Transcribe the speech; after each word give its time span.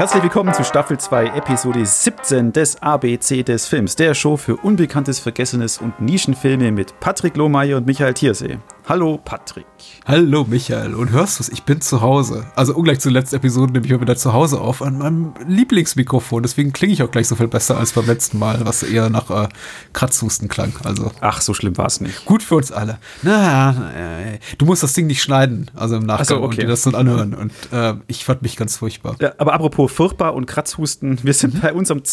Herzlich 0.00 0.22
willkommen 0.22 0.54
zu 0.54 0.64
Staffel 0.64 0.96
2, 0.96 1.26
Episode 1.36 1.84
17 1.84 2.54
des 2.54 2.80
ABC 2.80 3.42
des 3.42 3.68
Films, 3.68 3.96
der 3.96 4.14
Show 4.14 4.38
für 4.38 4.56
Unbekanntes, 4.56 5.20
Vergessenes 5.20 5.76
und 5.76 6.00
Nischenfilme 6.00 6.72
mit 6.72 6.98
Patrick 7.00 7.36
Lohmeier 7.36 7.76
und 7.76 7.86
Michael 7.86 8.14
Thiersee. 8.14 8.56
Hallo 8.90 9.20
Patrick. 9.24 9.66
Hallo 10.04 10.44
Michael, 10.48 10.96
und 10.96 11.12
hörst 11.12 11.38
du 11.38 11.44
es? 11.44 11.48
Ich 11.48 11.62
bin 11.62 11.80
zu 11.80 12.00
Hause. 12.00 12.46
Also 12.56 12.74
ungleich 12.74 12.98
zur 12.98 13.12
letzten 13.12 13.36
Episode 13.36 13.72
nehme 13.72 13.86
ich 13.86 13.92
mal 13.92 14.00
wieder 14.00 14.16
zu 14.16 14.32
Hause 14.32 14.60
auf 14.60 14.82
an 14.82 14.98
meinem 14.98 15.32
Lieblingsmikrofon. 15.46 16.42
Deswegen 16.42 16.72
klinge 16.72 16.94
ich 16.94 17.04
auch 17.04 17.10
gleich 17.12 17.28
so 17.28 17.36
viel 17.36 17.46
besser 17.46 17.78
als 17.78 17.92
beim 17.92 18.06
letzten 18.06 18.40
Mal, 18.40 18.66
was 18.66 18.82
eher 18.82 19.08
nach 19.08 19.30
äh, 19.30 19.48
Kratzhusten 19.92 20.48
klang. 20.48 20.72
Also 20.82 21.12
Ach, 21.20 21.40
so 21.40 21.54
schlimm 21.54 21.78
war 21.78 21.86
es 21.86 22.00
nicht. 22.00 22.24
gut 22.24 22.42
für 22.42 22.56
uns 22.56 22.72
alle. 22.72 22.98
Na, 23.22 23.92
äh, 23.94 24.40
du 24.58 24.66
musst 24.66 24.82
das 24.82 24.92
Ding 24.92 25.06
nicht 25.06 25.22
schneiden, 25.22 25.70
also 25.76 25.94
im 25.94 26.02
Nachgang 26.02 26.22
Ach 26.22 26.28
so, 26.28 26.36
okay. 26.38 26.44
und 26.46 26.62
dir 26.62 26.66
das 26.66 26.82
dann 26.82 26.96
anhören. 26.96 27.34
Und 27.34 27.52
äh, 27.70 27.94
ich 28.08 28.24
fand 28.24 28.42
mich 28.42 28.56
ganz 28.56 28.78
furchtbar. 28.78 29.14
Ja, 29.20 29.34
aber 29.38 29.52
apropos 29.52 29.92
furchtbar 29.92 30.34
und 30.34 30.46
Kratzhusten, 30.46 31.20
wir 31.22 31.34
sind 31.34 31.62
bei 31.62 31.72
unserem 31.72 32.04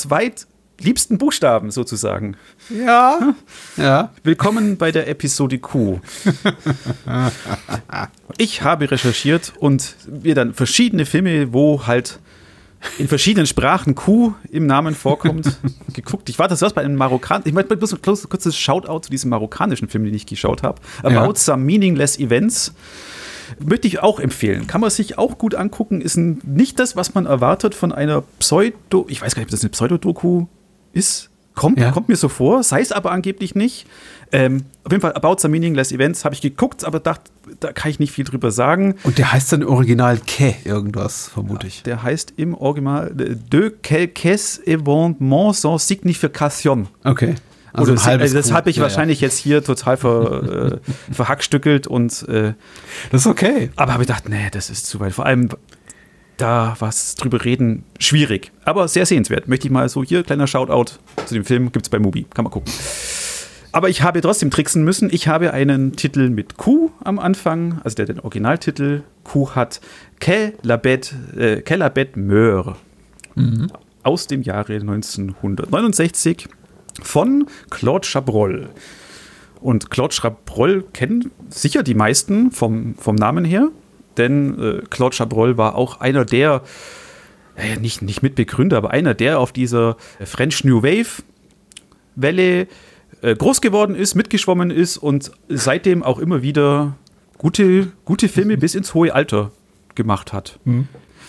zweitliebsten 0.77 1.17
Buchstaben 1.17 1.71
sozusagen. 1.71 2.35
Ja. 2.69 3.33
Ja. 3.77 4.11
Willkommen 4.23 4.77
bei 4.77 4.91
der 4.91 5.07
Episode 5.07 5.57
Q. 5.57 5.99
Ich 8.37 8.61
habe 8.61 8.91
recherchiert 8.91 9.53
und 9.59 9.95
mir 10.23 10.35
dann 10.35 10.53
verschiedene 10.53 11.05
Filme, 11.05 11.51
wo 11.51 11.87
halt 11.87 12.19
in 12.99 13.07
verschiedenen 13.07 13.47
Sprachen 13.47 13.95
Q 13.95 14.33
im 14.51 14.67
Namen 14.67 14.93
vorkommt, 14.93 15.57
geguckt. 15.93 16.29
Ich 16.29 16.37
war 16.37 16.47
das 16.47 16.61
erst 16.61 16.75
bei 16.75 16.81
einem 16.83 16.95
Marokkan. 16.95 17.41
Ich 17.45 17.53
möchte 17.53 17.75
bloß 17.75 17.93
ein 17.93 18.01
kurzes- 18.03 18.29
kurzes 18.29 18.55
Shoutout 18.55 18.99
zu 18.99 19.09
diesem 19.09 19.31
marokkanischen 19.31 19.87
Film, 19.89 20.03
den 20.05 20.13
ich 20.13 20.27
geschaut 20.27 20.61
habe. 20.61 20.79
About 21.01 21.11
Ja. 21.13 21.35
Some 21.35 21.63
Meaningless 21.63 22.19
Events. 22.19 22.73
Möchte 23.65 23.87
ich 23.87 24.03
auch 24.03 24.19
empfehlen. 24.19 24.67
Kann 24.67 24.81
man 24.81 24.89
sich 24.89 25.17
auch 25.17 25.37
gut 25.37 25.55
angucken. 25.55 26.01
Ist 26.01 26.17
ein, 26.17 26.39
nicht 26.43 26.79
das, 26.79 26.95
was 26.97 27.15
man 27.15 27.25
erwartet 27.25 27.73
von 27.73 27.93
einer 27.93 28.21
Pseudo. 28.39 29.05
Ich 29.09 29.21
weiß 29.21 29.33
gar 29.33 29.39
nicht, 29.39 29.47
ob 29.47 29.51
das 29.51 29.61
eine 29.61 29.69
Pseudodoku 29.69 30.45
ist. 30.93 31.29
Kommt, 31.55 31.79
Ja. 31.79 31.89
kommt 31.91 32.07
mir 32.07 32.15
so 32.15 32.29
vor, 32.29 32.61
sei 32.61 32.81
es 32.81 32.91
aber 32.91 33.11
angeblich 33.11 33.55
nicht. 33.55 33.87
Ähm, 34.31 34.65
auf 34.83 34.91
jeden 34.91 35.01
Fall, 35.01 35.13
About 35.15 35.37
Some 35.39 35.53
Meaningless 35.53 35.91
Events 35.91 36.23
habe 36.23 36.35
ich 36.35 36.41
geguckt, 36.41 36.83
aber 36.85 36.99
dachte, 36.99 37.31
da 37.59 37.71
kann 37.73 37.89
ich 37.89 37.97
nicht 37.97 38.11
viel 38.11 38.25
drüber 38.25 38.51
sagen. 38.51 38.93
Und 39.03 39.17
der 39.17 39.31
heißt 39.31 39.53
dann 39.53 39.63
original 39.63 40.19
Ke 40.19 40.53
irgendwas, 40.65 41.29
vermute 41.29 41.65
ich. 41.65 41.81
Der 41.81 42.03
heißt 42.03 42.33
im 42.37 42.53
Original 42.53 43.07
äh, 43.19 43.35
De 43.35 43.71
quelques 43.81 44.61
événements 44.67 45.53
sans 45.61 45.87
signification. 45.87 46.87
Okay. 47.03 47.33
Also 47.73 47.91
ein 47.93 48.03
halbes 48.03 48.33
das 48.33 48.51
habe 48.51 48.69
ich 48.69 48.75
Ja, 48.77 48.83
ja. 48.83 48.89
wahrscheinlich 48.89 49.21
jetzt 49.21 49.37
hier 49.37 49.63
total 49.63 49.97
ver, 49.97 50.79
äh, 50.83 51.13
verhackstückelt 51.13 51.87
und 51.87 52.27
äh, 52.27 52.53
Das 53.11 53.21
ist 53.21 53.27
okay. 53.27 53.71
aber 53.75 53.93
habe 53.93 54.03
ich 54.03 54.07
gedacht, 54.07 54.29
nee, 54.29 54.47
das 54.51 54.69
ist 54.69 54.85
zu 54.87 54.99
weit. 54.99 55.13
Vor 55.13 55.25
allem 55.25 55.49
da 56.37 56.75
was 56.79 57.15
drüber 57.15 57.43
reden, 57.43 57.83
schwierig. 57.99 58.51
Aber 58.63 58.87
sehr 58.87 59.05
sehenswert. 59.05 59.47
Möchte 59.47 59.67
ich 59.67 59.71
mal 59.71 59.89
so 59.89 60.03
hier, 60.03 60.23
kleiner 60.23 60.47
Shoutout 60.47 60.93
zu 61.25 61.33
dem 61.33 61.45
Film, 61.45 61.71
gibt 61.71 61.85
es 61.85 61.89
bei 61.89 61.99
Mubi, 61.99 62.25
kann 62.33 62.43
man 62.43 62.51
gucken. 62.51 62.71
Aber 63.71 63.89
ich 63.89 64.01
habe 64.01 64.21
trotzdem 64.21 64.49
tricksen 64.49 64.83
müssen. 64.83 65.09
Ich 65.11 65.27
habe 65.27 65.53
einen 65.53 65.95
Titel 65.95 66.29
mit 66.29 66.57
Q 66.57 66.91
am 67.03 67.19
Anfang, 67.19 67.79
also 67.83 67.95
der 67.95 68.05
den 68.05 68.19
Originaltitel 68.19 69.03
Q 69.23 69.51
hat. 69.51 69.81
Bête, 70.19 71.13
äh, 71.37 71.75
la 71.75 71.89
bête 71.89 72.17
meurt. 72.17 72.75
Aus 74.03 74.27
dem 74.27 74.41
Jahre 74.41 74.75
1969 74.75 76.47
von 77.03 77.45
Claude 77.69 78.07
Chabrol. 78.07 78.69
Und 79.61 79.89
Claude 79.89 80.15
Chabrol 80.15 80.83
kennen 80.93 81.31
sicher 81.49 81.83
die 81.83 81.93
meisten 81.93 82.51
vom, 82.51 82.95
vom 82.95 83.15
Namen 83.15 83.45
her, 83.45 83.69
denn 84.17 84.59
äh, 84.59 84.81
Claude 84.89 85.15
Chabrol 85.15 85.57
war 85.57 85.75
auch 85.75 85.99
einer 85.99 86.25
der, 86.25 86.61
äh, 87.55 87.77
nicht, 87.77 88.01
nicht 88.01 88.23
Mitbegründer, 88.23 88.77
aber 88.77 88.91
einer, 88.91 89.13
der 89.13 89.39
auf 89.39 89.51
dieser 89.51 89.97
French 90.23 90.63
New 90.63 90.83
Wave 90.83 91.23
Welle 92.15 92.67
äh, 93.21 93.35
groß 93.35 93.61
geworden 93.61 93.95
ist, 93.95 94.15
mitgeschwommen 94.15 94.71
ist 94.71 94.97
und 94.97 95.31
seitdem 95.49 96.03
auch 96.03 96.19
immer 96.19 96.41
wieder 96.41 96.97
gute, 97.37 97.91
gute 98.05 98.29
Filme 98.29 98.57
bis 98.57 98.75
ins 98.75 98.93
hohe 98.93 99.13
Alter 99.13 99.51
gemacht 99.95 100.33
hat. 100.33 100.59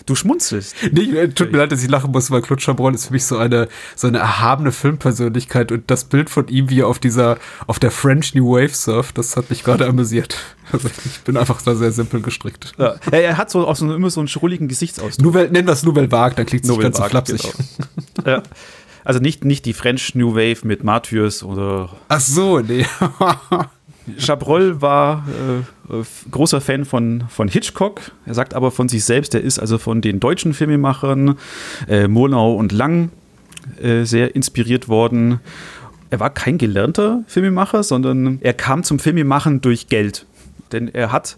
Du 0.05 0.15
schmunzelst. 0.15 0.75
Nee, 0.91 1.01
äh, 1.17 1.29
tut 1.29 1.51
mir 1.51 1.59
leid, 1.59 1.71
dass 1.71 1.83
ich 1.83 1.89
lachen 1.89 2.11
muss, 2.11 2.31
weil 2.31 2.41
Claude 2.41 2.61
Chabrol 2.61 2.93
ist 2.95 3.07
für 3.07 3.13
mich 3.13 3.25
so 3.25 3.37
eine, 3.37 3.67
so 3.95 4.07
eine 4.07 4.19
erhabene 4.19 4.71
Filmpersönlichkeit 4.71 5.71
und 5.71 5.89
das 5.91 6.05
Bild 6.05 6.29
von 6.29 6.47
ihm, 6.47 6.69
wie 6.69 6.81
er 6.81 6.87
auf 6.87 6.99
dieser, 6.99 7.37
auf 7.67 7.79
der 7.79 7.91
French 7.91 8.33
New 8.35 8.51
Wave 8.51 8.73
surft, 8.73 9.17
das 9.17 9.35
hat 9.37 9.49
mich 9.49 9.63
gerade 9.63 9.85
amüsiert. 9.87 10.37
Also 10.71 10.87
ich 11.03 11.21
bin 11.21 11.35
einfach 11.35 11.63
da 11.63 11.73
sehr 11.73 11.91
simpel 11.91 12.21
gestrickt. 12.21 12.73
Ja, 12.77 12.93
er, 13.09 13.23
er 13.23 13.37
hat 13.37 13.49
so 13.49 13.67
auch 13.67 13.75
so 13.75 13.91
immer 13.91 14.11
so 14.11 14.19
einen 14.19 14.27
schrulligen 14.27 14.67
Gesichtsausdruck. 14.67 15.25
Nouvelle, 15.25 15.49
nennen 15.49 15.67
wir 15.67 15.71
es 15.71 15.81
Nouvelle 15.81 16.11
Vague, 16.11 16.35
dann 16.35 16.45
klingt 16.45 16.63
es 16.63 16.69
nicht 16.69 16.79
ganz 16.79 16.97
so 16.97 17.03
flapsig. 17.05 17.41
genau. 17.41 18.27
Ja. 18.27 18.43
Also 19.03 19.19
nicht, 19.19 19.45
nicht 19.45 19.65
die 19.65 19.73
French 19.73 20.13
New 20.13 20.35
Wave 20.35 20.67
mit 20.67 20.83
Martyrs 20.83 21.41
oder 21.41 21.89
Ach 22.07 22.19
so, 22.19 22.59
nee. 22.59 22.85
Chabrol 24.17 24.81
war 24.81 25.25
äh, 25.27 25.93
äh, 25.93 26.03
großer 26.31 26.61
Fan 26.61 26.85
von, 26.85 27.23
von 27.29 27.47
Hitchcock. 27.47 28.11
Er 28.25 28.33
sagt 28.33 28.53
aber 28.53 28.71
von 28.71 28.89
sich 28.89 29.03
selbst, 29.03 29.33
er 29.35 29.41
ist 29.41 29.59
also 29.59 29.77
von 29.77 30.01
den 30.01 30.19
deutschen 30.19 30.53
Filmemachern 30.53 31.37
äh, 31.87 32.07
Murnau 32.07 32.53
und 32.53 32.71
Lang 32.71 33.09
äh, 33.81 34.03
sehr 34.03 34.35
inspiriert 34.35 34.87
worden. 34.87 35.39
Er 36.09 36.19
war 36.19 36.29
kein 36.31 36.57
gelernter 36.57 37.23
Filmemacher, 37.27 37.83
sondern 37.83 38.39
er 38.41 38.53
kam 38.53 38.83
zum 38.83 38.99
Filmemachen 38.99 39.61
durch 39.61 39.87
Geld. 39.87 40.25
Denn 40.71 40.87
er 40.87 41.11
hat 41.11 41.37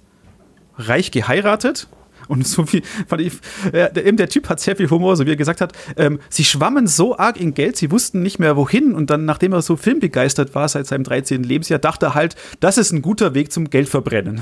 reich 0.78 1.12
geheiratet. 1.12 1.88
Und 2.31 2.47
so 2.47 2.66
viel 2.66 2.81
fand 3.08 3.22
ich, 3.22 3.34
ja, 3.74 3.90
der, 3.90 4.06
eben 4.06 4.16
der 4.16 4.30
Typ 4.30 4.47
hat 4.47 4.62
sehr 4.62 4.78
viel 4.78 4.90
Humor, 4.90 5.18
so 5.18 5.25
wie 5.25 5.31
er 5.31 5.36
gesagt 5.36 5.59
hat. 5.59 5.74
Ähm, 5.97 6.19
sie 6.30 6.46
schwammen 6.46 6.88
so 6.88 7.18
arg 7.18 7.38
in 7.38 7.53
Geld, 7.53 7.75
sie 7.75 7.92
wussten 7.92 8.22
nicht 8.22 8.40
mehr 8.40 8.56
wohin. 8.56 8.94
Und 8.94 9.09
dann, 9.09 9.25
nachdem 9.25 9.52
er 9.52 9.62
so 9.62 9.75
filmbegeistert 9.75 10.56
war 10.56 10.70
seit 10.70 10.88
seinem 10.88 11.03
13. 11.03 11.44
Lebensjahr, 11.44 11.80
dachte 11.80 12.06
er 12.06 12.16
halt, 12.16 12.38
das 12.62 12.78
ist 12.78 12.94
ein 12.94 13.02
guter 13.02 13.34
Weg 13.34 13.52
zum 13.52 13.70
Geldverbrennen. 13.70 14.41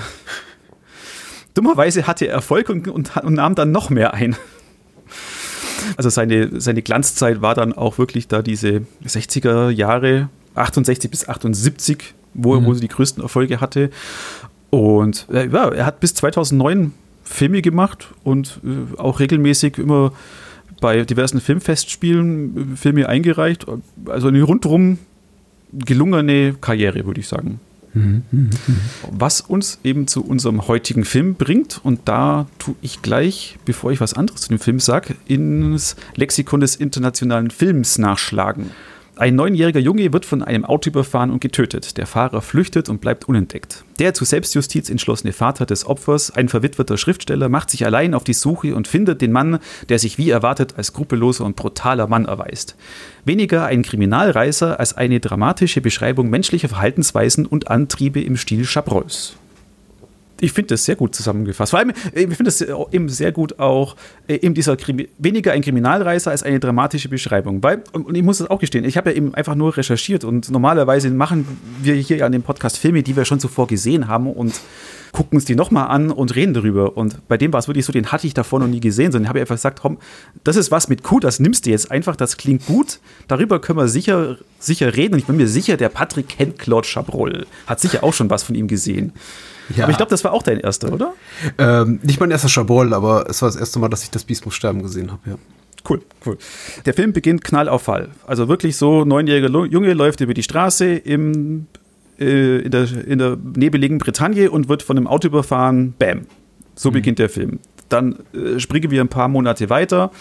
Dummerweise 1.56 2.06
hatte 2.06 2.28
er 2.28 2.34
Erfolg 2.34 2.70
und, 2.70 2.88
und, 2.88 3.18
und 3.18 3.34
nahm 3.34 3.56
dann 3.56 3.72
noch 3.72 3.90
mehr 3.90 4.14
ein. 4.14 4.36
Also 5.98 6.12
seine, 6.12 6.62
seine 6.62 6.84
Glanzzeit 6.84 7.42
war 7.42 7.56
dann 7.56 7.74
auch 7.74 7.98
wirklich 7.98 8.28
da 8.28 8.44
diese 8.44 8.84
60er 9.04 9.72
Jahre, 9.72 10.30
68 10.54 11.10
bis 11.10 11.28
78, 11.28 12.14
wo, 12.36 12.54
er 12.54 12.64
wo 12.64 12.76
sie 12.76 12.82
die 12.82 12.88
größten 12.88 13.24
Erfolge 13.24 13.60
hatte. 13.60 13.90
Und 14.70 15.28
äh, 15.32 15.48
ja, 15.48 15.70
er 15.70 15.88
hat 15.88 16.00
bis 16.00 16.14
2009 16.14 16.94
Filme 17.30 17.62
gemacht 17.62 18.10
und 18.24 18.60
äh, 18.64 18.98
auch 19.00 19.20
regelmäßig 19.20 19.78
immer 19.78 20.12
bei 20.82 21.04
diversen 21.04 21.40
Filmfestspielen 21.40 22.74
äh, 22.74 22.76
Filme 22.76 23.08
eingereicht. 23.08 23.66
Also 24.06 24.28
eine 24.28 24.42
rundrum 24.42 24.98
gelungene 25.72 26.56
Karriere, 26.60 27.06
würde 27.06 27.20
ich 27.20 27.28
sagen. 27.28 27.60
Was 29.12 29.42
uns 29.42 29.80
eben 29.84 30.08
zu 30.08 30.24
unserem 30.24 30.68
heutigen 30.68 31.06
Film 31.06 31.36
bringt, 31.36 31.80
und 31.84 32.02
da 32.06 32.48
tue 32.60 32.76
ich 32.82 33.02
gleich, 33.02 33.58
bevor 33.66 33.92
ich 33.92 34.00
was 34.00 34.14
anderes 34.14 34.42
zu 34.42 34.50
dem 34.50 34.60
Film 34.60 34.80
sage, 34.80 35.16
ins 35.28 35.96
Lexikon 36.16 36.60
des 36.60 36.76
internationalen 36.76 37.50
Films 37.50 37.98
nachschlagen. 37.98 38.72
Ein 39.20 39.36
neunjähriger 39.36 39.82
Junge 39.82 40.14
wird 40.14 40.24
von 40.24 40.42
einem 40.42 40.64
Auto 40.64 40.90
überfahren 40.90 41.30
und 41.30 41.42
getötet. 41.42 41.98
Der 41.98 42.06
Fahrer 42.06 42.42
flüchtet 42.42 42.88
und 42.88 43.02
bleibt 43.02 43.28
unentdeckt. 43.28 43.84
Der 44.00 44.14
zu 44.14 44.24
Selbstjustiz 44.24 44.90
entschlossene 44.90 45.34
Vater 45.34 45.66
des 45.66 45.86
Opfers, 45.86 46.32
ein 46.32 46.48
verwitweter 46.48 46.98
Schriftsteller, 46.98 47.50
macht 47.50 47.70
sich 47.70 47.86
allein 47.86 48.14
auf 48.14 48.24
die 48.24 48.34
Suche 48.34 48.74
und 48.74 48.88
findet 48.88 49.22
den 49.22 49.34
Mann, 49.34 49.60
der 49.90 50.00
sich 50.00 50.18
wie 50.18 50.30
erwartet 50.30 50.76
als 50.78 50.88
skrupelloser 50.88 51.44
und 51.44 51.58
brutaler 51.58 52.08
Mann 52.08 52.28
erweist. 52.28 52.78
Weniger 53.26 53.66
ein 53.66 53.82
Kriminalreiser 53.82 54.80
als 54.80 54.96
eine 54.96 55.20
dramatische 55.20 55.82
Beschreibung 55.82 56.30
menschlicher 56.30 56.70
Verhaltensweisen 56.70 57.46
und 57.46 57.68
Antriebe 57.68 58.22
im 58.22 58.38
Stil 58.38 58.64
Chabrols. 58.64 59.36
Ich 60.42 60.54
finde 60.54 60.70
das 60.70 60.86
sehr 60.86 60.96
gut 60.96 61.16
zusammengefasst. 61.16 61.72
Vor 61.72 61.80
allem, 61.80 61.90
äh, 61.90 62.22
ich 62.22 62.28
finde 62.28 62.46
das 62.46 62.62
äh, 62.62 62.74
eben 62.92 63.10
sehr 63.10 63.32
gut 63.32 63.60
auch 63.60 63.96
äh, 64.28 64.36
eben 64.36 64.54
dieser 64.54 64.78
Krimi 64.78 65.10
weniger 65.18 65.52
ein 65.52 65.62
Kriminalreiser 65.62 66.32
als 66.32 66.44
eine 66.44 66.60
dramatische 66.60 67.10
Beschreibung. 67.10 67.62
Weil, 67.64 67.84
und 67.92 68.16
ich 68.16 68.24
muss 68.24 68.40
das 68.40 68.50
auch 68.50 68.60
gestehen, 68.60 68.86
ich 68.86 68.98
habe 68.98 69.12
ja 69.12 69.18
eben 69.18 69.34
einfach 69.34 69.56
nur 69.56 69.76
recherchiert 69.76 70.24
und 70.24 70.50
normalerweise 70.50 71.10
machen 71.10 71.48
wir 71.82 71.96
hier 71.96 72.18
ja 72.18 72.26
an 72.26 72.32
dem 72.32 72.44
Podcast 72.44 72.78
Filme, 72.78 73.04
die 73.04 73.16
wir 73.16 73.26
schon 73.26 73.40
zuvor 73.40 73.68
gesehen 73.68 74.08
haben 74.08 74.32
und 74.32 74.60
gucken 75.12 75.38
uns 75.38 75.46
die 75.46 75.56
nochmal 75.56 75.88
an 75.88 76.12
und 76.12 76.36
reden 76.36 76.54
darüber. 76.54 76.96
Und 76.98 77.28
bei 77.28 77.38
dem 77.38 77.52
war 77.54 77.60
es 77.60 77.68
wirklich 77.68 77.86
so, 77.86 77.92
den 77.92 78.12
hatte 78.12 78.28
ich 78.28 78.34
davor 78.34 78.60
noch 78.60 78.68
nie 78.68 78.80
gesehen, 78.80 79.12
sondern 79.12 79.30
habe 79.30 79.40
ich 79.40 79.44
einfach 79.44 79.56
gesagt, 79.56 79.80
komm, 79.82 79.98
das 80.44 80.56
ist 80.56 80.72
was 80.72 80.88
mit 80.88 81.04
Q, 81.04 81.20
das 81.20 81.40
nimmst 81.40 81.66
du 81.66 81.72
jetzt 81.72 81.92
einfach, 81.92 82.16
das 82.16 82.38
klingt 82.38 82.66
gut, 82.66 83.00
darüber 83.28 83.60
können 83.60 83.80
wir 83.80 83.88
sicher, 83.88 84.38
sicher 84.60 84.96
reden. 84.96 85.16
Und 85.16 85.20
ich 85.20 85.26
bin 85.26 85.38
mir 85.38 85.48
sicher, 85.48 85.78
der 85.78 85.90
Patrick 85.90 86.30
kennt 86.30 86.60
Claude 86.60 86.88
Chabrol, 86.88 87.46
hat 87.68 87.80
sicher 87.80 88.04
auch 88.04 88.14
schon 88.14 88.30
was 88.30 88.44
von 88.44 88.56
ihm 88.56 88.68
gesehen. 88.68 89.14
Ja. 89.76 89.84
Aber 89.84 89.92
ich 89.92 89.98
glaube, 89.98 90.10
das 90.10 90.24
war 90.24 90.34
auch 90.34 90.44
dein 90.44 90.60
erster, 90.60 90.92
oder? 90.92 91.14
Ähm, 91.58 92.00
nicht 92.04 92.20
mein 92.20 92.32
erster 92.32 92.50
Chabrol, 92.50 92.94
aber 92.94 93.30
es 93.30 93.42
war 93.42 93.50
das 93.50 93.56
erste 93.56 93.80
Mal, 93.80 93.90
dass 93.90 94.04
ich 94.04 94.10
das 94.10 94.24
Biest 94.24 94.46
muss 94.46 94.56
sterben 94.56 94.82
gesehen 94.82 95.12
habe, 95.12 95.30
ja. 95.30 95.36
Cool, 95.88 96.02
cool. 96.26 96.38
Der 96.86 96.94
Film 96.94 97.14
beginnt 97.14 97.44
knall 97.44 97.70
auf 97.70 97.84
Fall. 97.84 98.10
Also 98.28 98.48
wirklich 98.48 98.76
so, 98.76 99.06
neunjähriger 99.06 99.50
Junge 99.66 99.94
läuft 99.94 100.20
über 100.20 100.34
die 100.34 100.44
Straße 100.44 100.86
im, 100.86 101.68
äh, 102.20 102.60
in, 102.60 102.72
der, 102.72 103.08
in 103.08 103.18
der 103.18 103.38
nebeligen 103.56 103.98
Bretagne 103.98 104.52
und 104.52 104.68
wird 104.68 104.84
von 104.84 104.98
einem 104.98 105.08
Auto 105.08 105.28
überfahren. 105.28 105.94
Bam. 105.98 106.26
So 106.76 106.92
beginnt 106.92 107.20
der 107.20 107.30
Film. 107.30 107.60
dann 107.90 108.20
äh, 108.34 108.60
springen 108.60 108.92
wir 108.92 109.02
ein 109.02 109.10
paar 109.10 109.28
Monate 109.28 109.70
weiter 109.70 110.12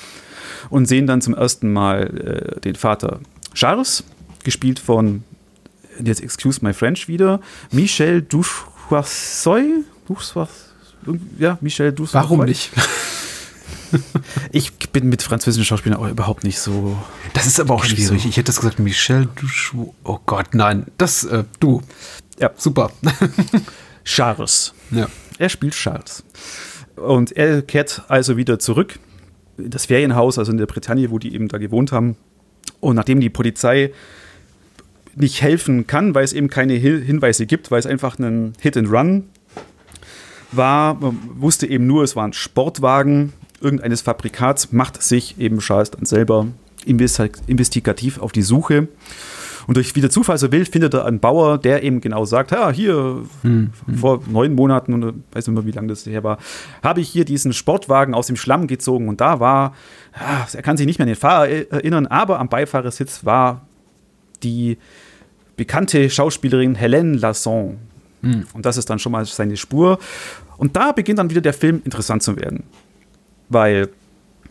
und 0.70 0.86
sehen 0.86 1.06
dann 1.06 1.20
zum 1.20 1.34
ersten 1.34 1.72
Mal 1.72 2.56
äh, 2.56 2.60
den 2.60 2.74
Vater 2.74 3.20
Charles, 3.54 4.04
gespielt 4.44 4.78
von, 4.78 5.22
jetzt 6.02 6.22
excuse 6.22 6.60
my 6.62 6.72
French 6.72 7.08
wieder, 7.08 7.40
Michel 7.70 8.22
Duchoisoy. 8.88 9.84
Ja, 11.38 11.58
Michel 11.60 11.92
Duchoisoy. 11.92 12.22
Warum 12.22 12.44
nicht? 12.44 12.70
ich 14.52 14.76
bin 14.90 15.08
mit 15.08 15.22
französischen 15.22 15.64
Schauspielern 15.64 15.98
auch 15.98 16.08
überhaupt 16.08 16.44
nicht 16.44 16.58
so. 16.58 16.96
Das 17.34 17.46
ist 17.46 17.60
aber 17.60 17.74
auch 17.74 17.84
schwierig. 17.84 18.22
So. 18.22 18.28
Ich 18.28 18.36
hätte 18.36 18.50
es 18.50 18.56
gesagt, 18.56 18.78
Michel 18.78 19.28
Duchoisoy. 19.36 19.92
Oh 20.04 20.18
Gott, 20.24 20.54
nein. 20.54 20.86
Das, 20.96 21.24
äh, 21.24 21.44
du. 21.60 21.82
Ja, 22.38 22.50
super. 22.56 22.90
Charles. 24.04 24.72
Ja. 24.90 25.08
Er 25.38 25.48
spielt 25.48 25.74
Charles. 25.74 26.24
Und 26.96 27.32
er 27.32 27.62
kehrt 27.62 28.02
also 28.08 28.36
wieder 28.36 28.58
zurück 28.58 28.98
in 29.58 29.70
das 29.70 29.86
Ferienhaus, 29.86 30.38
also 30.38 30.50
in 30.50 30.58
der 30.58 30.66
Bretagne, 30.66 31.10
wo 31.10 31.18
die 31.18 31.34
eben 31.34 31.48
da 31.48 31.58
gewohnt 31.58 31.92
haben. 31.92 32.16
Und 32.80 32.96
nachdem 32.96 33.20
die 33.20 33.30
Polizei 33.30 33.92
nicht 35.20 35.42
helfen 35.42 35.86
kann, 35.86 36.14
weil 36.14 36.24
es 36.24 36.32
eben 36.32 36.48
keine 36.48 36.74
Hinweise 36.74 37.46
gibt, 37.46 37.70
weil 37.70 37.80
es 37.80 37.86
einfach 37.86 38.18
ein 38.18 38.52
Hit 38.60 38.76
and 38.76 38.90
Run 38.90 39.24
war, 40.52 40.94
man 40.94 41.18
wusste 41.36 41.66
eben 41.66 41.86
nur, 41.86 42.02
es 42.04 42.16
war 42.16 42.26
ein 42.26 42.32
Sportwagen. 42.32 43.32
Irgendeines 43.60 44.02
Fabrikats, 44.02 44.72
macht 44.72 45.02
sich 45.02 45.38
eben 45.40 45.58
Charles 45.58 45.90
dann 45.90 46.04
selber 46.04 46.46
investigativ 46.86 48.18
auf 48.18 48.32
die 48.32 48.42
Suche. 48.42 48.88
Und 49.66 49.76
durch 49.76 49.94
wieder 49.94 50.08
Zufall 50.08 50.38
so 50.38 50.50
wild 50.50 50.68
findet 50.68 50.94
er 50.94 51.04
einen 51.04 51.20
Bauer, 51.20 51.58
der 51.58 51.82
eben 51.82 52.00
genau 52.00 52.24
sagt, 52.24 52.52
ja, 52.52 52.70
hier 52.70 53.22
hm, 53.42 53.70
hm. 53.84 53.94
vor 53.94 54.22
neun 54.26 54.54
Monaten, 54.54 54.94
und 54.94 55.24
weiß 55.32 55.46
nicht 55.46 55.54
mehr, 55.54 55.66
wie 55.66 55.72
lange 55.72 55.88
das 55.88 56.06
her 56.06 56.24
war, 56.24 56.38
habe 56.82 57.00
ich 57.00 57.08
hier 57.10 57.26
diesen 57.26 57.52
Sportwagen 57.52 58.14
aus 58.14 58.28
dem 58.28 58.36
Schlamm 58.36 58.66
gezogen. 58.66 59.08
Und 59.08 59.20
da 59.20 59.40
war, 59.40 59.74
ja, 60.18 60.46
er 60.50 60.62
kann 60.62 60.78
sich 60.78 60.86
nicht 60.86 60.98
mehr 60.98 61.04
an 61.04 61.12
den 61.12 61.16
Fahrer 61.16 61.48
erinnern, 61.48 62.06
aber 62.06 62.38
am 62.38 62.48
Beifahrersitz 62.48 63.26
war 63.26 63.66
die 64.42 64.78
bekannte 65.58 66.08
Schauspielerin 66.08 66.76
Hélène 66.76 67.18
Lasson. 67.18 67.76
Hm. 68.22 68.46
Und 68.54 68.64
das 68.64 68.78
ist 68.78 68.88
dann 68.88 68.98
schon 68.98 69.12
mal 69.12 69.26
seine 69.26 69.58
Spur. 69.58 69.98
Und 70.56 70.76
da 70.76 70.92
beginnt 70.92 71.18
dann 71.18 71.28
wieder 71.28 71.42
der 71.42 71.52
Film 71.52 71.82
interessant 71.84 72.22
zu 72.22 72.36
werden. 72.36 72.62
Weil 73.50 73.90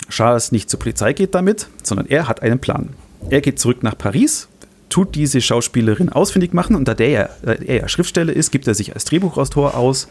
Charles 0.10 0.52
nicht 0.52 0.70
zur 0.70 0.80
Polizei 0.80 1.14
geht 1.14 1.34
damit, 1.34 1.68
sondern 1.82 2.06
er 2.06 2.28
hat 2.28 2.44
einen 2.44 2.60
Plan. 2.60 2.90
Er 3.30 3.42
geht 3.42 3.60
zurück 3.60 3.82
nach 3.82 3.98
Paris, 3.98 4.48
tut 4.90 5.16
diese 5.16 5.42
Schauspielerin 5.42 6.10
ausfindig 6.10 6.54
machen 6.54 6.76
und 6.76 6.88
da 6.88 6.94
der 6.94 7.30
er 7.44 7.76
ja 7.76 7.88
Schriftsteller 7.88 8.32
ist, 8.32 8.52
gibt 8.52 8.68
er 8.68 8.76
sich 8.76 8.94
als 8.94 9.06
Drehbuchautor 9.06 9.76
aus 9.76 10.08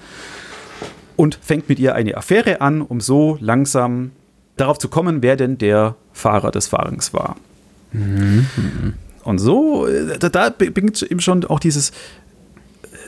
und 1.14 1.38
fängt 1.40 1.68
mit 1.68 1.78
ihr 1.78 1.94
eine 1.94 2.16
Affäre 2.16 2.60
an, 2.60 2.82
um 2.82 3.00
so 3.00 3.38
langsam 3.40 4.10
darauf 4.56 4.78
zu 4.78 4.88
kommen, 4.88 5.22
wer 5.22 5.36
denn 5.36 5.56
der 5.56 5.94
Fahrer 6.12 6.50
des 6.50 6.66
Fahrens 6.66 7.14
war. 7.14 7.36
Mhm. 7.92 8.46
Und 9.26 9.38
so, 9.38 9.86
äh, 9.86 10.18
da, 10.18 10.28
da 10.28 10.50
beginnt 10.50 11.02
eben 11.02 11.20
schon 11.20 11.44
auch 11.44 11.58
dieses, 11.58 11.92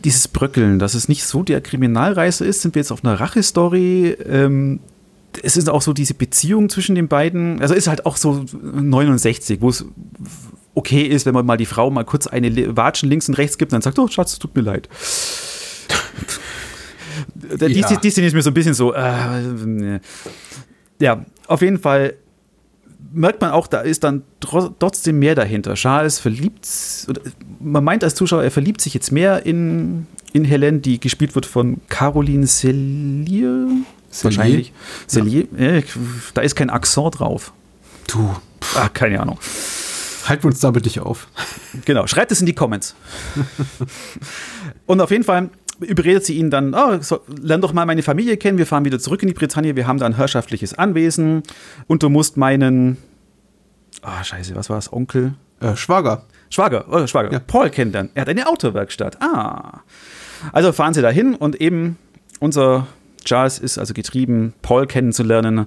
dieses 0.05 0.27
Bröckeln, 0.29 0.79
dass 0.79 0.95
es 0.95 1.09
nicht 1.09 1.25
so 1.25 1.43
der 1.43 1.61
Kriminalreise 1.61 2.45
ist, 2.45 2.63
sind 2.63 2.75
wir 2.75 2.81
jetzt 2.81 2.91
auf 2.91 3.05
einer 3.05 3.19
Rache-Story. 3.21 4.17
Ähm, 4.29 4.81
es 5.43 5.57
ist 5.57 5.69
auch 5.69 5.83
so 5.83 5.93
diese 5.93 6.15
Beziehung 6.15 6.69
zwischen 6.69 6.97
den 6.97 7.07
beiden. 7.07 7.61
Also 7.61 7.75
ist 7.75 7.87
halt 7.87 8.05
auch 8.05 8.17
so 8.17 8.45
69, 8.63 9.61
wo 9.61 9.69
es 9.69 9.85
okay 10.75 11.03
ist, 11.03 11.25
wenn 11.25 11.35
man 11.35 11.47
mal 11.47 11.57
die 11.57 11.67
Frau 11.67 11.91
mal 11.91 12.05
kurz 12.05 12.27
eine 12.27 12.77
Watschen 12.77 13.09
links 13.09 13.29
und 13.29 13.35
rechts 13.35 13.59
gibt 13.59 13.73
und 13.73 13.77
dann 13.77 13.83
sagt, 13.83 13.99
oh 13.99 14.09
Schatz, 14.09 14.39
tut 14.39 14.57
mir 14.57 14.63
leid. 14.63 14.89
die, 17.61 17.79
ja. 17.79 17.89
die, 17.89 17.97
die 17.97 18.11
Szene 18.11 18.27
ist 18.27 18.35
mir 18.35 18.43
so 18.43 18.51
ein 18.51 18.55
bisschen 18.55 18.75
so, 18.75 18.93
äh, 18.93 20.01
ja, 21.01 21.25
auf 21.47 21.63
jeden 21.63 21.79
Fall 21.79 22.15
merkt 23.13 23.41
man 23.41 23.51
auch, 23.51 23.67
da 23.67 23.81
ist 23.81 24.05
dann 24.05 24.23
trotzdem 24.41 25.19
mehr 25.19 25.35
dahinter. 25.35 25.75
Charles 25.75 26.19
verliebt, 26.19 26.69
man 27.61 27.85
meint 27.85 28.05
als 28.05 28.15
Zuschauer, 28.15 28.43
er 28.43 28.51
verliebt 28.51 28.81
sich 28.81 28.95
jetzt 28.95 29.13
mehr 29.13 29.47
in, 29.47 30.07
in 30.33 30.45
Helen, 30.45 30.83
die 30.83 31.01
gespielt 31.01 31.35
wird 31.35 31.47
von 31.47 31.81
Caroline 31.89 32.47
Cellier. 32.47 33.69
Wahrscheinlich. 34.23 34.73
Cellier. 35.07 35.47
Ja. 35.59 35.81
Da 36.35 36.41
ist 36.41 36.55
kein 36.55 36.71
Akzent 36.71 37.19
drauf. 37.19 37.53
Du. 38.07 38.35
Ach, 38.75 38.93
keine 38.93 39.21
Ahnung. 39.21 39.39
Halten 40.25 40.45
wir 40.45 40.49
uns 40.49 40.61
damit 40.61 40.85
nicht 40.85 41.01
auf. 41.01 41.29
Genau, 41.85 42.07
schreibt 42.07 42.33
es 42.33 42.41
in 42.41 42.47
die 42.47 42.55
Comments. 42.55 42.95
und 44.87 45.01
auf 45.01 45.11
jeden 45.11 45.25
Fall 45.25 45.51
überredet 45.81 46.25
sie 46.25 46.37
ihn 46.37 46.51
dann, 46.51 46.75
oh, 46.75 46.99
so, 47.01 47.21
lern 47.41 47.61
doch 47.61 47.73
mal 47.73 47.87
meine 47.87 48.03
Familie 48.03 48.37
kennen, 48.37 48.59
wir 48.59 48.67
fahren 48.67 48.85
wieder 48.85 48.99
zurück 48.99 49.23
in 49.23 49.29
die 49.29 49.35
Bretagne, 49.35 49.77
wir 49.77 49.87
haben 49.87 49.99
da 49.99 50.07
ein 50.07 50.17
herrschaftliches 50.17 50.75
Anwesen 50.75 51.43
und 51.87 52.03
du 52.03 52.09
musst 52.09 52.37
meinen, 52.37 52.97
ah, 54.03 54.19
oh, 54.21 54.25
scheiße, 54.25 54.55
was 54.55 54.71
war 54.71 54.79
es, 54.79 54.93
Onkel? 54.93 55.35
Äh, 55.61 55.77
Schwager. 55.77 56.25
Schwager, 56.51 56.87
oh, 56.91 57.07
Schwager. 57.07 57.33
Ja. 57.33 57.39
Paul 57.41 57.71
kennenlernen. 57.71 58.11
Er 58.15 58.23
hat 58.23 58.29
eine 58.29 58.47
Autowerkstatt. 58.47 59.21
Ah. 59.21 59.81
Also 60.53 60.73
fahren 60.73 60.95
sie 60.95 61.03
dahin 61.03 61.35
und 61.35 61.61
eben 61.61 61.99
unser 62.41 62.87
Charles 63.25 63.59
ist 63.59 63.79
also 63.79 63.93
getrieben, 63.93 64.55
Paul 64.63 64.87
kennenzulernen 64.87 65.67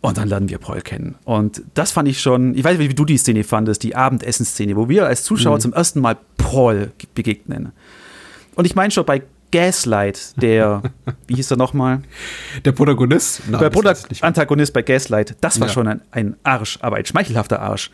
und 0.00 0.18
dann 0.18 0.28
lernen 0.28 0.48
wir 0.48 0.58
Paul 0.58 0.82
kennen. 0.82 1.16
Und 1.24 1.62
das 1.74 1.90
fand 1.90 2.08
ich 2.08 2.20
schon, 2.20 2.54
ich 2.54 2.62
weiß 2.62 2.78
nicht, 2.78 2.90
wie 2.90 2.94
du 2.94 3.04
die 3.04 3.16
Szene 3.16 3.42
fandest, 3.42 3.82
die 3.82 3.96
Abendessenszene, 3.96 4.76
wo 4.76 4.88
wir 4.88 5.06
als 5.06 5.24
Zuschauer 5.24 5.56
mhm. 5.56 5.60
zum 5.60 5.72
ersten 5.72 6.00
Mal 6.00 6.16
Paul 6.36 6.92
begegnen. 7.14 7.72
Und 8.56 8.64
ich 8.64 8.74
meine 8.74 8.90
schon 8.90 9.04
bei 9.04 9.22
Gaslight, 9.52 10.42
der, 10.42 10.82
wie 11.28 11.36
hieß 11.36 11.52
er 11.52 11.56
nochmal? 11.56 12.02
Der 12.64 12.72
Protagonist? 12.72 13.42
Nein, 13.48 13.60
der 13.60 13.70
Protagonist 13.70 14.24
Antagonist 14.24 14.72
bei 14.72 14.82
Gaslight, 14.82 15.36
das 15.40 15.60
war 15.60 15.68
ja. 15.68 15.72
schon 15.72 15.86
ein, 15.86 16.00
ein 16.10 16.36
Arsch, 16.42 16.78
aber 16.80 16.96
ein 16.96 17.06
schmeichelhafter 17.06 17.60
Arsch. 17.60 17.90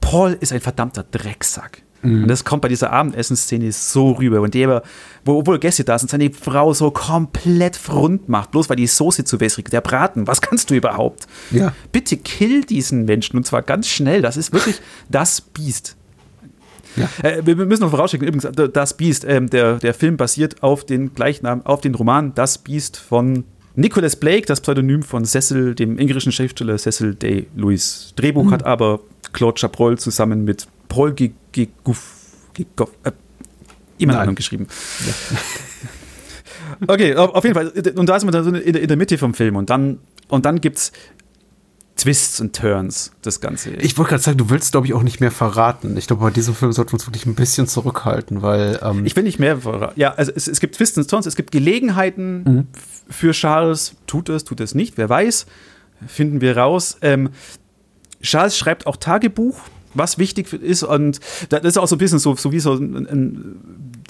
Paul 0.00 0.36
ist 0.38 0.52
ein 0.52 0.60
verdammter 0.60 1.04
Drecksack. 1.04 1.82
Mhm. 2.02 2.24
Und 2.24 2.28
das 2.28 2.44
kommt 2.44 2.62
bei 2.62 2.68
dieser 2.68 2.92
Abendessenszene 2.92 3.72
so 3.72 4.12
rüber. 4.12 4.40
Und 4.40 4.52
der, 4.52 4.82
wo, 5.24 5.38
obwohl 5.38 5.58
Gäste 5.58 5.84
da 5.84 5.98
sind, 5.98 6.10
seine 6.10 6.30
Frau 6.30 6.74
so 6.74 6.90
komplett 6.90 7.76
front 7.76 8.28
macht, 8.28 8.50
bloß 8.50 8.68
weil 8.68 8.76
die 8.76 8.86
Soße 8.86 9.24
zu 9.24 9.40
wässrig 9.40 9.66
ist. 9.66 9.72
Der 9.72 9.80
Braten, 9.80 10.26
was 10.26 10.42
kannst 10.42 10.70
du 10.70 10.74
überhaupt? 10.74 11.26
Ja. 11.50 11.72
Bitte 11.92 12.16
kill 12.18 12.64
diesen 12.64 13.06
Menschen 13.06 13.36
und 13.36 13.46
zwar 13.46 13.62
ganz 13.62 13.88
schnell. 13.88 14.20
Das 14.20 14.36
ist 14.36 14.52
wirklich 14.52 14.80
das 15.08 15.40
Biest. 15.40 15.96
Ja. 16.96 17.08
Äh, 17.22 17.44
wir 17.44 17.56
müssen 17.56 17.82
noch 17.82 17.90
vorausschicken, 17.90 18.26
übrigens, 18.28 18.72
Das 18.72 18.96
Biest, 18.96 19.24
äh, 19.24 19.40
der, 19.44 19.76
der 19.76 19.94
Film 19.94 20.16
basiert 20.16 20.62
auf 20.62 20.84
den 20.84 21.14
Gleichnamen, 21.14 21.64
auf 21.66 21.80
den 21.80 21.94
Roman 21.94 22.34
Das 22.34 22.58
Biest 22.58 22.96
von 22.96 23.44
Nicholas 23.76 24.16
Blake, 24.16 24.46
das 24.46 24.60
Pseudonym 24.60 25.02
von 25.02 25.24
Cecil, 25.24 25.74
dem 25.74 25.98
englischen 25.98 26.30
Schriftsteller 26.30 26.78
Cecil 26.78 27.14
Day 27.14 27.46
Lewis. 27.56 28.12
Drehbuch 28.16 28.44
mhm. 28.44 28.50
hat 28.52 28.64
aber 28.64 29.00
Claude 29.32 29.58
Chabrol 29.58 29.98
zusammen 29.98 30.44
mit 30.44 30.68
Paul 30.88 31.12
Giguff, 31.12 32.12
Giguff, 32.54 32.90
äh, 33.02 33.10
jemand 33.98 34.18
anderem 34.20 34.36
geschrieben. 34.36 34.68
Ja. 35.06 35.38
okay, 36.94 37.16
auf 37.16 37.42
jeden 37.42 37.54
Fall. 37.54 37.68
Und 37.96 38.08
da 38.08 38.20
sind 38.20 38.32
wir 38.32 38.42
dann 38.42 38.54
in 38.54 38.88
der 38.88 38.96
Mitte 38.96 39.18
vom 39.18 39.34
Film 39.34 39.56
und 39.56 39.70
dann, 39.70 39.98
und 40.28 40.46
dann 40.46 40.60
gibt 40.60 40.78
es 40.78 40.92
Twists 41.96 42.40
und 42.40 42.56
Turns, 42.56 43.12
das 43.22 43.40
Ganze. 43.40 43.70
Ich 43.70 43.96
wollte 43.96 44.10
gerade 44.10 44.22
sagen, 44.22 44.38
du 44.38 44.50
willst, 44.50 44.72
glaube 44.72 44.86
ich, 44.86 44.94
auch 44.94 45.04
nicht 45.04 45.20
mehr 45.20 45.30
verraten. 45.30 45.96
Ich 45.96 46.08
glaube, 46.08 46.22
bei 46.22 46.30
diesem 46.30 46.54
Film 46.54 46.72
sollten 46.72 46.90
wir 46.90 46.94
uns 46.94 47.06
wirklich 47.06 47.24
ein 47.26 47.36
bisschen 47.36 47.68
zurückhalten, 47.68 48.42
weil. 48.42 48.80
Ähm 48.82 49.06
ich 49.06 49.14
will 49.14 49.22
nicht 49.22 49.38
mehr 49.38 49.58
verraten. 49.58 49.98
Ja, 49.98 50.12
also 50.14 50.32
es, 50.34 50.48
es, 50.48 50.58
gibt 50.58 50.74
Twists 50.74 50.98
und 50.98 51.08
Turns, 51.08 51.26
es 51.26 51.36
gibt 51.36 51.52
Gelegenheiten 51.52 52.42
mhm. 52.42 52.66
für 53.08 53.32
Charles. 53.32 53.94
Tut 54.06 54.28
es, 54.28 54.42
tut 54.44 54.60
es 54.60 54.74
nicht, 54.74 54.98
wer 54.98 55.08
weiß. 55.08 55.46
Finden 56.08 56.40
wir 56.40 56.56
raus. 56.56 56.96
Ähm, 57.00 57.30
Charles 58.22 58.58
schreibt 58.58 58.86
auch 58.86 58.96
Tagebuch 58.96 59.60
was 59.94 60.18
wichtig 60.18 60.52
ist. 60.52 60.82
Und 60.82 61.20
das 61.48 61.62
ist 61.62 61.78
auch 61.78 61.86
so 61.86 61.94
ein 61.94 61.98
bisschen 61.98 62.18
so, 62.18 62.34
so 62.34 62.52
wie 62.52 62.60
so 62.60 62.74
ein, 62.74 63.06
ein, 63.06 63.60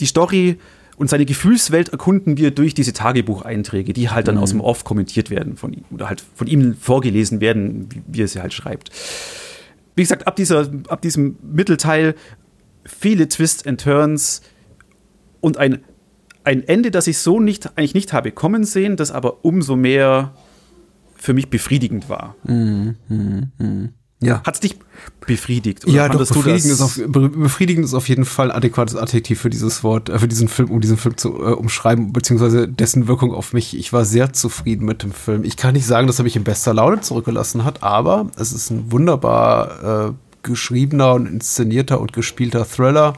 die 0.01 0.07
Story 0.07 0.59
und 0.97 1.11
seine 1.11 1.25
Gefühlswelt 1.25 1.89
erkunden 1.89 2.37
wir 2.37 2.51
durch 2.51 2.75
diese 2.75 2.93
Tagebucheinträge, 2.93 3.93
die 3.93 4.11
halt 4.11 4.29
dann 4.29 4.37
mhm. 4.37 4.43
aus 4.43 4.51
dem 4.51 4.61
Off 4.61 4.85
kommentiert 4.85 5.31
werden 5.31 5.57
von 5.57 5.73
ihm 5.73 5.85
oder 5.91 6.09
halt 6.09 6.23
von 6.35 6.47
ihm 6.47 6.75
vorgelesen 6.75 7.41
werden, 7.41 7.89
wie, 7.91 8.03
wie 8.07 8.23
er 8.23 8.29
sie 8.29 8.41
halt 8.41 8.53
schreibt. 8.53 8.91
Wie 9.97 10.03
gesagt, 10.03 10.27
ab, 10.27 10.37
dieser, 10.37 10.71
ab 10.89 11.03
diesem 11.03 11.37
Mittelteil 11.43 12.15
viele 12.85 13.29
Twists 13.29 13.67
and 13.67 13.81
Turns 13.81 14.43
und 15.41 15.57
ein, 15.57 15.81
ein 16.45 16.67
Ende, 16.67 16.91
das 16.91 17.07
ich 17.07 17.19
so 17.19 17.41
nicht, 17.41 17.77
eigentlich 17.77 17.95
nicht 17.95 18.13
habe 18.13 18.33
kommen 18.33 18.65
sehen, 18.65 18.97
das 18.97 19.11
aber 19.11 19.45
umso 19.45 19.77
mehr 19.77 20.35
für 21.17 21.33
mich 21.33 21.49
befriedigend 21.49 22.09
war. 22.09 22.37
Mhm. 22.45 22.97
Mhm. 23.09 23.95
Ja. 24.25 24.43
Hat 24.45 24.55
es 24.55 24.61
dich 24.61 24.77
befriedigt? 25.27 25.87
ja, 25.87 26.09
doch, 26.09 26.19
befriedigend 26.19 26.73
ist, 26.73 26.81
auf, 26.81 27.01
befriedigend 27.07 27.85
ist 27.85 27.95
auf 27.95 28.09
jeden 28.09 28.25
Fall 28.25 28.51
ein 28.51 28.57
adäquates 28.57 28.97
Adjektiv 28.97 29.41
für 29.41 29.51
dieses 29.51 29.83
Wort, 29.83 30.09
äh, 30.09 30.19
für 30.19 30.29
diesen 30.29 30.49
Film, 30.49 30.71
um 30.71 30.81
diesen 30.81 30.97
Film 30.97 31.17
zu 31.17 31.35
äh, 31.35 31.53
umschreiben, 31.53 32.13
beziehungsweise 32.13 32.69
dessen 32.69 33.09
Wirkung 33.09 33.33
auf 33.33 33.53
mich. 33.53 33.77
Ich 33.77 33.93
war 33.93 34.05
sehr 34.05 34.33
zufrieden 34.33 34.85
mit 34.85 35.03
dem 35.03 35.13
Film. 35.13 35.45
Ich 35.45 35.57
kann 35.57 35.75
nicht 35.75 35.87
sagen, 35.87 36.07
dass 36.07 36.19
er 36.19 36.25
mich 36.25 36.37
in 36.37 36.45
bester 36.45 36.75
Laune 36.75 37.01
zurückgelassen 37.01 37.65
hat, 37.65 37.83
aber 37.83 38.31
es 38.37 38.53
ist 38.53 38.71
ein 38.71 38.91
wunderbar 38.91 40.09
äh, 40.09 40.13
geschriebener 40.45 41.15
und 41.15 41.27
inszenierter 41.27 42.01
und 42.01 42.13
gespielter 42.13 42.65
Thriller. 42.65 43.15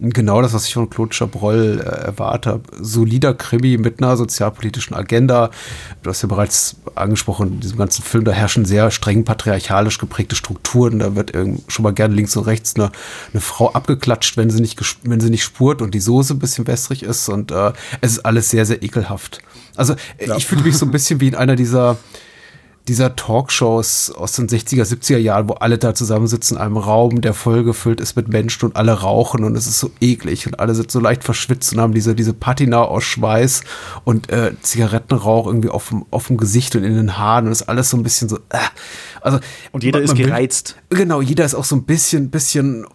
Genau 0.00 0.40
das, 0.40 0.54
was 0.54 0.66
ich 0.66 0.74
von 0.74 0.88
Claude 0.88 1.14
Chabrol 1.14 1.80
äh, 1.80 2.06
erwarte. 2.06 2.60
Solider 2.80 3.34
Krimi 3.34 3.76
mit 3.76 4.00
einer 4.00 4.16
sozialpolitischen 4.16 4.94
Agenda. 4.96 5.50
Du 6.02 6.10
hast 6.10 6.22
ja 6.22 6.28
bereits 6.28 6.76
angesprochen, 6.94 7.54
in 7.54 7.60
diesem 7.60 7.78
ganzen 7.78 8.02
Film, 8.02 8.24
da 8.24 8.32
herrschen 8.32 8.64
sehr 8.64 8.90
streng 8.90 9.24
patriarchalisch 9.24 9.98
geprägte 9.98 10.36
Strukturen. 10.36 11.00
Da 11.00 11.14
wird 11.14 11.32
schon 11.68 11.82
mal 11.82 11.92
gerne 11.92 12.14
links 12.14 12.36
und 12.36 12.44
rechts 12.44 12.76
eine, 12.76 12.90
eine 13.32 13.40
Frau 13.40 13.72
abgeklatscht, 13.72 14.36
wenn 14.36 14.50
sie 14.50 14.60
nicht, 14.60 14.80
wenn 15.02 15.20
sie 15.20 15.30
nicht 15.30 15.44
spurt 15.44 15.82
und 15.82 15.94
die 15.94 16.00
Soße 16.00 16.34
ein 16.34 16.38
bisschen 16.38 16.66
wässrig 16.66 17.02
ist. 17.02 17.28
Und 17.28 17.50
äh, 17.50 17.72
es 18.00 18.12
ist 18.12 18.20
alles 18.20 18.50
sehr, 18.50 18.64
sehr 18.64 18.82
ekelhaft. 18.82 19.40
Also 19.76 19.94
ja. 20.24 20.36
ich 20.36 20.46
fühle 20.46 20.62
mich 20.62 20.76
so 20.76 20.86
ein 20.86 20.90
bisschen 20.90 21.20
wie 21.20 21.28
in 21.28 21.34
einer 21.34 21.56
dieser 21.56 21.98
dieser 22.88 23.14
Talkshows 23.14 24.10
aus 24.10 24.32
den 24.32 24.48
60er, 24.48 24.82
70er 24.82 25.18
Jahren, 25.18 25.48
wo 25.48 25.54
alle 25.54 25.78
da 25.78 25.94
zusammensitzen 25.94 26.56
in 26.56 26.62
einem 26.62 26.76
Raum, 26.78 27.20
der 27.20 27.34
voll 27.34 27.62
gefüllt 27.62 28.00
ist 28.00 28.16
mit 28.16 28.28
Menschen 28.28 28.66
und 28.66 28.76
alle 28.76 28.92
rauchen 28.92 29.44
und 29.44 29.54
es 29.56 29.66
ist 29.66 29.78
so 29.78 29.90
eklig 30.00 30.46
und 30.46 30.58
alle 30.58 30.74
sind 30.74 30.90
so 30.90 30.98
leicht 30.98 31.22
verschwitzt 31.22 31.72
und 31.74 31.80
haben 31.80 31.94
diese, 31.94 32.14
diese 32.14 32.32
Patina 32.32 32.82
aus 32.82 33.04
Schweiß 33.04 33.62
und 34.04 34.30
äh, 34.30 34.52
Zigarettenrauch 34.62 35.46
irgendwie 35.46 35.68
auf 35.68 35.90
dem, 35.90 36.06
auf 36.10 36.28
dem 36.28 36.38
Gesicht 36.38 36.74
und 36.76 36.84
in 36.84 36.94
den 36.94 37.18
Haaren 37.18 37.46
und 37.46 37.52
ist 37.52 37.68
alles 37.68 37.90
so 37.90 37.96
ein 37.96 38.02
bisschen 38.02 38.28
so, 38.28 38.36
äh, 38.48 38.58
also. 39.20 39.38
Und 39.72 39.84
jeder 39.84 40.00
ist 40.00 40.16
gereizt. 40.16 40.76
genau, 40.88 41.20
jeder 41.20 41.44
ist 41.44 41.54
auch 41.54 41.64
so 41.64 41.76
ein 41.76 41.84
bisschen, 41.84 42.30
bisschen 42.30 42.86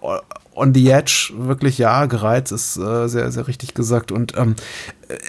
on 0.55 0.73
the 0.73 0.89
edge, 0.89 1.31
wirklich 1.35 1.77
ja, 1.77 2.05
gereizt 2.05 2.51
ist 2.51 2.77
äh, 2.77 3.07
sehr, 3.07 3.31
sehr 3.31 3.47
richtig 3.47 3.73
gesagt. 3.73 4.12
Und 4.12 4.38
ähm, 4.38 4.55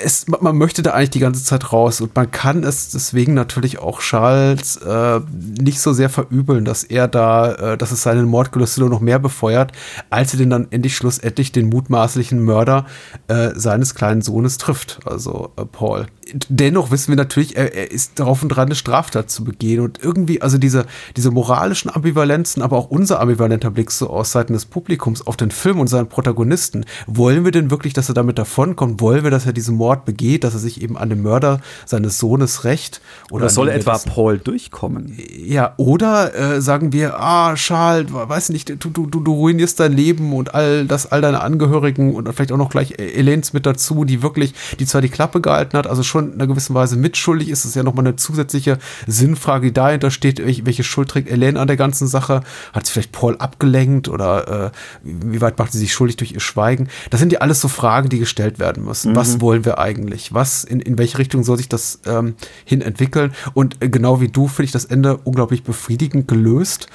es, 0.03 0.26
man 0.29 0.57
möchte 0.57 0.83
da 0.83 0.93
eigentlich 0.93 1.11
die 1.11 1.21
ganze 1.21 1.45
Zeit 1.45 1.73
raus 1.73 2.00
und 2.00 2.14
man 2.14 2.31
kann 2.31 2.64
es 2.64 2.91
deswegen 2.91 3.35
natürlich 3.35 3.79
auch 3.79 4.00
Charles 4.00 4.76
äh, 4.76 5.21
nicht 5.61 5.81
so 5.81 5.93
sehr 5.93 6.11
verübeln, 6.11 6.64
dass 6.64 6.85
er 6.85 7.09
da, 7.09 7.53
äh, 7.53 7.79
dass 7.79 7.93
es 7.93 8.03
seinen 8.03 8.26
Mordgelüste 8.26 8.85
noch 8.85 9.00
mehr 9.00 9.19
befeuert, 9.19 9.73
als 10.11 10.35
er 10.35 10.38
den 10.38 10.50
dann 10.50 10.69
endlich 10.71 10.97
schlussendlich 10.97 11.53
den 11.53 11.69
mutmaßlichen 11.69 12.43
Mörder 12.43 12.87
äh, 13.29 13.50
seines 13.55 13.95
kleinen 13.95 14.23
Sohnes 14.23 14.59
trifft, 14.59 15.00
also 15.05 15.53
äh, 15.57 15.64
Paul. 15.64 16.07
Dennoch 16.49 16.91
wissen 16.91 17.09
wir 17.09 17.17
natürlich, 17.17 17.57
er, 17.57 17.75
er, 17.75 17.91
ist 17.91 18.19
darauf 18.19 18.43
und 18.43 18.49
dran, 18.49 18.69
eine 18.69 18.75
Straftat 18.75 19.31
zu 19.31 19.45
begehen 19.45 19.81
und 19.81 20.03
irgendwie, 20.03 20.41
also 20.41 20.59
diese, 20.59 20.87
diese 21.17 21.31
moralischen 21.31 21.91
Ambivalenzen, 21.95 22.62
aber 22.62 22.79
auch 22.79 22.91
unser 22.91 23.21
ambivalenter 23.21 23.71
Blick 23.71 23.91
so 23.91 24.09
aus 24.09 24.33
Seiten 24.33 24.55
des 24.55 24.64
Publikums 24.64 25.26
auf 25.26 25.37
den 25.37 25.50
Film 25.50 25.81
und 25.81 25.88
seinen 25.88 26.09
Protagonisten. 26.09 26.87
Wollen 27.07 27.45
wir 27.45 27.53
denn 27.53 27.71
wirklich, 27.71 27.93
dass 27.93 28.09
er 28.09 28.14
damit 28.14 28.38
davonkommt? 28.38 29.00
Wollen 29.00 29.23
wir, 29.23 29.31
dass 29.31 29.47
er 29.47 29.53
diese 29.53 29.73
Mord 29.75 30.04
begeht, 30.04 30.45
dass 30.45 30.54
er 30.54 30.61
sich 30.61 30.83
eben 30.83 30.97
an 30.97 31.11
dem 31.11 31.23
Mörder 31.23 31.61
seines 31.87 32.19
Sohnes 32.19 32.64
rächt. 32.64 33.00
Oder, 33.31 33.45
oder 33.45 33.50
soll 33.50 33.69
etwa 33.69 33.99
Paul 33.99 34.38
durchkommen? 34.38 35.16
Ja, 35.37 35.75
oder 35.76 36.35
äh, 36.35 36.61
sagen 36.61 36.93
wir, 36.93 37.21
ah, 37.21 37.54
Charles, 37.54 38.12
weiß 38.12 38.50
nicht, 38.50 38.85
du, 38.85 38.90
du, 38.90 39.07
du 39.07 39.33
ruinierst 39.33 39.81
dein 39.81 39.93
Leben 39.93 40.33
und 40.33 40.54
all 40.54 40.87
das, 40.87 41.11
all 41.11 41.21
deine 41.21 41.40
Angehörigen 41.40 42.14
und 42.14 42.33
vielleicht 42.33 42.52
auch 42.52 42.57
noch 42.57 42.71
gleich 42.71 42.95
Elens 42.99 43.52
mit 43.52 43.66
dazu, 43.66 44.04
die 44.04 44.23
wirklich, 44.23 44.54
die 44.78 44.87
zwar 44.87 45.00
die 45.00 45.09
Klappe 45.09 45.40
gehalten 45.40 45.76
hat, 45.76 45.87
also 45.87 46.02
schon 46.02 46.28
in 46.28 46.35
einer 46.35 46.47
gewissen 46.47 46.75
Weise 46.75 46.97
mitschuldig 46.97 47.49
ist, 47.49 47.64
ist 47.64 47.75
ja 47.75 47.83
nochmal 47.83 48.07
eine 48.07 48.16
zusätzliche 48.16 48.78
Sinnfrage, 49.07 49.69
die 49.69 49.73
dahinter 49.73 50.11
steht, 50.11 50.45
welche 50.45 50.85
Schuld 50.85 51.09
trägt 51.09 51.31
Elaine 51.31 51.59
an 51.59 51.66
der 51.66 51.76
ganzen 51.76 52.07
Sache? 52.07 52.43
Hat 52.73 52.87
sie 52.87 52.93
vielleicht 52.93 53.12
Paul 53.12 53.37
abgelenkt 53.38 54.09
oder 54.09 54.66
äh, 54.66 54.71
wie 55.02 55.40
weit 55.40 55.59
macht 55.59 55.73
sie 55.73 55.78
sich 55.78 55.93
schuldig 55.93 56.16
durch 56.16 56.33
ihr 56.33 56.40
Schweigen? 56.40 56.88
Das 57.11 57.21
sind 57.21 57.33
ja 57.33 57.40
alles 57.40 57.61
so 57.61 57.69
Fragen, 57.69 58.09
die 58.09 58.19
gestellt 58.19 58.59
werden 58.59 58.85
müssen. 58.85 59.12
Mhm. 59.12 59.16
Was 59.16 59.40
wollen 59.55 59.65
wir 59.65 59.79
eigentlich? 59.79 60.35
Was, 60.35 60.65
in, 60.65 60.81
in 60.81 60.99
welche 60.99 61.19
Richtung 61.19 61.45
soll 61.45 61.59
sich 61.59 61.69
das 61.69 62.01
ähm, 62.07 62.35
hin 62.65 62.81
entwickeln? 62.81 63.33
Und 63.55 63.81
äh, 63.81 63.89
genau 63.89 64.21
wie 64.21 64.27
du 64.27 64.49
finde 64.49 64.65
ich 64.65 64.73
das 64.73 64.85
Ende 64.85 65.19
unglaublich 65.19 65.63
befriedigend 65.63 66.27
gelöst. 66.27 66.89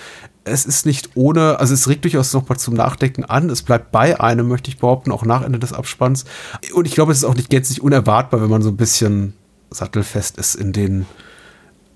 Es 0.43 0.65
ist 0.65 0.85
nicht 0.85 1.11
ohne, 1.15 1.59
also 1.59 1.73
es 1.73 1.87
regt 1.87 2.03
durchaus 2.03 2.33
noch 2.33 2.49
mal 2.49 2.57
zum 2.57 2.73
Nachdenken 2.73 3.23
an. 3.23 3.49
Es 3.49 3.61
bleibt 3.63 3.91
bei 3.91 4.19
einem, 4.19 4.49
möchte 4.49 4.69
ich 4.69 4.77
behaupten, 4.77 5.11
auch 5.11 5.23
nach 5.23 5.41
Ende 5.41 5.57
des 5.57 5.71
Abspanns. 5.71 6.25
Und 6.73 6.85
ich 6.85 6.95
glaube, 6.95 7.13
es 7.13 7.19
ist 7.19 7.23
auch 7.23 7.35
nicht 7.35 7.49
gänzlich 7.49 7.81
unerwartbar, 7.81 8.41
wenn 8.41 8.49
man 8.49 8.61
so 8.61 8.69
ein 8.69 8.77
bisschen 8.77 9.33
sattelfest 9.69 10.37
ist 10.37 10.55
in 10.55 10.73
den 10.73 11.05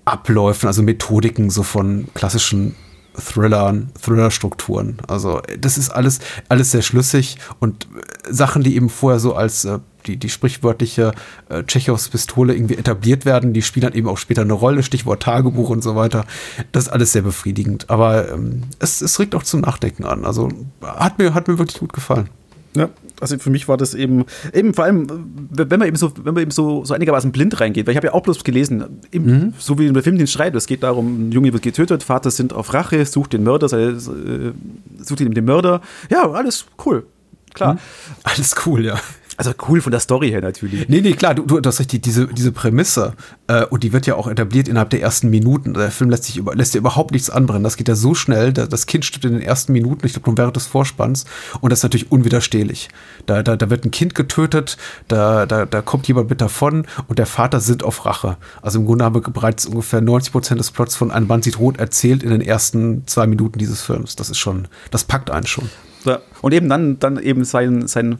Abläufen, 0.06 0.66
also 0.66 0.82
Methodiken 0.82 1.50
so 1.50 1.62
von 1.62 2.08
klassischen 2.14 2.74
Thrillern, 3.18 3.90
Thriller-Strukturen. 4.00 4.98
Also 5.08 5.42
das 5.58 5.76
ist 5.76 5.90
alles, 5.90 6.20
alles 6.48 6.70
sehr 6.70 6.82
schlüssig 6.82 7.38
und 7.60 7.86
Sachen, 8.28 8.62
die 8.62 8.76
eben 8.76 8.88
vorher 8.88 9.20
so 9.20 9.34
als 9.34 9.64
äh, 9.64 9.78
die, 10.06 10.16
die 10.16 10.28
sprichwörtliche 10.28 11.12
äh, 11.48 11.62
Tschechows 11.64 12.08
Pistole 12.08 12.54
irgendwie 12.54 12.76
etabliert 12.76 13.24
werden, 13.24 13.52
die 13.52 13.62
spielen 13.62 13.84
dann 13.84 13.94
eben 13.94 14.08
auch 14.08 14.18
später 14.18 14.42
eine 14.42 14.52
Rolle, 14.52 14.82
Stichwort 14.82 15.22
Tagebuch 15.22 15.70
und 15.70 15.82
so 15.82 15.96
weiter. 15.96 16.24
Das 16.72 16.84
ist 16.84 16.88
alles 16.90 17.12
sehr 17.12 17.22
befriedigend. 17.22 17.90
Aber 17.90 18.30
ähm, 18.32 18.62
es, 18.78 19.00
es 19.00 19.18
regt 19.18 19.34
auch 19.34 19.42
zum 19.42 19.60
Nachdenken 19.60 20.04
an. 20.04 20.24
Also 20.24 20.48
hat 20.82 21.18
mir, 21.18 21.34
hat 21.34 21.48
mir 21.48 21.58
wirklich 21.58 21.78
gut 21.80 21.92
gefallen. 21.92 22.28
Ja, 22.76 22.88
also 23.20 23.38
für 23.38 23.50
mich 23.50 23.68
war 23.68 23.76
das 23.76 23.94
eben, 23.94 24.24
eben 24.52 24.74
vor 24.74 24.84
allem, 24.84 25.06
wenn 25.50 25.78
man 25.78 25.86
eben 25.86 25.96
so, 25.96 26.12
wenn 26.24 26.34
man 26.34 26.42
eben 26.42 26.50
so, 26.50 26.84
so 26.84 26.92
einigermaßen 26.92 27.30
blind 27.30 27.60
reingeht, 27.60 27.86
weil 27.86 27.92
ich 27.92 27.96
habe 27.96 28.08
ja 28.08 28.14
auch 28.14 28.22
bloß 28.22 28.42
gelesen, 28.42 29.00
im, 29.12 29.26
mhm. 29.26 29.54
so 29.58 29.78
wie 29.78 29.86
in 29.86 29.94
der 29.94 30.02
Film 30.02 30.18
den 30.18 30.26
Streit, 30.26 30.56
es 30.56 30.66
geht 30.66 30.82
darum, 30.82 31.28
ein 31.28 31.32
Junge 31.32 31.52
wird 31.52 31.62
getötet, 31.62 32.02
Vater 32.02 32.32
sind 32.32 32.52
auf 32.52 32.74
Rache, 32.74 33.06
sucht 33.06 33.32
den 33.32 33.44
Mörder, 33.44 33.72
äh, 33.72 33.94
sucht 33.94 35.20
ihn 35.20 35.32
den 35.32 35.44
Mörder. 35.44 35.82
Ja, 36.10 36.28
alles 36.32 36.66
cool, 36.84 37.06
klar. 37.54 37.74
Mhm. 37.74 37.78
Alles 38.24 38.56
cool, 38.66 38.84
ja. 38.84 39.00
Also 39.36 39.52
cool 39.68 39.80
von 39.80 39.90
der 39.90 40.00
Story 40.00 40.30
her 40.30 40.40
natürlich. 40.40 40.88
Nee, 40.88 41.00
nee, 41.00 41.12
klar, 41.12 41.34
du, 41.34 41.42
du 41.44 41.68
hast 41.68 41.80
richtig, 41.80 42.02
diese, 42.02 42.26
diese 42.28 42.52
Prämisse, 42.52 43.14
äh, 43.48 43.64
und 43.66 43.82
die 43.82 43.92
wird 43.92 44.06
ja 44.06 44.14
auch 44.14 44.28
etabliert 44.28 44.68
innerhalb 44.68 44.90
der 44.90 45.00
ersten 45.00 45.28
Minuten. 45.28 45.74
Der 45.74 45.90
Film 45.90 46.10
lässt 46.10 46.24
sich 46.24 46.36
über, 46.36 46.54
lässt 46.54 46.74
dir 46.74 46.78
überhaupt 46.78 47.10
nichts 47.10 47.30
anbrennen. 47.30 47.64
Das 47.64 47.76
geht 47.76 47.88
ja 47.88 47.96
so 47.96 48.14
schnell, 48.14 48.52
da, 48.52 48.66
das 48.66 48.86
Kind 48.86 49.04
stirbt 49.04 49.24
in 49.24 49.32
den 49.32 49.42
ersten 49.42 49.72
Minuten, 49.72 50.06
ich 50.06 50.12
glaube, 50.12 50.26
schon 50.26 50.38
während 50.38 50.56
des 50.56 50.66
Vorspanns, 50.66 51.24
und 51.60 51.70
das 51.70 51.80
ist 51.80 51.82
natürlich 51.82 52.12
unwiderstehlich. 52.12 52.88
Da, 53.26 53.42
da, 53.42 53.56
da 53.56 53.70
wird 53.70 53.84
ein 53.84 53.90
Kind 53.90 54.14
getötet, 54.14 54.76
da, 55.08 55.46
da, 55.46 55.66
da 55.66 55.82
kommt 55.82 56.06
jemand 56.06 56.30
mit 56.30 56.40
davon 56.40 56.86
und 57.08 57.18
der 57.18 57.26
Vater 57.26 57.60
sind 57.60 57.82
auf 57.82 58.06
Rache. 58.06 58.36
Also 58.62 58.78
im 58.78 58.86
Grunde 58.86 59.04
haben 59.04 59.14
wir 59.14 59.22
bereits 59.22 59.66
ungefähr 59.66 60.00
90 60.00 60.32
Prozent 60.32 60.60
des 60.60 60.70
Plots 60.70 60.94
von 60.94 61.10
Ein 61.10 61.26
Mann 61.26 61.42
sieht 61.42 61.58
rot 61.58 61.78
erzählt 61.78 62.22
in 62.22 62.30
den 62.30 62.40
ersten 62.40 63.06
zwei 63.06 63.26
Minuten 63.26 63.58
dieses 63.58 63.82
Films. 63.82 64.16
Das 64.16 64.30
ist 64.30 64.38
schon, 64.38 64.68
das 64.90 65.04
packt 65.04 65.30
einen 65.30 65.46
schon. 65.46 65.68
Ja, 66.04 66.20
und 66.42 66.52
eben 66.52 66.68
dann, 66.68 66.98
dann 66.98 67.18
eben 67.18 67.44
sein, 67.44 67.86
sein, 67.86 68.18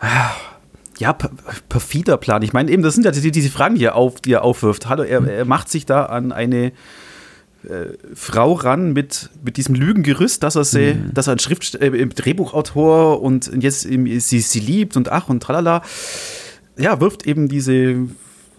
ah, 0.00 0.30
ja, 0.98 1.12
perfider 1.12 2.16
Plan. 2.16 2.42
Ich 2.42 2.52
meine, 2.52 2.70
eben, 2.70 2.82
das 2.82 2.94
sind 2.94 3.04
ja 3.04 3.10
die, 3.10 3.30
diese 3.30 3.50
Fragen, 3.50 3.76
die 3.76 3.84
er, 3.84 3.96
auf, 3.96 4.20
die 4.20 4.32
er 4.32 4.42
aufwirft. 4.42 4.88
Hallo, 4.88 5.02
er, 5.02 5.26
er 5.26 5.44
macht 5.44 5.68
sich 5.68 5.86
da 5.86 6.06
an 6.06 6.32
eine 6.32 6.72
äh, 7.64 7.96
Frau 8.14 8.52
ran 8.52 8.92
mit, 8.92 9.30
mit 9.44 9.56
diesem 9.56 9.74
Lügengerüst, 9.74 10.42
dass 10.42 10.56
er 10.56 10.64
sie, 10.64 10.94
mhm. 10.94 11.14
dass 11.14 11.26
er 11.26 11.34
ein 11.34 11.38
Schrift, 11.38 11.74
äh, 11.76 12.06
Drehbuchautor 12.06 13.22
und 13.22 13.50
jetzt 13.62 13.82
sie, 13.82 14.18
sie 14.18 14.60
liebt 14.60 14.96
und 14.96 15.10
ach 15.10 15.28
und 15.28 15.42
tralala. 15.42 15.82
Ja, 16.76 17.00
wirft 17.00 17.26
eben 17.26 17.48
diese 17.48 17.96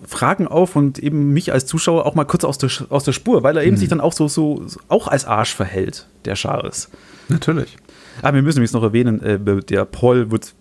Fragen 0.06 0.48
auf 0.48 0.76
und 0.76 1.00
eben 1.00 1.34
mich 1.34 1.52
als 1.52 1.66
Zuschauer 1.66 2.06
auch 2.06 2.16
mal 2.16 2.26
kurz 2.26 2.44
aus 2.44 2.58
der, 2.58 2.70
aus 2.90 3.04
der 3.04 3.12
Spur, 3.12 3.44
weil 3.44 3.58
er 3.58 3.64
eben 3.64 3.76
mhm. 3.76 3.80
sich 3.80 3.90
dann 3.90 4.02
auch 4.02 4.14
so, 4.14 4.28
so 4.28 4.66
auch 4.88 5.08
als 5.08 5.26
Arsch 5.26 5.54
verhält, 5.54 6.08
der 6.26 6.36
Charles. 6.36 6.90
Natürlich. 7.30 7.78
Aber 8.20 8.30
ah, 8.30 8.34
wir 8.34 8.42
müssen 8.44 8.60
übrigens 8.60 8.74
noch 8.74 8.84
erwähnen, 8.84 9.22
äh, 9.22 9.62
der 9.64 9.86
Paul 9.86 10.32
wird 10.32 10.54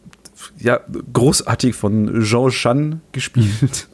ja, 0.58 0.80
großartig 1.12 1.74
von 1.74 2.22
Jean 2.22 2.50
Chan 2.50 3.00
gespielt. 3.12 3.88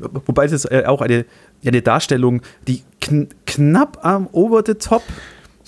Wobei 0.00 0.44
es 0.46 0.64
äh, 0.64 0.84
auch 0.86 1.00
eine, 1.00 1.26
eine 1.64 1.82
Darstellung, 1.82 2.42
die 2.66 2.82
kn 3.00 3.28
knapp 3.46 4.04
am 4.04 4.28
over 4.32 4.62
the 4.66 4.74
top 4.74 5.02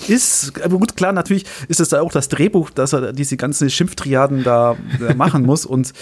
ist. 0.09 0.61
Aber 0.63 0.79
gut, 0.79 0.97
klar, 0.97 1.13
natürlich 1.13 1.45
ist 1.69 1.81
es 1.81 1.91
da 1.91 2.01
auch 2.01 2.11
das 2.11 2.29
Drehbuch, 2.29 2.71
dass 2.71 2.93
er 2.93 3.13
diese 3.13 3.37
ganzen 3.37 3.71
Schimpftriaden 3.71 4.43
da 4.43 4.77
machen 5.17 5.43
muss. 5.47 5.67
Und 5.67 5.93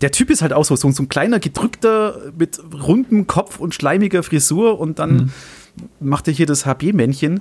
der 0.00 0.12
Typ 0.12 0.30
ist 0.30 0.42
halt 0.42 0.52
auch 0.52 0.64
so, 0.64 0.76
so, 0.76 0.90
so 0.90 1.02
ein 1.02 1.08
kleiner, 1.08 1.40
gedrückter 1.40 2.32
mit 2.36 2.60
rundem 2.72 3.26
Kopf 3.26 3.58
und 3.58 3.74
schleimiger 3.74 4.22
Frisur 4.22 4.78
und 4.78 4.98
dann 4.98 5.14
mhm. 5.14 5.30
macht 6.00 6.28
er 6.28 6.34
hier 6.34 6.46
das 6.46 6.66
HB-Männchen. 6.66 7.40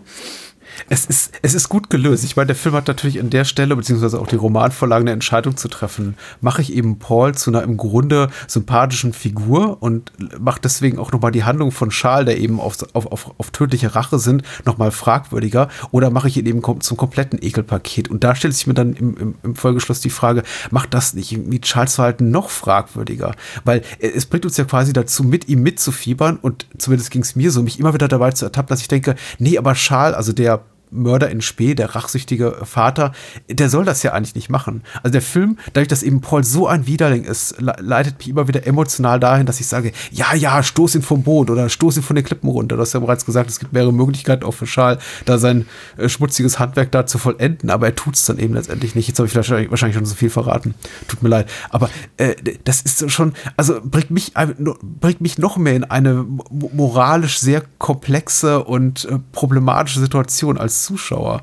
Es 0.89 1.05
ist, 1.05 1.31
es 1.41 1.53
ist 1.53 1.69
gut 1.69 1.89
gelöst. 1.89 2.23
Ich 2.23 2.35
meine, 2.35 2.47
der 2.47 2.55
Film 2.55 2.75
hat 2.75 2.87
natürlich 2.87 3.19
an 3.19 3.29
der 3.29 3.45
Stelle, 3.45 3.75
beziehungsweise 3.75 4.19
auch 4.19 4.27
die 4.27 4.35
Romanvorlage, 4.35 5.01
eine 5.01 5.11
Entscheidung 5.11 5.57
zu 5.57 5.67
treffen. 5.67 6.15
Mache 6.41 6.61
ich 6.61 6.73
eben 6.73 6.99
Paul 6.99 7.35
zu 7.35 7.49
einer 7.49 7.63
im 7.63 7.77
Grunde 7.77 8.29
sympathischen 8.47 9.13
Figur 9.13 9.81
und 9.81 10.11
mache 10.39 10.61
deswegen 10.61 10.99
auch 10.99 11.11
nochmal 11.11 11.31
die 11.31 11.43
Handlung 11.43 11.71
von 11.71 11.89
Charles, 11.89 12.25
der 12.25 12.37
eben 12.37 12.59
auf, 12.59 12.77
auf, 12.93 13.11
auf, 13.11 13.31
auf 13.37 13.51
tödliche 13.51 13.95
Rache 13.95 14.19
sind, 14.19 14.43
nochmal 14.65 14.91
fragwürdiger? 14.91 15.69
Oder 15.91 16.09
mache 16.09 16.27
ich 16.27 16.37
ihn 16.37 16.45
eben 16.45 16.61
zum 16.81 16.97
kompletten 16.97 17.41
Ekelpaket? 17.41 18.09
Und 18.09 18.23
da 18.23 18.35
stellt 18.35 18.53
sich 18.53 18.67
mir 18.67 18.73
dann 18.73 18.93
im, 18.93 19.17
im, 19.17 19.35
im 19.43 19.55
Folgeschluss 19.55 20.01
die 20.01 20.09
Frage, 20.09 20.43
macht 20.71 20.93
das 20.93 21.13
nicht 21.13 21.31
irgendwie 21.31 21.61
Charles 21.61 21.95
Verhalten 21.95 22.31
noch 22.31 22.49
fragwürdiger? 22.49 23.35
Weil 23.63 23.83
es 23.99 24.25
bringt 24.25 24.45
uns 24.45 24.57
ja 24.57 24.65
quasi 24.65 24.93
dazu, 24.93 25.23
mit 25.23 25.47
ihm 25.47 25.63
mitzufiebern 25.63 26.37
und 26.37 26.65
zumindest 26.77 27.11
ging 27.11 27.21
es 27.21 27.35
mir 27.35 27.51
so, 27.51 27.61
mich 27.63 27.79
immer 27.79 27.93
wieder 27.93 28.07
dabei 28.07 28.31
zu 28.31 28.45
ertappen, 28.45 28.69
dass 28.69 28.81
ich 28.81 28.87
denke, 28.87 29.15
nee, 29.39 29.57
aber 29.57 29.73
Charles, 29.73 30.15
also 30.15 30.33
der 30.33 30.60
Mörder 30.91 31.29
in 31.29 31.41
Spee, 31.41 31.73
der 31.73 31.95
rachsüchtige 31.95 32.57
Vater, 32.63 33.13
der 33.49 33.69
soll 33.69 33.85
das 33.85 34.03
ja 34.03 34.11
eigentlich 34.11 34.35
nicht 34.35 34.49
machen. 34.49 34.83
Also 35.03 35.13
der 35.13 35.21
Film, 35.21 35.57
dadurch, 35.73 35.87
dass 35.87 36.03
eben 36.03 36.21
Paul 36.21 36.43
so 36.43 36.67
ein 36.67 36.85
Widerling 36.85 37.23
ist, 37.23 37.55
leitet 37.59 38.19
mich 38.19 38.29
immer 38.29 38.47
wieder 38.47 38.67
emotional 38.67 39.19
dahin, 39.19 39.45
dass 39.45 39.59
ich 39.59 39.67
sage, 39.67 39.93
ja, 40.11 40.35
ja, 40.35 40.61
stoß 40.61 40.95
ihn 40.95 41.01
vom 41.01 41.23
Boot 41.23 41.49
oder 41.49 41.69
stoß 41.69 41.97
ihn 41.97 42.03
von 42.03 42.15
den 42.15 42.25
Klippen 42.25 42.49
runter. 42.49 42.75
Du 42.75 42.81
hast 42.81 42.93
ja 42.93 42.99
bereits 42.99 43.25
gesagt, 43.25 43.49
es 43.49 43.59
gibt 43.59 43.73
mehrere 43.73 43.93
Möglichkeiten 43.93 44.43
auch 44.43 44.53
für 44.53 44.67
Schal, 44.67 44.99
da 45.25 45.37
sein 45.37 45.65
äh, 45.97 46.09
schmutziges 46.09 46.59
Handwerk 46.59 46.91
da 46.91 47.05
zu 47.05 47.17
vollenden, 47.17 47.69
aber 47.69 47.87
er 47.87 47.95
tut 47.95 48.15
es 48.15 48.25
dann 48.25 48.37
eben 48.37 48.53
letztendlich 48.53 48.95
nicht. 48.95 49.07
Jetzt 49.07 49.19
habe 49.19 49.27
ich 49.27 49.31
vielleicht 49.31 49.71
wahrscheinlich 49.71 49.95
schon 49.95 50.05
so 50.05 50.15
viel 50.15 50.29
verraten. 50.29 50.75
Tut 51.07 51.23
mir 51.23 51.29
leid. 51.29 51.49
Aber 51.69 51.89
äh, 52.17 52.35
das 52.63 52.81
ist 52.81 53.09
schon, 53.11 53.33
also 53.55 53.79
bringt 53.83 54.11
mich, 54.11 54.33
bringt 54.81 55.21
mich 55.21 55.37
noch 55.37 55.57
mehr 55.57 55.75
in 55.75 55.85
eine 55.85 56.25
moralisch 56.49 57.39
sehr 57.39 57.63
komplexe 57.77 58.63
und 58.63 59.05
äh, 59.05 59.19
problematische 59.31 59.99
Situation 59.99 60.57
als 60.57 60.80
Zuschauer. 60.83 61.41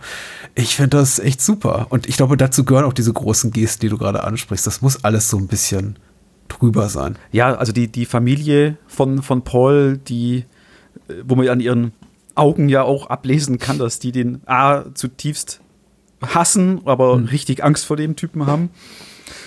Ich 0.55 0.77
finde 0.77 0.97
das 0.99 1.19
echt 1.19 1.41
super. 1.41 1.87
Und 1.91 2.09
ich 2.09 2.17
glaube, 2.17 2.37
dazu 2.37 2.65
gehören 2.65 2.85
auch 2.85 2.93
diese 2.93 3.13
großen 3.13 3.51
Gesten, 3.51 3.81
die 3.81 3.89
du 3.89 3.99
gerade 3.99 4.25
ansprichst. 4.25 4.67
Das 4.67 4.83
muss 4.83 5.05
alles 5.05 5.29
so 5.29 5.37
ein 5.39 5.47
bisschen 5.47 5.99
drüber 6.49 6.89
sein. 6.89 7.17
Ja, 7.33 7.55
also 7.55 7.73
die, 7.73 7.89
die 7.89 8.07
Familie 8.07 8.77
von, 8.87 9.23
von 9.23 9.43
Paul, 9.43 9.99
die, 9.99 10.45
äh, 11.09 11.15
wo 11.25 11.35
man 11.35 11.49
an 11.49 11.61
ihren 11.61 11.93
Augen 12.35 12.69
ja 12.69 12.83
auch 12.83 13.09
ablesen 13.09 13.59
kann, 13.59 13.79
dass 13.79 13.99
die 13.99 14.13
den 14.13 14.43
A 14.47 14.85
zutiefst 14.95 15.61
hassen, 16.23 16.81
aber 16.85 17.17
mhm. 17.17 17.27
richtig 17.27 17.65
Angst 17.65 17.85
vor 17.85 17.97
dem 17.97 18.17
Typen 18.17 18.47
haben. 18.47 18.71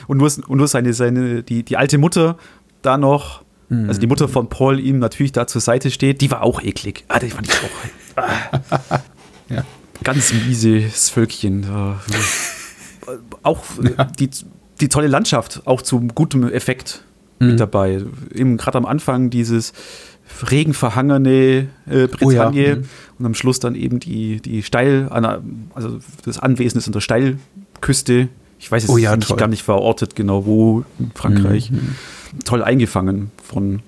Und 0.07 0.17
nur, 0.17 0.31
und 0.47 0.57
nur 0.57 0.67
seine, 0.67 0.93
seine, 0.93 1.43
die, 1.43 1.63
die 1.63 1.77
alte 1.77 1.97
Mutter 1.97 2.37
da 2.81 2.97
noch, 2.97 3.43
mhm. 3.69 3.87
also 3.87 3.99
die 3.99 4.07
Mutter 4.07 4.27
von 4.27 4.49
Paul 4.49 4.79
ihm 4.79 4.99
natürlich 4.99 5.31
da 5.31 5.47
zur 5.47 5.61
Seite 5.61 5.91
steht, 5.91 6.21
die 6.21 6.31
war 6.31 6.43
auch 6.43 6.61
eklig. 6.61 7.05
Ah, 7.07 7.19
die 7.19 7.29
fand 7.29 7.47
ich 7.47 7.53
auch. 7.53 7.69
Ah. 8.17 8.99
ja. 9.47 9.63
Ganz 10.03 10.33
mieses 10.33 11.09
Völkchen. 11.09 11.65
auch 13.43 13.63
ja. 13.97 14.05
die, 14.05 14.29
die 14.79 14.89
tolle 14.89 15.07
Landschaft, 15.07 15.61
auch 15.65 15.81
zum 15.81 16.15
guten 16.15 16.49
Effekt 16.51 17.03
mhm. 17.39 17.47
mit 17.47 17.59
dabei. 17.59 18.03
Eben 18.33 18.57
gerade 18.57 18.77
am 18.77 18.85
Anfang 18.85 19.29
dieses 19.29 19.73
regenverhangene 20.49 21.67
äh, 21.89 22.07
Bretagne 22.07 22.63
oh 22.63 22.69
ja. 22.69 22.75
mhm. 22.75 22.83
und 23.19 23.25
am 23.25 23.33
Schluss 23.33 23.59
dann 23.59 23.75
eben 23.75 23.99
die, 23.99 24.39
die 24.41 24.63
Steil, 24.63 25.09
also 25.09 25.99
das 26.23 26.39
Anwesen 26.39 26.77
ist 26.77 26.87
an 26.87 26.93
der 26.93 27.01
Steilküste. 27.01 28.29
Ich 28.59 28.71
weiß 28.71 28.83
jetzt 28.83 28.91
oh 28.91 28.97
ja, 28.97 29.15
nicht, 29.15 29.35
gar 29.37 29.47
nicht 29.47 29.63
verortet 29.63 30.15
genau 30.15 30.45
wo 30.45 30.85
in 30.99 31.11
Frankreich. 31.13 31.71
Mhm. 31.71 31.95
Toll 32.45 32.63
eingefangen 32.63 33.31
von 33.43 33.81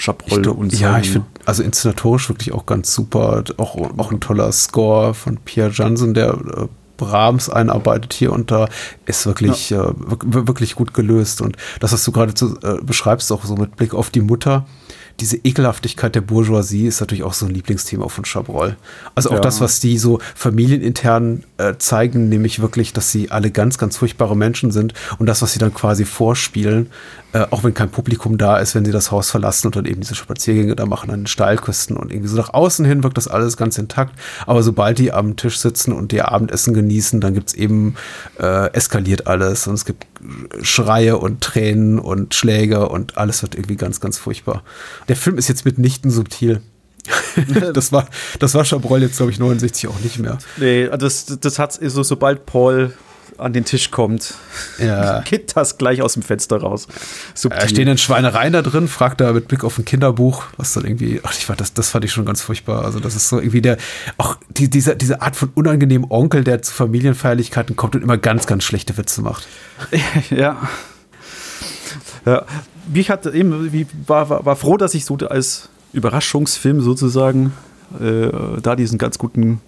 Chabrol 0.00 0.42
glaub, 0.42 0.58
und 0.58 0.72
so. 0.72 0.82
Ja, 0.82 0.98
ich 0.98 1.10
finde, 1.10 1.26
also 1.44 1.62
inszenatorisch 1.62 2.28
wirklich 2.28 2.52
auch 2.52 2.66
ganz 2.66 2.94
super. 2.94 3.44
Auch, 3.56 3.76
auch 3.98 4.10
ein 4.10 4.20
toller 4.20 4.50
Score 4.52 5.14
von 5.14 5.36
Pierre 5.36 5.70
Jansen, 5.70 6.14
der 6.14 6.30
äh, 6.30 6.66
Brahms 6.96 7.48
einarbeitet 7.48 8.12
hier 8.12 8.32
und 8.32 8.50
da, 8.50 8.68
ist 9.06 9.24
wirklich, 9.26 9.70
ja. 9.70 9.90
äh, 9.90 9.94
wirklich 9.96 10.74
gut 10.74 10.92
gelöst. 10.94 11.40
Und 11.40 11.56
das, 11.80 11.92
was 11.92 12.04
du 12.04 12.12
gerade 12.12 12.32
äh, 12.62 12.82
beschreibst, 12.82 13.32
auch 13.32 13.44
so 13.44 13.56
mit 13.56 13.76
Blick 13.76 13.94
auf 13.94 14.10
die 14.10 14.20
Mutter, 14.20 14.66
diese 15.20 15.36
Ekelhaftigkeit 15.36 16.14
der 16.14 16.22
Bourgeoisie 16.22 16.86
ist 16.86 17.00
natürlich 17.00 17.24
auch 17.24 17.34
so 17.34 17.46
ein 17.46 17.52
Lieblingsthema 17.52 18.08
von 18.08 18.24
Chabrol. 18.24 18.76
Also 19.14 19.30
auch 19.30 19.34
ja. 19.34 19.40
das, 19.40 19.60
was 19.60 19.80
die 19.80 19.98
so 19.98 20.18
familienintern 20.34 21.44
äh, 21.58 21.74
zeigen, 21.78 22.28
nämlich 22.28 22.60
wirklich, 22.60 22.92
dass 22.92 23.12
sie 23.12 23.30
alle 23.30 23.50
ganz, 23.50 23.76
ganz 23.76 23.98
furchtbare 23.98 24.36
Menschen 24.36 24.70
sind 24.70 24.94
und 25.18 25.26
das, 25.26 25.42
was 25.42 25.52
sie 25.52 25.58
dann 25.58 25.74
quasi 25.74 26.04
vorspielen, 26.04 26.90
äh, 27.32 27.46
auch 27.50 27.62
wenn 27.62 27.74
kein 27.74 27.90
Publikum 27.90 28.38
da 28.38 28.58
ist, 28.58 28.74
wenn 28.74 28.84
sie 28.84 28.90
das 28.90 29.10
Haus 29.10 29.30
verlassen 29.30 29.68
und 29.68 29.76
dann 29.76 29.84
eben 29.84 30.00
diese 30.00 30.14
Spaziergänge 30.14 30.74
da 30.74 30.86
machen 30.86 31.10
an 31.10 31.20
den 31.20 31.26
Steilküsten 31.26 31.96
und 31.96 32.10
irgendwie 32.10 32.28
so 32.28 32.36
nach 32.36 32.52
außen 32.52 32.84
hin 32.84 33.02
wirkt 33.04 33.16
das 33.16 33.28
alles 33.28 33.56
ganz 33.56 33.78
intakt. 33.78 34.14
Aber 34.46 34.62
sobald 34.62 34.98
die 34.98 35.12
am 35.12 35.36
Tisch 35.36 35.58
sitzen 35.58 35.92
und 35.92 36.12
ihr 36.12 36.30
Abendessen 36.30 36.74
genießen, 36.74 37.20
dann 37.20 37.34
gibt 37.34 37.48
es 37.48 37.54
eben, 37.54 37.94
äh, 38.38 38.72
eskaliert 38.72 39.26
alles 39.26 39.66
und 39.66 39.74
es 39.74 39.84
gibt 39.84 40.06
Schreie 40.62 41.18
und 41.18 41.40
Tränen 41.40 41.98
und 41.98 42.34
Schläge 42.34 42.88
und 42.88 43.16
alles 43.16 43.42
wird 43.42 43.54
irgendwie 43.54 43.76
ganz, 43.76 44.00
ganz 44.00 44.18
furchtbar. 44.18 44.62
Der 45.08 45.16
Film 45.16 45.38
ist 45.38 45.48
jetzt 45.48 45.64
mitnichten 45.64 46.10
subtil. 46.10 46.60
das 47.74 47.92
war, 47.92 48.08
das 48.38 48.54
war 48.54 48.64
Chabrol 48.64 49.02
jetzt, 49.02 49.16
glaube 49.16 49.32
ich, 49.32 49.38
69 49.38 49.88
auch 49.88 50.00
nicht 50.00 50.18
mehr. 50.18 50.38
Nee, 50.56 50.88
das, 50.88 51.26
das 51.40 51.58
hat 51.58 51.72
so, 51.72 52.02
sobald 52.02 52.46
Paul 52.46 52.92
an 53.40 53.52
den 53.52 53.64
Tisch 53.64 53.90
kommt, 53.90 54.34
ja. 54.78 55.20
geht 55.24 55.56
das 55.56 55.78
gleich 55.78 56.02
aus 56.02 56.14
dem 56.14 56.22
Fenster 56.22 56.58
raus. 56.58 56.86
Subtil. 57.34 57.62
Äh, 57.62 57.68
stehen 57.68 57.86
dann 57.86 57.98
Schweinereien 57.98 58.52
da 58.52 58.62
drin, 58.62 58.88
fragt 58.88 59.20
er 59.20 59.32
mit 59.32 59.48
Blick 59.48 59.64
auf 59.64 59.78
ein 59.78 59.84
Kinderbuch, 59.84 60.44
was 60.56 60.72
dann 60.74 60.84
irgendwie, 60.84 61.20
ach, 61.22 61.32
ich 61.32 61.46
fand, 61.46 61.60
das, 61.60 61.74
das 61.74 61.90
fand 61.90 62.04
ich 62.04 62.12
schon 62.12 62.24
ganz 62.24 62.40
furchtbar. 62.40 62.84
Also, 62.84 63.00
das 63.00 63.16
ist 63.16 63.28
so 63.28 63.38
irgendwie 63.38 63.62
der, 63.62 63.76
auch 64.16 64.36
die, 64.50 64.68
diese, 64.68 64.96
diese 64.96 65.22
Art 65.22 65.36
von 65.36 65.50
unangenehmen 65.54 66.10
Onkel, 66.10 66.44
der 66.44 66.62
zu 66.62 66.72
Familienfeierlichkeiten 66.72 67.76
kommt 67.76 67.96
und 67.96 68.02
immer 68.02 68.18
ganz, 68.18 68.46
ganz 68.46 68.64
schlechte 68.64 68.96
Witze 68.96 69.22
macht. 69.22 69.46
ja. 70.30 70.68
Ja, 72.26 72.44
ich 72.92 73.10
hatte 73.10 73.30
eben, 73.30 73.72
wie 73.72 73.86
war, 74.06 74.28
war, 74.28 74.44
war 74.44 74.56
froh, 74.56 74.76
dass 74.76 74.94
ich 74.94 75.04
so 75.04 75.16
als 75.16 75.70
Überraschungsfilm 75.92 76.82
sozusagen 76.82 77.52
äh, 77.98 78.28
da 78.62 78.76
diesen 78.76 78.98
ganz 78.98 79.18
guten, 79.18 79.60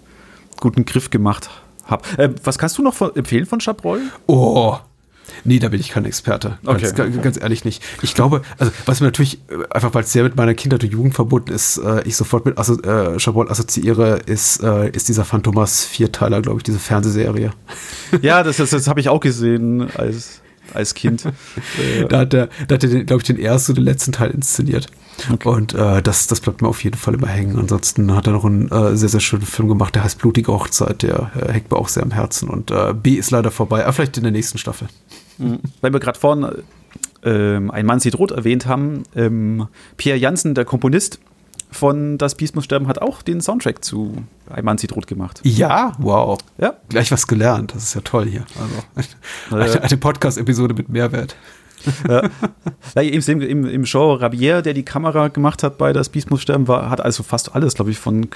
guten 0.59 0.85
Griff 0.85 1.09
gemacht 1.09 1.49
habe 1.49 1.62
habe. 1.85 2.03
Äh, 2.17 2.29
was 2.43 2.57
kannst 2.57 2.77
du 2.77 2.83
noch 2.83 2.93
von, 2.93 3.15
empfehlen 3.15 3.45
von 3.45 3.59
Chabrol? 3.59 4.01
Oh, 4.27 4.77
Nee, 5.45 5.59
da 5.59 5.69
bin 5.69 5.79
ich 5.79 5.89
kein 5.89 6.05
Experte. 6.05 6.57
Ganz, 6.63 6.91
okay. 6.91 7.11
ganz, 7.21 7.39
ehrlich 7.39 7.65
nicht. 7.65 7.83
Ich 8.01 8.13
glaube, 8.13 8.41
also 8.57 8.71
was 8.85 9.01
mir 9.01 9.07
natürlich, 9.07 9.39
äh, 9.49 9.65
einfach 9.69 9.93
weil 9.93 10.03
es 10.03 10.11
sehr 10.11 10.23
mit 10.23 10.35
meiner 10.35 10.53
Kindheit 10.53 10.83
und 10.83 10.91
Jugend 10.91 11.15
verbunden 11.15 11.51
ist, 11.51 11.77
äh, 11.77 12.01
ich 12.03 12.15
sofort 12.15 12.45
mit 12.45 12.57
Asso 12.57 12.79
äh, 12.81 13.19
Chabrol 13.19 13.49
assoziiere, 13.49 14.19
ist, 14.25 14.63
äh, 14.63 14.89
ist 14.89 15.09
dieser 15.09 15.25
Phantomas 15.25 15.83
Vierteiler, 15.85 16.41
glaube 16.41 16.59
ich, 16.59 16.63
diese 16.63 16.79
Fernsehserie. 16.79 17.51
Ja, 18.21 18.43
das, 18.43 18.57
das, 18.57 18.69
das 18.69 18.87
habe 18.87 18.99
ich 18.99 19.09
auch 19.09 19.19
gesehen 19.19 19.89
als, 19.97 20.41
als 20.73 20.93
Kind. 20.93 21.23
da 22.09 22.19
hat 22.19 22.33
er, 22.33 22.49
da 22.67 22.75
hat 22.75 22.83
er 22.83 23.03
glaube 23.03 23.21
ich, 23.21 23.27
den 23.27 23.39
ersten 23.39 23.71
und 23.71 23.77
den 23.77 23.85
letzten 23.85 24.11
Teil 24.11 24.31
inszeniert. 24.31 24.87
Okay. 25.31 25.49
Und 25.49 25.73
äh, 25.73 26.01
das, 26.01 26.27
das 26.27 26.41
bleibt 26.41 26.61
mir 26.61 26.67
auf 26.67 26.83
jeden 26.83 26.97
Fall 26.97 27.13
immer 27.13 27.27
hängen. 27.27 27.57
Ansonsten 27.57 28.13
hat 28.15 28.27
er 28.27 28.33
noch 28.33 28.45
einen 28.45 28.69
äh, 28.71 28.95
sehr, 28.95 29.09
sehr 29.09 29.19
schönen 29.19 29.43
Film 29.43 29.69
gemacht, 29.69 29.95
der 29.95 30.03
heißt 30.03 30.19
Blutige 30.19 30.51
Hochzeit. 30.51 31.03
Der 31.03 31.31
äh, 31.35 31.51
hängt 31.51 31.71
mir 31.71 31.77
auch 31.77 31.87
sehr 31.87 32.03
am 32.03 32.11
Herzen. 32.11 32.49
Und 32.49 32.71
äh, 32.71 32.93
B 32.93 33.13
ist 33.13 33.31
leider 33.31 33.51
vorbei, 33.51 33.83
aber 33.83 33.93
vielleicht 33.93 34.17
in 34.17 34.23
der 34.23 34.31
nächsten 34.31 34.57
Staffel. 34.57 34.87
Mhm. 35.37 35.59
Weil 35.81 35.93
wir 35.93 35.99
gerade 35.99 36.19
vorhin 36.19 36.63
ähm, 37.23 37.71
Ein 37.71 37.85
Mann 37.85 37.99
sieht 37.99 38.17
rot 38.17 38.31
erwähnt 38.31 38.65
haben, 38.65 39.03
ähm, 39.15 39.67
Pierre 39.97 40.17
Janssen, 40.17 40.55
der 40.55 40.65
Komponist 40.65 41.19
von 41.71 42.17
Das 42.17 42.35
Biest 42.35 42.55
muss 42.55 42.65
sterben, 42.65 42.87
hat 42.87 43.01
auch 43.01 43.21
den 43.21 43.41
Soundtrack 43.41 43.83
zu 43.83 44.23
Ein 44.49 44.65
Mann 44.65 44.77
sieht 44.77 44.95
rot 44.95 45.07
gemacht. 45.07 45.41
Ja, 45.43 45.93
wow. 45.97 46.37
Ja. 46.57 46.75
Gleich 46.89 47.11
was 47.11 47.27
gelernt. 47.27 47.73
Das 47.75 47.83
ist 47.83 47.93
ja 47.95 48.01
toll 48.01 48.27
hier. 48.27 48.45
Also 49.49 49.55
eine, 49.55 49.81
eine 49.83 49.97
Podcast-Episode 49.97 50.73
mit 50.73 50.89
Mehrwert 50.89 51.35
ja. 52.07 52.29
ja, 52.95 53.01
im, 53.01 53.41
im, 53.41 53.65
Im 53.65 53.85
Show 53.85 54.13
Rabier, 54.13 54.61
der 54.61 54.73
die 54.73 54.83
Kamera 54.83 55.27
gemacht 55.27 55.63
hat 55.63 55.77
bei 55.77 55.93
Das 55.93 56.09
Biest 56.09 56.29
muss 56.29 56.41
sterben, 56.41 56.67
war, 56.67 56.89
hat 56.89 57.01
also 57.01 57.23
fast 57.23 57.55
alles, 57.55 57.75
glaube 57.75 57.91
ich, 57.91 57.97
von 57.97 58.27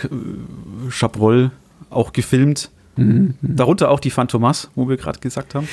Chabrol 0.90 1.52
auch 1.90 2.14
gefilmt. 2.14 2.70
Mhm. 2.98 3.36
Darunter 3.42 3.92
auch 3.92 4.00
die 4.00 4.10
Phantomas, 4.10 4.70
wo 4.76 4.90
wir 4.90 4.98
gerade 4.98 5.20
gesagt 5.20 5.54
haben. 5.56 5.68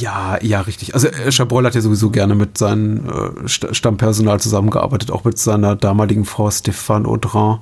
Ja, 0.00 0.38
ja, 0.42 0.60
richtig. 0.60 0.94
Also 0.94 1.08
äh, 1.08 1.32
Chabrol 1.32 1.64
hat 1.64 1.74
ja 1.74 1.80
sowieso 1.80 2.10
gerne 2.10 2.34
mit 2.34 2.58
seinem 2.58 3.06
äh, 3.08 3.48
Stammpersonal 3.48 4.38
zusammengearbeitet, 4.38 5.10
auch 5.10 5.24
mit 5.24 5.38
seiner 5.38 5.76
damaligen 5.76 6.26
Frau 6.26 6.48
Stéphane 6.48 7.06
Audran. 7.06 7.60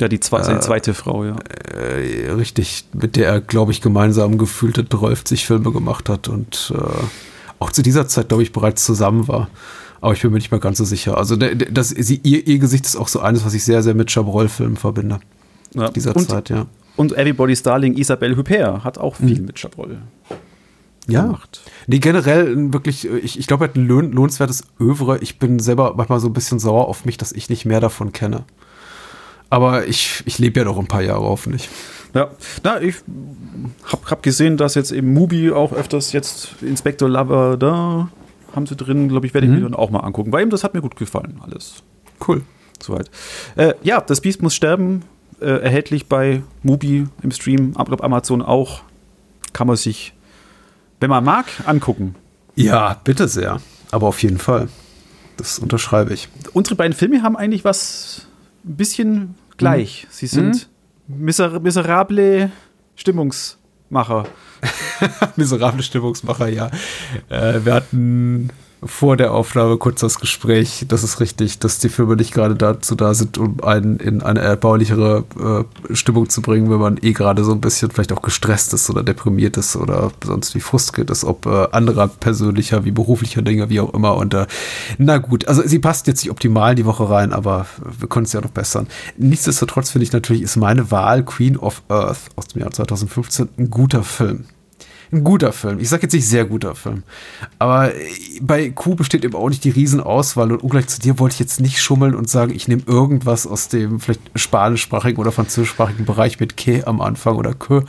Ja, 0.00 0.08
die 0.08 0.20
zwe 0.20 0.38
äh, 0.38 0.60
zweite 0.60 0.94
Frau, 0.94 1.24
ja. 1.24 1.36
Äh, 1.76 2.30
richtig, 2.32 2.84
mit 2.92 3.16
der 3.16 3.28
er, 3.28 3.40
glaube 3.40 3.72
ich, 3.72 3.80
gemeinsam 3.80 4.38
gefühlte 4.38 4.88
12 4.88 5.24
Filme 5.40 5.72
gemacht 5.72 6.08
hat 6.08 6.28
und 6.28 6.72
äh, 6.76 7.04
auch 7.58 7.72
zu 7.72 7.82
dieser 7.82 8.08
Zeit, 8.08 8.28
glaube 8.28 8.42
ich, 8.42 8.52
bereits 8.52 8.84
zusammen 8.84 9.28
war. 9.28 9.48
Aber 10.00 10.12
ich 10.12 10.22
bin 10.22 10.30
mir 10.30 10.38
nicht 10.38 10.50
mehr 10.50 10.60
ganz 10.60 10.78
so 10.78 10.84
sicher. 10.84 11.18
Also 11.18 11.36
das, 11.36 11.88
sie, 11.88 12.20
ihr, 12.22 12.46
ihr 12.46 12.58
Gesicht 12.58 12.86
ist 12.86 12.96
auch 12.96 13.08
so 13.08 13.20
eines, 13.20 13.44
was 13.44 13.54
ich 13.54 13.64
sehr, 13.64 13.82
sehr 13.82 13.94
mit 13.94 14.10
Chabrol-Filmen 14.10 14.76
verbinde. 14.76 15.18
Ja. 15.74 15.90
Dieser 15.90 16.14
und, 16.14 16.28
Zeit, 16.28 16.50
ja. 16.50 16.66
Und 16.96 17.12
Everybody's 17.12 17.62
Darling 17.62 17.96
Isabelle 17.96 18.36
Huppert 18.36 18.84
hat 18.84 18.98
auch 18.98 19.16
viel 19.16 19.40
mhm. 19.40 19.46
mit 19.46 19.58
Chabrol 19.58 19.98
ja. 21.08 21.22
gemacht. 21.22 21.62
Nee, 21.86 21.98
generell 21.98 22.72
wirklich, 22.72 23.08
ich, 23.08 23.38
ich 23.38 23.46
glaube, 23.46 23.64
er 23.64 23.68
hat 23.68 23.76
ein 23.76 23.86
lohn, 23.86 24.12
lohnenswertes 24.12 24.64
Övre. 24.80 25.18
Ich 25.18 25.38
bin 25.38 25.58
selber 25.58 25.94
manchmal 25.96 26.20
so 26.20 26.28
ein 26.28 26.32
bisschen 26.32 26.58
sauer 26.58 26.86
auf 26.86 27.04
mich, 27.04 27.16
dass 27.16 27.32
ich 27.32 27.48
nicht 27.48 27.64
mehr 27.64 27.80
davon 27.80 28.12
kenne. 28.12 28.44
Aber 29.50 29.86
ich, 29.86 30.22
ich 30.26 30.38
lebe 30.38 30.60
ja 30.60 30.64
noch 30.64 30.78
ein 30.78 30.86
paar 30.86 31.02
Jahre 31.02 31.22
hoffentlich. 31.22 31.68
Ja, 32.14 32.30
na, 32.62 32.80
ich 32.80 32.96
habe 33.84 34.10
hab 34.10 34.22
gesehen, 34.22 34.56
dass 34.56 34.74
jetzt 34.74 34.92
eben 34.92 35.12
Mubi 35.12 35.50
auch 35.52 35.72
öfters 35.72 36.12
jetzt 36.12 36.54
Inspector 36.62 37.08
Lover 37.08 37.56
da 37.56 38.08
haben 38.54 38.66
sie 38.66 38.76
drin, 38.76 39.08
glaube 39.08 39.26
ich, 39.26 39.34
werde 39.34 39.46
ich 39.46 39.52
mhm. 39.52 39.58
mir 39.58 39.64
dann 39.64 39.74
auch 39.74 39.90
mal 39.90 40.00
angucken, 40.00 40.32
weil 40.32 40.42
eben 40.42 40.50
das 40.50 40.64
hat 40.64 40.74
mir 40.74 40.80
gut 40.80 40.96
gefallen, 40.96 41.40
alles. 41.42 41.82
Cool. 42.26 42.42
Soweit. 42.82 43.10
Äh, 43.56 43.74
ja, 43.82 44.00
das 44.00 44.20
Biest 44.20 44.42
muss 44.42 44.54
sterben, 44.54 45.02
äh, 45.40 45.46
erhältlich 45.46 46.06
bei 46.06 46.42
Mubi 46.62 47.06
im 47.22 47.30
Stream, 47.30 47.76
ab 47.76 48.02
Amazon 48.02 48.42
auch. 48.42 48.82
Kann 49.52 49.66
man 49.66 49.76
sich, 49.76 50.14
wenn 51.00 51.10
man 51.10 51.24
mag, 51.24 51.46
angucken. 51.66 52.14
Ja, 52.54 53.00
bitte 53.04 53.28
sehr. 53.28 53.60
Aber 53.90 54.08
auf 54.08 54.22
jeden 54.22 54.38
Fall. 54.38 54.68
Das 55.36 55.58
unterschreibe 55.58 56.12
ich. 56.12 56.28
Unsere 56.52 56.76
beiden 56.76 56.92
Filme 56.92 57.22
haben 57.22 57.36
eigentlich 57.36 57.64
was 57.64 58.26
ein 58.64 58.76
bisschen 58.76 59.34
gleich. 59.56 60.04
Mhm. 60.04 60.08
Sie 60.12 60.26
sind 60.26 60.54
mhm 60.54 60.77
miser 61.08 61.58
miserable 61.60 62.50
Stimmungsmacher. 62.94 64.26
Miserable 65.36 65.82
Stimmungsmacher, 65.82 66.48
ja. 66.48 66.70
Äh, 67.28 67.64
wir 67.64 67.74
hatten 67.74 68.50
vor 68.82 69.16
der 69.16 69.32
Aufnahme 69.32 69.76
kurz 69.76 70.00
das 70.00 70.20
Gespräch, 70.20 70.84
das 70.88 71.02
ist 71.02 71.20
richtig, 71.20 71.58
dass 71.58 71.78
die 71.78 71.88
Filme 71.88 72.16
nicht 72.16 72.32
gerade 72.32 72.54
dazu 72.54 72.94
da 72.94 73.12
sind, 73.14 73.36
um 73.38 73.62
einen 73.62 73.98
in 73.98 74.22
eine 74.22 74.40
erbaulichere 74.40 75.24
äh, 75.88 75.94
Stimmung 75.94 76.28
zu 76.28 76.42
bringen, 76.42 76.70
wenn 76.70 76.78
man 76.78 76.98
eh 77.02 77.12
gerade 77.12 77.42
so 77.44 77.52
ein 77.52 77.60
bisschen 77.60 77.90
vielleicht 77.90 78.12
auch 78.12 78.22
gestresst 78.22 78.72
ist 78.74 78.88
oder 78.88 79.02
deprimiert 79.02 79.56
ist 79.56 79.76
oder 79.76 80.12
sonst 80.24 80.54
wie 80.54 80.60
frustriert 80.60 81.10
ist, 81.10 81.24
ob 81.24 81.46
äh, 81.46 81.68
anderer 81.72 82.08
persönlicher 82.08 82.84
wie 82.84 82.92
beruflicher 82.92 83.42
Dinge, 83.42 83.68
wie 83.68 83.80
auch 83.80 83.92
immer. 83.94 84.16
Und 84.16 84.34
äh, 84.34 84.46
na 84.98 85.18
gut, 85.18 85.48
also 85.48 85.62
sie 85.66 85.80
passt 85.80 86.06
jetzt 86.06 86.22
nicht 86.22 86.30
optimal 86.30 86.70
in 86.70 86.76
die 86.76 86.86
Woche 86.86 87.08
rein, 87.10 87.32
aber 87.32 87.66
wir 87.98 88.08
können 88.08 88.26
es 88.26 88.32
ja 88.32 88.40
noch 88.40 88.50
bessern. 88.50 88.86
Nichtsdestotrotz 89.16 89.90
finde 89.90 90.04
ich 90.04 90.12
natürlich, 90.12 90.42
ist 90.42 90.56
meine 90.56 90.90
Wahl 90.90 91.24
Queen 91.24 91.56
of 91.56 91.82
Earth 91.88 92.20
aus 92.36 92.48
dem 92.48 92.62
Jahr 92.62 92.70
2015 92.70 93.48
ein 93.58 93.70
guter 93.70 94.04
Film 94.04 94.44
ein 95.12 95.24
guter 95.24 95.52
Film. 95.52 95.78
Ich 95.80 95.88
sage 95.88 96.02
jetzt 96.02 96.12
nicht 96.12 96.28
sehr 96.28 96.44
guter 96.44 96.74
Film. 96.74 97.02
Aber 97.58 97.92
bei 98.40 98.70
Q 98.70 98.94
besteht 98.94 99.24
eben 99.24 99.34
auch 99.34 99.48
nicht 99.48 99.64
die 99.64 99.70
Riesenauswahl. 99.70 100.52
Und 100.52 100.62
ungleich 100.62 100.88
zu 100.88 101.00
dir 101.00 101.18
wollte 101.18 101.34
ich 101.34 101.40
jetzt 101.40 101.60
nicht 101.60 101.80
schummeln 101.80 102.14
und 102.14 102.28
sagen, 102.28 102.54
ich 102.54 102.68
nehme 102.68 102.82
irgendwas 102.86 103.46
aus 103.46 103.68
dem 103.68 104.00
vielleicht 104.00 104.20
spanischsprachigen 104.34 105.18
oder 105.18 105.32
französischsprachigen 105.32 106.04
Bereich 106.04 106.40
mit 106.40 106.56
K 106.56 106.84
am 106.84 107.00
Anfang 107.00 107.36
oder 107.36 107.54
K. 107.54 107.84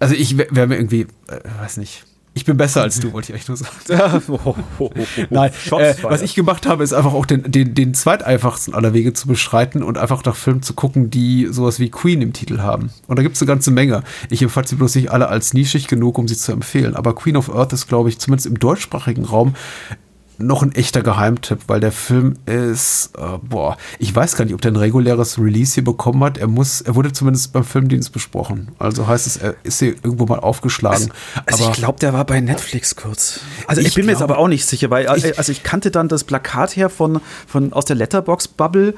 Also 0.00 0.14
ich 0.14 0.36
wäre 0.38 0.66
mir 0.66 0.76
irgendwie, 0.76 1.06
äh, 1.28 1.40
weiß 1.60 1.76
nicht 1.78 2.04
ich 2.34 2.44
bin 2.46 2.56
besser 2.56 2.82
als 2.82 2.98
du, 2.98 3.12
wollte 3.12 3.32
ich 3.32 3.34
eigentlich 3.34 3.48
nur 3.48 3.56
sagen. 3.56 3.72
Ja, 3.88 4.22
oh, 4.28 4.38
oh, 4.44 4.54
oh, 4.78 4.90
Nein, 5.30 5.50
äh, 5.72 5.94
was 6.02 6.22
ich 6.22 6.34
gemacht 6.34 6.66
habe, 6.66 6.82
ist 6.82 6.92
einfach 6.92 7.12
auch 7.12 7.26
den, 7.26 7.50
den, 7.50 7.74
den 7.74 7.94
zweiteinfachsten 7.94 8.74
aller 8.74 8.94
Wege 8.94 9.12
zu 9.12 9.28
beschreiten 9.28 9.82
und 9.82 9.98
einfach 9.98 10.24
nach 10.24 10.36
Filmen 10.36 10.62
zu 10.62 10.72
gucken, 10.74 11.10
die 11.10 11.48
sowas 11.50 11.78
wie 11.78 11.90
Queen 11.90 12.22
im 12.22 12.32
Titel 12.32 12.60
haben. 12.60 12.90
Und 13.06 13.18
da 13.18 13.22
gibt 13.22 13.36
es 13.36 13.42
eine 13.42 13.48
ganze 13.48 13.70
Menge. 13.70 14.02
Ich 14.30 14.40
empfand 14.42 14.68
sie 14.68 14.76
bloß 14.76 14.94
nicht 14.94 15.10
alle 15.10 15.28
als 15.28 15.52
nischig 15.52 15.88
genug, 15.88 16.16
um 16.16 16.26
sie 16.26 16.36
zu 16.36 16.52
empfehlen. 16.52 16.96
Aber 16.96 17.14
Queen 17.14 17.36
of 17.36 17.54
Earth 17.54 17.72
ist, 17.72 17.86
glaube 17.88 18.08
ich, 18.08 18.18
zumindest 18.18 18.46
im 18.46 18.58
deutschsprachigen 18.58 19.24
Raum 19.24 19.54
noch 20.38 20.62
ein 20.62 20.72
echter 20.72 21.02
Geheimtipp, 21.02 21.60
weil 21.66 21.80
der 21.80 21.92
Film 21.92 22.36
ist, 22.46 23.10
äh, 23.16 23.38
boah, 23.42 23.76
ich 23.98 24.14
weiß 24.14 24.36
gar 24.36 24.44
nicht, 24.44 24.54
ob 24.54 24.60
der 24.60 24.72
ein 24.72 24.76
reguläres 24.76 25.38
Release 25.38 25.74
hier 25.74 25.84
bekommen 25.84 26.22
hat. 26.24 26.38
Er 26.38 26.48
muss, 26.48 26.80
er 26.80 26.94
wurde 26.94 27.12
zumindest 27.12 27.52
beim 27.52 27.64
Filmdienst 27.64 28.12
besprochen. 28.12 28.68
Also 28.78 29.06
heißt 29.06 29.26
es, 29.26 29.36
er 29.36 29.54
ist 29.62 29.78
hier 29.78 29.94
irgendwo 30.02 30.26
mal 30.26 30.40
aufgeschlagen. 30.40 31.12
Also, 31.46 31.64
also 31.64 31.70
ich 31.70 31.76
glaube, 31.76 31.98
der 32.00 32.12
war 32.12 32.24
bei 32.24 32.40
Netflix 32.40 32.96
kurz. 32.96 33.40
Also 33.66 33.80
ich, 33.80 33.88
ich 33.88 33.94
bin 33.94 34.04
glaub, 34.04 34.06
mir 34.06 34.12
jetzt 34.12 34.22
aber 34.22 34.38
auch 34.38 34.48
nicht 34.48 34.66
sicher, 34.66 34.90
weil 34.90 35.04
ich, 35.16 35.38
also 35.38 35.52
ich 35.52 35.62
kannte 35.62 35.90
dann 35.90 36.08
das 36.08 36.24
Plakat 36.24 36.76
her 36.76 36.90
von, 36.90 37.20
von 37.46 37.72
aus 37.72 37.84
der 37.84 37.96
Letterbox 37.96 38.48
Bubble 38.48 38.94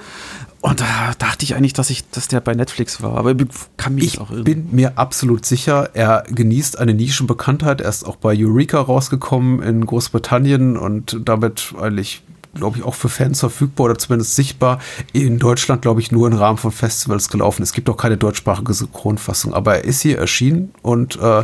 und 0.65 0.81
da 0.81 1.13
dachte 1.19 1.45
ich 1.45 1.55
eigentlich, 1.55 1.75
dass 1.75 1.91
ich, 1.91 2.09
dass 2.09 2.27
der 2.27 2.41
bei 2.41 2.55
Netflix 2.55 3.03
war, 3.03 3.19
aber 3.19 3.35
kann 3.77 3.97
mich 3.97 4.15
ich 4.15 4.19
auch 4.19 4.31
irren. 4.31 4.45
bin 4.45 4.69
mir 4.73 4.97
absolut 4.97 5.45
sicher, 5.45 5.91
er 5.93 6.25
genießt 6.27 6.79
eine 6.79 6.95
Nischenbekanntheit. 6.95 7.83
Er 7.83 7.91
ist 7.91 8.03
auch 8.05 8.17
bei 8.17 8.35
Eureka 8.35 8.81
rausgekommen 8.81 9.63
in 9.63 9.85
Großbritannien 9.85 10.79
und 10.79 11.21
damit 11.23 11.75
eigentlich 11.79 12.23
glaube 12.55 12.79
ich, 12.79 12.85
auch 12.85 12.95
für 12.95 13.09
Fans 13.11 13.41
verfügbar 13.41 13.87
oder 13.87 13.99
zumindest 13.99 14.37
sichtbar. 14.37 14.79
In 15.13 15.39
Deutschland, 15.39 15.83
glaube 15.83 16.01
ich, 16.01 16.13
nur 16.13 16.29
im 16.29 16.35
Rahmen 16.35 16.57
von 16.57 16.73
Festivals 16.73 17.29
gelaufen. 17.29 17.63
Es 17.63 17.73
gibt 17.73 17.91
auch 17.91 17.97
keine 17.97 18.17
deutschsprachige 18.17 18.73
Synchronfassung, 18.73 19.53
aber 19.53 19.75
er 19.75 19.85
ist 19.85 20.01
hier 20.01 20.19
erschienen 20.19 20.73
und 20.81 21.21
äh, 21.21 21.43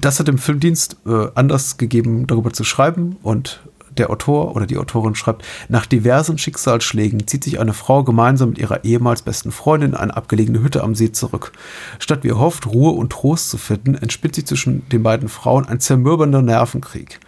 das 0.00 0.18
hat 0.18 0.28
dem 0.28 0.38
Filmdienst 0.38 0.96
äh, 1.06 1.28
Anlass 1.34 1.76
gegeben, 1.76 2.26
darüber 2.26 2.52
zu 2.52 2.64
schreiben 2.64 3.16
und 3.22 3.60
der 3.98 4.10
Autor 4.10 4.54
oder 4.56 4.66
die 4.66 4.78
Autorin 4.78 5.14
schreibt, 5.14 5.44
nach 5.68 5.86
diversen 5.86 6.38
Schicksalsschlägen 6.38 7.26
zieht 7.26 7.44
sich 7.44 7.60
eine 7.60 7.72
Frau 7.72 8.04
gemeinsam 8.04 8.50
mit 8.50 8.58
ihrer 8.58 8.84
ehemals 8.84 9.22
besten 9.22 9.52
Freundin 9.52 9.90
in 9.90 9.96
eine 9.96 10.16
abgelegene 10.16 10.62
Hütte 10.62 10.82
am 10.82 10.94
See 10.94 11.12
zurück. 11.12 11.52
Statt 11.98 12.24
wie 12.24 12.28
erhofft 12.28 12.66
Ruhe 12.66 12.92
und 12.92 13.10
Trost 13.10 13.50
zu 13.50 13.58
finden, 13.58 13.94
entspinnt 13.94 14.34
sich 14.34 14.46
zwischen 14.46 14.88
den 14.88 15.02
beiden 15.02 15.28
Frauen 15.28 15.66
ein 15.66 15.80
zermürbender 15.80 16.42
Nervenkrieg. 16.42 17.20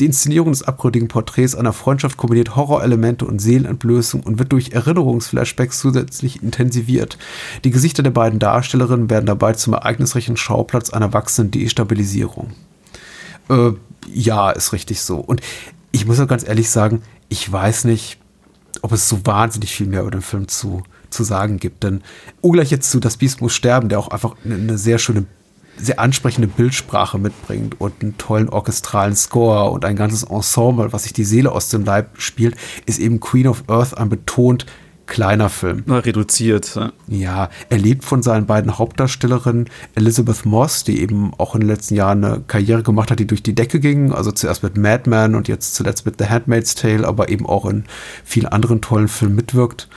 Die 0.00 0.06
Inszenierung 0.06 0.50
des 0.50 0.64
abgründigen 0.64 1.06
Porträts 1.06 1.54
einer 1.54 1.72
Freundschaft 1.72 2.16
kombiniert 2.16 2.56
Horrorelemente 2.56 3.24
und 3.24 3.38
Seelenentblößung 3.40 4.22
und 4.22 4.38
wird 4.38 4.50
durch 4.50 4.72
Erinnerungsflashbacks 4.72 5.78
zusätzlich 5.78 6.42
intensiviert. 6.42 7.18
Die 7.62 7.70
Gesichter 7.70 8.02
der 8.02 8.10
beiden 8.10 8.40
Darstellerinnen 8.40 9.10
werden 9.10 9.26
dabei 9.26 9.52
zum 9.52 9.74
ereignisreichen 9.74 10.36
Schauplatz 10.36 10.90
einer 10.90 11.12
wachsenden 11.12 11.52
Destabilisierung. 11.52 12.52
Äh, 13.48 13.72
ja, 14.12 14.50
ist 14.50 14.72
richtig 14.72 15.02
so. 15.02 15.18
Und 15.18 15.40
ich 15.92 16.06
muss 16.06 16.18
auch 16.18 16.26
ganz 16.26 16.46
ehrlich 16.46 16.70
sagen, 16.70 17.02
ich 17.28 17.50
weiß 17.50 17.84
nicht, 17.84 18.18
ob 18.80 18.92
es 18.92 19.08
so 19.08 19.24
wahnsinnig 19.24 19.72
viel 19.72 19.86
mehr 19.86 20.00
über 20.00 20.10
den 20.10 20.22
Film 20.22 20.48
zu, 20.48 20.82
zu 21.10 21.22
sagen 21.22 21.58
gibt. 21.58 21.84
Denn 21.84 22.02
ungleich 22.40 22.70
jetzt 22.70 22.90
zu 22.90 22.98
Das 22.98 23.18
Biest 23.18 23.40
muss 23.40 23.54
sterben, 23.54 23.88
der 23.88 23.98
auch 23.98 24.08
einfach 24.08 24.34
eine, 24.44 24.54
eine 24.54 24.78
sehr 24.78 24.98
schöne, 24.98 25.26
sehr 25.76 26.00
ansprechende 26.00 26.48
Bildsprache 26.48 27.18
mitbringt 27.18 27.80
und 27.80 28.02
einen 28.02 28.18
tollen 28.18 28.48
orchestralen 28.48 29.14
Score 29.14 29.70
und 29.70 29.84
ein 29.84 29.96
ganzes 29.96 30.24
Ensemble, 30.24 30.92
was 30.92 31.04
sich 31.04 31.12
die 31.12 31.24
Seele 31.24 31.52
aus 31.52 31.68
dem 31.68 31.84
Leib 31.84 32.20
spielt, 32.20 32.56
ist 32.86 32.98
eben 32.98 33.20
Queen 33.20 33.46
of 33.46 33.64
Earth 33.68 33.96
ein 33.96 34.08
betont 34.08 34.66
kleiner 35.12 35.50
Film. 35.50 35.84
reduziert. 35.88 36.74
Ja. 36.74 36.92
ja, 37.06 37.50
er 37.68 37.78
lebt 37.78 38.04
von 38.04 38.22
seinen 38.22 38.46
beiden 38.46 38.78
Hauptdarstellerinnen, 38.78 39.68
Elizabeth 39.94 40.46
Moss, 40.46 40.84
die 40.84 41.00
eben 41.00 41.32
auch 41.36 41.54
in 41.54 41.60
den 41.60 41.68
letzten 41.68 41.96
Jahren 41.96 42.24
eine 42.24 42.40
Karriere 42.46 42.82
gemacht 42.82 43.10
hat, 43.10 43.18
die 43.18 43.26
durch 43.26 43.42
die 43.42 43.54
Decke 43.54 43.78
ging. 43.78 44.12
Also 44.12 44.32
zuerst 44.32 44.62
mit 44.62 44.78
Mad 44.78 45.08
Men 45.08 45.34
und 45.34 45.48
jetzt 45.48 45.74
zuletzt 45.74 46.06
mit 46.06 46.18
The 46.18 46.28
Handmaid's 46.28 46.74
Tale, 46.74 47.06
aber 47.06 47.28
eben 47.28 47.46
auch 47.46 47.66
in 47.66 47.84
vielen 48.24 48.46
anderen 48.46 48.80
tollen 48.80 49.08
Filmen 49.08 49.36
mitwirkt. 49.36 49.88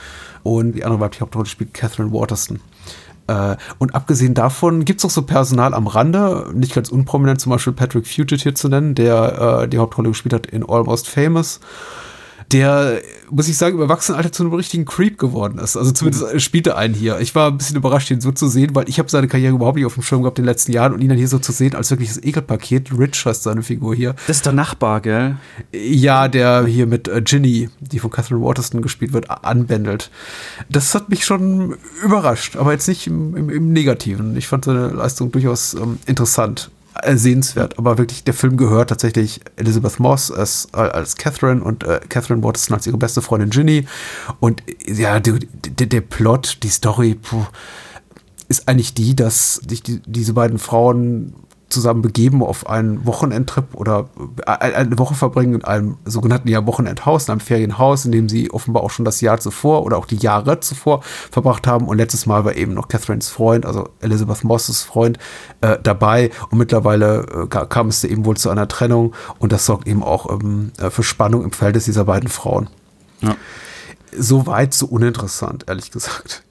Und 0.42 0.72
die 0.72 0.84
andere 0.84 1.00
weibliche 1.00 1.22
Hauptrolle 1.22 1.46
spielt 1.46 1.72
Catherine 1.72 2.12
Waterston. 2.12 2.60
Äh, 3.26 3.56
und 3.78 3.94
abgesehen 3.94 4.34
davon 4.34 4.84
gibt 4.84 5.00
es 5.00 5.06
auch 5.06 5.10
so 5.10 5.22
Personal 5.22 5.72
am 5.72 5.86
Rande, 5.86 6.50
nicht 6.54 6.74
ganz 6.74 6.90
unprominent, 6.90 7.40
zum 7.40 7.50
Beispiel 7.50 7.72
Patrick 7.72 8.06
Fugit 8.06 8.42
hier 8.42 8.54
zu 8.54 8.68
nennen, 8.68 8.94
der 8.94 9.62
äh, 9.62 9.68
die 9.68 9.78
Hauptrolle 9.78 10.10
gespielt 10.10 10.34
hat 10.34 10.46
in 10.46 10.62
Almost 10.68 11.08
Famous 11.08 11.60
der, 12.56 13.02
muss 13.30 13.48
ich 13.48 13.56
sagen, 13.58 13.76
im 13.76 13.82
Erwachsenenalter 13.82 14.32
zu 14.32 14.42
einem 14.42 14.54
richtigen 14.54 14.86
Creep 14.86 15.18
geworden 15.18 15.58
ist. 15.58 15.76
Also 15.76 15.90
zumindest 15.92 16.32
mhm. 16.32 16.40
spielt 16.40 16.66
er 16.66 16.78
einen 16.78 16.94
hier. 16.94 17.20
Ich 17.20 17.34
war 17.34 17.50
ein 17.50 17.58
bisschen 17.58 17.76
überrascht, 17.76 18.10
ihn 18.10 18.22
so 18.22 18.32
zu 18.32 18.48
sehen, 18.48 18.74
weil 18.74 18.88
ich 18.88 18.98
habe 18.98 19.10
seine 19.10 19.28
Karriere 19.28 19.54
überhaupt 19.54 19.76
nicht 19.76 19.84
auf 19.84 19.92
dem 19.92 20.02
Schirm 20.02 20.22
gehabt 20.22 20.38
in 20.38 20.44
den 20.44 20.48
letzten 20.48 20.72
Jahren 20.72 20.94
und 20.94 21.02
ihn 21.02 21.10
dann 21.10 21.18
hier 21.18 21.28
so 21.28 21.38
zu 21.38 21.52
sehen 21.52 21.74
als 21.74 21.90
wirkliches 21.90 22.22
Ekelpaket. 22.22 22.98
Rich 22.98 23.26
heißt 23.26 23.42
seine 23.42 23.62
Figur 23.62 23.94
hier. 23.94 24.14
Das 24.26 24.38
ist 24.38 24.46
der 24.46 24.54
Nachbar, 24.54 25.02
gell? 25.02 25.36
Ja, 25.72 26.28
der 26.28 26.64
hier 26.64 26.86
mit 26.86 27.08
äh, 27.08 27.20
Ginny, 27.20 27.68
die 27.80 27.98
von 27.98 28.10
Catherine 28.10 28.42
Waterston 28.42 28.80
gespielt 28.80 29.12
wird, 29.12 29.28
anbändelt. 29.28 30.10
Das 30.70 30.94
hat 30.94 31.10
mich 31.10 31.26
schon 31.26 31.76
überrascht, 32.02 32.56
aber 32.56 32.72
jetzt 32.72 32.88
nicht 32.88 33.06
im, 33.06 33.36
im, 33.36 33.50
im 33.50 33.72
Negativen. 33.72 34.34
Ich 34.36 34.48
fand 34.48 34.64
seine 34.64 34.88
Leistung 34.88 35.30
durchaus 35.30 35.74
ähm, 35.74 35.98
interessant 36.06 36.70
sehenswert. 37.14 37.78
Aber 37.78 37.98
wirklich, 37.98 38.24
der 38.24 38.34
Film 38.34 38.56
gehört 38.56 38.90
tatsächlich 38.90 39.40
Elizabeth 39.56 39.98
Moss 40.00 40.30
als, 40.30 40.68
als 40.72 41.16
Catherine 41.16 41.62
und 41.62 41.84
äh, 41.84 42.00
Catherine 42.08 42.42
Watterson 42.42 42.74
als 42.74 42.86
ihre 42.86 42.98
beste 42.98 43.22
Freundin 43.22 43.50
Ginny. 43.50 43.86
Und 44.40 44.62
ja, 44.86 45.20
der, 45.20 45.38
der, 45.68 45.86
der 45.86 46.00
Plot, 46.00 46.58
die 46.62 46.68
Story, 46.68 47.14
puh, 47.14 47.46
ist 48.48 48.68
eigentlich 48.68 48.94
die, 48.94 49.16
dass 49.16 49.54
sich 49.68 49.82
die, 49.82 50.00
diese 50.06 50.32
beiden 50.32 50.58
Frauen 50.58 51.34
zusammen 51.68 52.02
begeben 52.02 52.42
auf 52.42 52.68
einen 52.68 53.04
Wochenendtrip 53.06 53.74
oder 53.74 54.08
äh, 54.46 54.50
eine 54.50 54.98
Woche 54.98 55.14
verbringen 55.14 55.54
in 55.54 55.64
einem 55.64 55.96
sogenannten 56.04 56.48
ja 56.48 56.64
Wochenendhaus, 56.66 57.26
in 57.26 57.32
einem 57.32 57.40
Ferienhaus, 57.40 58.04
in 58.04 58.12
dem 58.12 58.28
sie 58.28 58.50
offenbar 58.50 58.82
auch 58.82 58.90
schon 58.90 59.04
das 59.04 59.20
Jahr 59.20 59.40
zuvor 59.40 59.84
oder 59.84 59.98
auch 59.98 60.06
die 60.06 60.16
Jahre 60.16 60.60
zuvor 60.60 61.02
verbracht 61.02 61.66
haben. 61.66 61.88
Und 61.88 61.98
letztes 61.98 62.26
Mal 62.26 62.44
war 62.44 62.54
eben 62.54 62.74
noch 62.74 62.88
Catherines 62.88 63.28
Freund, 63.28 63.66
also 63.66 63.88
Elizabeth 64.00 64.44
Mosses 64.44 64.82
Freund, 64.82 65.18
äh, 65.60 65.78
dabei. 65.82 66.30
Und 66.50 66.58
mittlerweile 66.58 67.48
äh, 67.50 67.66
kam 67.66 67.88
es 67.88 68.04
eben 68.04 68.24
wohl 68.24 68.36
zu 68.36 68.50
einer 68.50 68.68
Trennung 68.68 69.14
und 69.38 69.50
das 69.52 69.66
sorgt 69.66 69.88
eben 69.88 70.02
auch 70.02 70.30
ähm, 70.30 70.72
äh, 70.78 70.90
für 70.90 71.02
Spannung 71.02 71.42
im 71.42 71.52
Verhältnis 71.52 71.84
dieser 71.84 72.04
beiden 72.04 72.28
Frauen. 72.28 72.68
Ja. 73.22 73.36
So 74.16 74.46
weit, 74.46 74.72
so 74.72 74.86
uninteressant, 74.86 75.64
ehrlich 75.66 75.90
gesagt. 75.90 76.44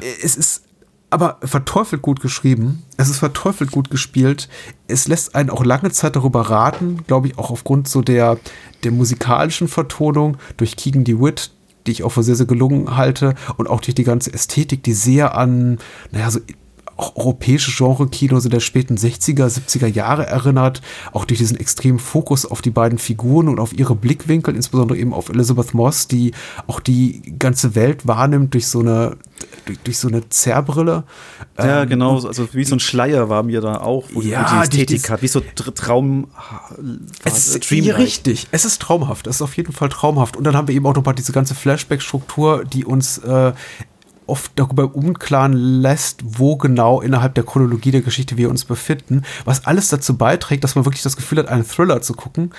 Es 0.00 0.36
ist 0.36 0.67
aber 1.10 1.38
verteufelt 1.42 2.02
gut 2.02 2.20
geschrieben. 2.20 2.82
Es 2.96 3.08
ist 3.08 3.18
verteufelt 3.18 3.70
gut 3.70 3.90
gespielt. 3.90 4.48
Es 4.88 5.08
lässt 5.08 5.34
einen 5.34 5.50
auch 5.50 5.64
lange 5.64 5.90
Zeit 5.90 6.16
darüber 6.16 6.42
raten, 6.42 7.04
glaube 7.06 7.28
ich, 7.28 7.38
auch 7.38 7.50
aufgrund 7.50 7.88
so 7.88 8.02
der, 8.02 8.38
der 8.84 8.92
musikalischen 8.92 9.68
Vertonung 9.68 10.36
durch 10.56 10.76
Keegan 10.76 11.04
DeWitt, 11.04 11.50
die 11.86 11.92
ich 11.92 12.02
auch 12.02 12.10
für 12.10 12.22
sehr, 12.22 12.36
sehr 12.36 12.46
gelungen 12.46 12.96
halte 12.96 13.34
und 13.56 13.68
auch 13.68 13.80
durch 13.80 13.94
die 13.94 14.04
ganze 14.04 14.32
Ästhetik, 14.32 14.82
die 14.82 14.92
sehr 14.92 15.36
an, 15.36 15.78
naja, 16.10 16.30
so 16.30 16.40
auch 16.98 17.16
europäische 17.16 17.70
Genre-Kino 17.70 18.40
so 18.40 18.48
der 18.48 18.60
späten 18.60 18.96
60er, 18.96 19.46
70er 19.46 19.86
Jahre 19.86 20.26
erinnert, 20.26 20.82
auch 21.12 21.24
durch 21.24 21.38
diesen 21.38 21.58
extremen 21.58 21.98
Fokus 21.98 22.44
auf 22.44 22.60
die 22.60 22.70
beiden 22.70 22.98
Figuren 22.98 23.48
und 23.48 23.60
auf 23.60 23.72
ihre 23.72 23.94
Blickwinkel, 23.94 24.54
insbesondere 24.54 24.98
eben 24.98 25.14
auf 25.14 25.28
Elizabeth 25.28 25.74
Moss, 25.74 26.08
die 26.08 26.32
auch 26.66 26.80
die 26.80 27.34
ganze 27.38 27.74
Welt 27.74 28.06
wahrnimmt 28.06 28.52
durch 28.54 28.66
so 28.66 28.80
eine 28.80 29.16
durch, 29.64 29.78
durch 29.84 29.98
so 29.98 30.08
eine 30.08 30.28
Zerrbrille. 30.28 31.04
Ja, 31.56 31.82
ähm, 31.82 31.88
genau, 31.88 32.20
also 32.26 32.48
wie 32.52 32.64
so 32.64 32.74
ein 32.76 32.80
Schleier 32.80 33.28
war 33.28 33.42
mir 33.44 33.60
da 33.60 33.80
auch, 33.80 34.04
wo 34.12 34.20
ja, 34.20 34.44
die 34.50 34.62
Ästhetik 34.62 35.08
hat, 35.10 35.22
wie 35.22 35.28
so 35.28 35.40
Traum. 35.54 36.28
Es 37.24 37.54
ist 37.54 37.70
richtig, 37.70 38.48
es 38.50 38.64
ist 38.64 38.82
traumhaft, 38.82 39.26
es 39.26 39.36
ist 39.36 39.42
auf 39.42 39.56
jeden 39.56 39.72
Fall 39.72 39.88
traumhaft. 39.88 40.36
Und 40.36 40.44
dann 40.44 40.56
haben 40.56 40.66
wir 40.66 40.74
eben 40.74 40.86
auch 40.86 40.94
noch 40.94 41.04
mal 41.04 41.12
diese 41.12 41.32
ganze 41.32 41.54
Flashback-Struktur, 41.54 42.64
die 42.64 42.84
uns 42.84 43.18
äh, 43.18 43.52
oft 44.28 44.52
darüber 44.56 44.84
im 44.84 44.90
Unklaren 44.90 45.52
lässt, 45.52 46.22
wo 46.24 46.56
genau 46.56 47.00
innerhalb 47.00 47.34
der 47.34 47.44
Chronologie 47.44 47.90
der 47.90 48.02
Geschichte 48.02 48.36
wir 48.36 48.50
uns 48.50 48.64
befinden, 48.64 49.22
was 49.44 49.66
alles 49.66 49.88
dazu 49.88 50.16
beiträgt, 50.16 50.64
dass 50.64 50.74
man 50.74 50.84
wirklich 50.84 51.02
das 51.02 51.16
Gefühl 51.16 51.38
hat, 51.38 51.48
einen 51.48 51.66
Thriller 51.66 52.02
zu 52.02 52.14
gucken. 52.14 52.52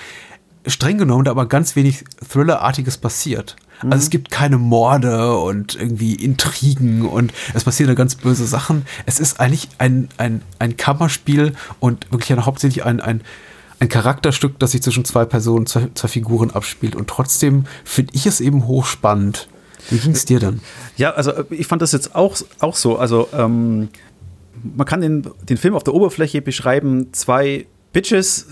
Streng 0.65 0.97
genommen, 0.97 1.23
da 1.23 1.31
aber 1.31 1.47
ganz 1.47 1.75
wenig 1.75 2.03
Thrillerartiges 2.29 2.97
passiert. 2.97 3.55
Also 3.81 3.95
es 3.95 4.09
gibt 4.09 4.29
keine 4.29 4.57
Morde 4.57 5.37
und 5.37 5.75
irgendwie 5.75 6.15
Intrigen 6.15 7.05
und 7.05 7.31
es 7.53 7.63
passieren 7.63 7.87
da 7.87 7.95
ganz 7.95 8.15
böse 8.15 8.45
Sachen. 8.45 8.85
Es 9.05 9.19
ist 9.21 9.39
eigentlich 9.39 9.69
ein, 9.77 10.09
ein, 10.17 10.41
ein 10.59 10.75
Kammerspiel 10.75 11.53
und 11.79 12.11
wirklich 12.11 12.33
ein, 12.33 12.45
hauptsächlich 12.45 12.83
ein, 12.83 12.99
ein, 12.99 13.21
ein 13.79 13.87
Charakterstück, 13.87 14.59
das 14.59 14.71
sich 14.71 14.81
zwischen 14.81 15.05
zwei 15.05 15.23
Personen, 15.23 15.65
zwei, 15.65 15.87
zwei 15.93 16.09
Figuren 16.09 16.51
abspielt. 16.51 16.95
Und 16.95 17.07
trotzdem 17.07 17.65
finde 17.85 18.13
ich 18.15 18.25
es 18.25 18.41
eben 18.41 18.67
hochspannend. 18.67 19.47
Wie 19.89 19.97
ging 19.97 20.11
es 20.11 20.25
dir 20.25 20.39
dann? 20.39 20.61
Ja, 20.97 21.11
also 21.11 21.31
ich 21.49 21.67
fand 21.67 21.81
das 21.81 21.91
jetzt 21.91 22.15
auch, 22.15 22.37
auch 22.59 22.75
so. 22.75 22.97
Also 22.97 23.29
ähm, 23.33 23.89
man 24.63 24.85
kann 24.85 25.01
den, 25.01 25.27
den 25.47 25.57
Film 25.57 25.75
auf 25.75 25.83
der 25.83 25.93
Oberfläche 25.93 26.41
beschreiben, 26.41 27.13
zwei 27.13 27.65
Bitches 27.91 28.45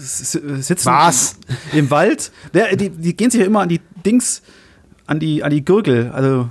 sitzen 0.66 0.86
Was? 0.86 1.36
im 1.74 1.92
Wald. 1.92 2.32
Ja, 2.54 2.76
die, 2.76 2.90
die 2.90 3.16
gehen 3.16 3.30
sich 3.30 3.42
ja 3.42 3.46
immer 3.46 3.62
an 3.62 3.70
die 3.70 3.82
Dings, 4.06 4.42
an 5.06 5.20
die, 5.20 5.44
an 5.44 5.52
die 5.52 5.64
Gürgel. 5.64 6.12
Also 6.12 6.50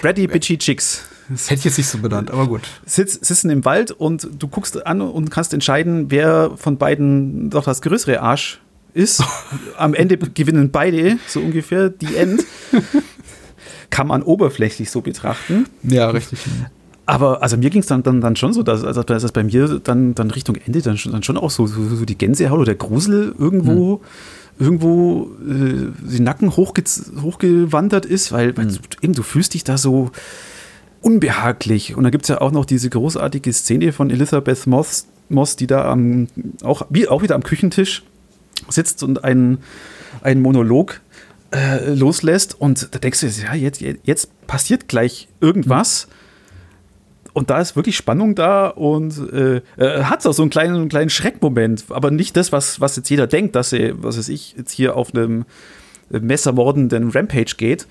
Bratty 0.00 0.26
Bitchy 0.26 0.56
Chicks. 0.56 1.04
Hätte 1.28 1.54
ich 1.54 1.64
jetzt 1.64 1.78
nicht 1.78 1.86
so 1.88 1.98
benannt, 1.98 2.30
aber 2.30 2.48
gut. 2.48 2.62
Sitz, 2.86 3.14
sitzen 3.14 3.50
im 3.50 3.64
Wald 3.64 3.92
und 3.92 4.28
du 4.38 4.48
guckst 4.48 4.84
an 4.84 5.00
und 5.00 5.30
kannst 5.30 5.54
entscheiden, 5.54 6.10
wer 6.10 6.52
von 6.56 6.76
beiden 6.76 7.50
doch 7.50 7.64
das 7.64 7.82
größere 7.82 8.20
Arsch 8.20 8.60
ist. 8.94 9.22
Am 9.76 9.94
Ende 9.94 10.16
gewinnen 10.16 10.70
beide, 10.70 11.18
so 11.28 11.40
ungefähr, 11.40 11.90
die 11.90 12.16
End. 12.16 12.44
Kann 13.90 14.06
man 14.06 14.22
oberflächlich 14.22 14.90
so 14.90 15.00
betrachten. 15.00 15.66
Ja, 15.82 16.10
richtig. 16.10 16.38
Aber 17.06 17.42
also 17.42 17.56
mir 17.56 17.70
ging 17.70 17.80
es 17.80 17.86
dann, 17.88 18.04
dann, 18.04 18.20
dann 18.20 18.36
schon 18.36 18.52
so, 18.52 18.62
dass, 18.62 18.84
also, 18.84 19.02
dass 19.02 19.22
das 19.22 19.32
bei 19.32 19.42
mir 19.42 19.80
dann, 19.82 20.14
dann 20.14 20.30
Richtung 20.30 20.54
Ende 20.54 20.80
dann 20.80 20.96
schon, 20.96 21.10
dann 21.10 21.24
schon 21.24 21.36
auch 21.36 21.50
so, 21.50 21.66
so, 21.66 21.82
so 21.96 22.04
die 22.04 22.16
Gänsehaut 22.16 22.58
oder 22.58 22.66
der 22.66 22.74
Grusel 22.76 23.34
irgendwo, 23.36 24.00
Hm. 24.58 24.66
irgendwo 24.66 25.30
äh, 25.44 25.88
die 26.08 26.20
Nacken 26.20 26.56
hochge 26.56 26.84
hochgewandert 27.20 28.06
ist, 28.06 28.30
weil, 28.30 28.56
weil 28.56 28.66
Hm. 28.66 28.74
du, 28.74 28.78
eben, 29.02 29.14
du 29.14 29.24
fühlst 29.24 29.54
dich 29.54 29.64
da 29.64 29.76
so 29.76 30.12
unbehaglich. 31.00 31.96
Und 31.96 32.04
da 32.04 32.10
gibt 32.10 32.24
es 32.24 32.28
ja 32.28 32.40
auch 32.40 32.52
noch 32.52 32.64
diese 32.64 32.90
großartige 32.90 33.52
Szene 33.52 33.92
von 33.92 34.10
Elizabeth 34.10 34.66
Moss, 34.66 35.06
Moss 35.28 35.56
die 35.56 35.66
da 35.66 35.90
am, 35.90 36.28
auch, 36.62 36.86
wie, 36.90 37.08
auch 37.08 37.22
wieder 37.22 37.34
am 37.34 37.42
Küchentisch 37.42 38.02
sitzt 38.68 39.02
und 39.02 39.24
einen, 39.24 39.58
einen 40.22 40.42
Monolog 40.42 41.00
äh, 41.52 41.92
loslässt. 41.92 42.60
Und 42.60 42.94
da 42.94 42.98
denkst 42.98 43.20
du, 43.20 43.26
ja, 43.26 43.54
jetzt, 43.54 43.80
jetzt 43.80 44.46
passiert 44.46 44.88
gleich 44.88 45.28
irgendwas. 45.40 46.08
Und 47.32 47.50
da 47.50 47.60
ist 47.60 47.76
wirklich 47.76 47.96
Spannung 47.96 48.34
da 48.34 48.68
und 48.68 49.14
äh, 49.32 49.60
äh, 49.76 50.02
hat 50.02 50.26
auch 50.26 50.32
so 50.32 50.42
einen 50.42 50.50
kleinen, 50.50 50.74
einen 50.74 50.88
kleinen 50.88 51.10
Schreckmoment, 51.10 51.84
aber 51.90 52.10
nicht 52.10 52.36
das, 52.36 52.50
was, 52.50 52.80
was 52.80 52.96
jetzt 52.96 53.08
jeder 53.08 53.28
denkt, 53.28 53.54
dass 53.54 53.72
er, 53.72 54.02
was 54.02 54.18
weiß 54.18 54.28
ich, 54.30 54.56
jetzt 54.56 54.72
hier 54.72 54.96
auf 54.96 55.14
einem 55.14 55.44
messermordenden 56.10 57.10
Rampage 57.10 57.54
geht 57.56 57.86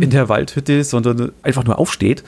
in 0.00 0.08
der 0.10 0.30
Waldhütte, 0.30 0.82
sondern 0.82 1.32
einfach 1.42 1.64
nur 1.64 1.78
aufsteht 1.78 2.24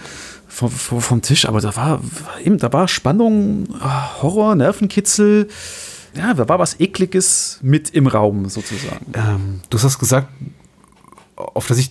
vom, 0.47 0.71
vom, 0.71 1.01
vom 1.01 1.23
Tisch. 1.23 1.49
Aber 1.49 1.61
da 1.61 1.75
war 1.75 2.03
eben, 2.45 2.59
da 2.59 2.73
war 2.73 2.87
Spannung, 2.87 3.67
ah, 3.81 4.23
Horror, 4.23 4.55
Nervenkitzel. 4.55 5.49
Ja, 6.17 6.35
da 6.35 6.49
war 6.49 6.59
was 6.59 6.81
Ekliges 6.81 7.59
mit 7.63 7.91
im 7.91 8.07
Raum 8.07 8.49
sozusagen. 8.49 9.07
Ähm, 9.15 9.61
du 9.71 9.79
hast 9.79 9.99
gesagt, 9.99 10.29
auf 11.37 11.67
das 11.67 11.79
ich 11.79 11.91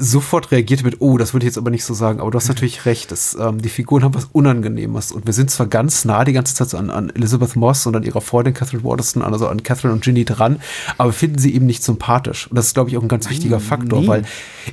sofort 0.00 0.50
reagierte 0.50 0.84
mit, 0.84 1.00
oh, 1.00 1.18
das 1.18 1.34
würde 1.34 1.44
ich 1.44 1.50
jetzt 1.50 1.58
aber 1.58 1.70
nicht 1.70 1.84
so 1.84 1.92
sagen, 1.92 2.20
aber 2.20 2.30
du 2.30 2.36
hast 2.36 2.48
natürlich 2.48 2.86
recht, 2.86 3.12
dass, 3.12 3.36
ähm, 3.38 3.60
die 3.60 3.68
Figuren 3.68 4.02
haben 4.02 4.14
was 4.14 4.28
Unangenehmes 4.32 5.12
und 5.12 5.26
wir 5.26 5.34
sind 5.34 5.50
zwar 5.50 5.66
ganz 5.66 6.06
nah 6.06 6.24
die 6.24 6.32
ganze 6.32 6.54
Zeit 6.54 6.70
so 6.70 6.78
an, 6.78 6.90
an 6.90 7.10
Elizabeth 7.10 7.54
Moss 7.54 7.86
und 7.86 7.94
an 7.94 8.02
ihrer 8.02 8.22
Freundin 8.22 8.54
Catherine 8.54 8.82
Waterston, 8.82 9.22
also 9.22 9.46
an 9.46 9.62
Catherine 9.62 9.92
und 9.92 10.02
Ginny 10.02 10.24
dran, 10.24 10.60
aber 10.96 11.12
finden 11.12 11.38
sie 11.38 11.54
eben 11.54 11.66
nicht 11.66 11.84
sympathisch. 11.84 12.48
Und 12.48 12.56
das 12.56 12.68
ist, 12.68 12.74
glaube 12.74 12.88
ich, 12.88 12.96
auch 12.96 13.02
ein 13.02 13.08
ganz 13.08 13.28
wichtiger 13.28 13.60
Faktor, 13.60 14.00
nee. 14.00 14.08
weil 14.08 14.24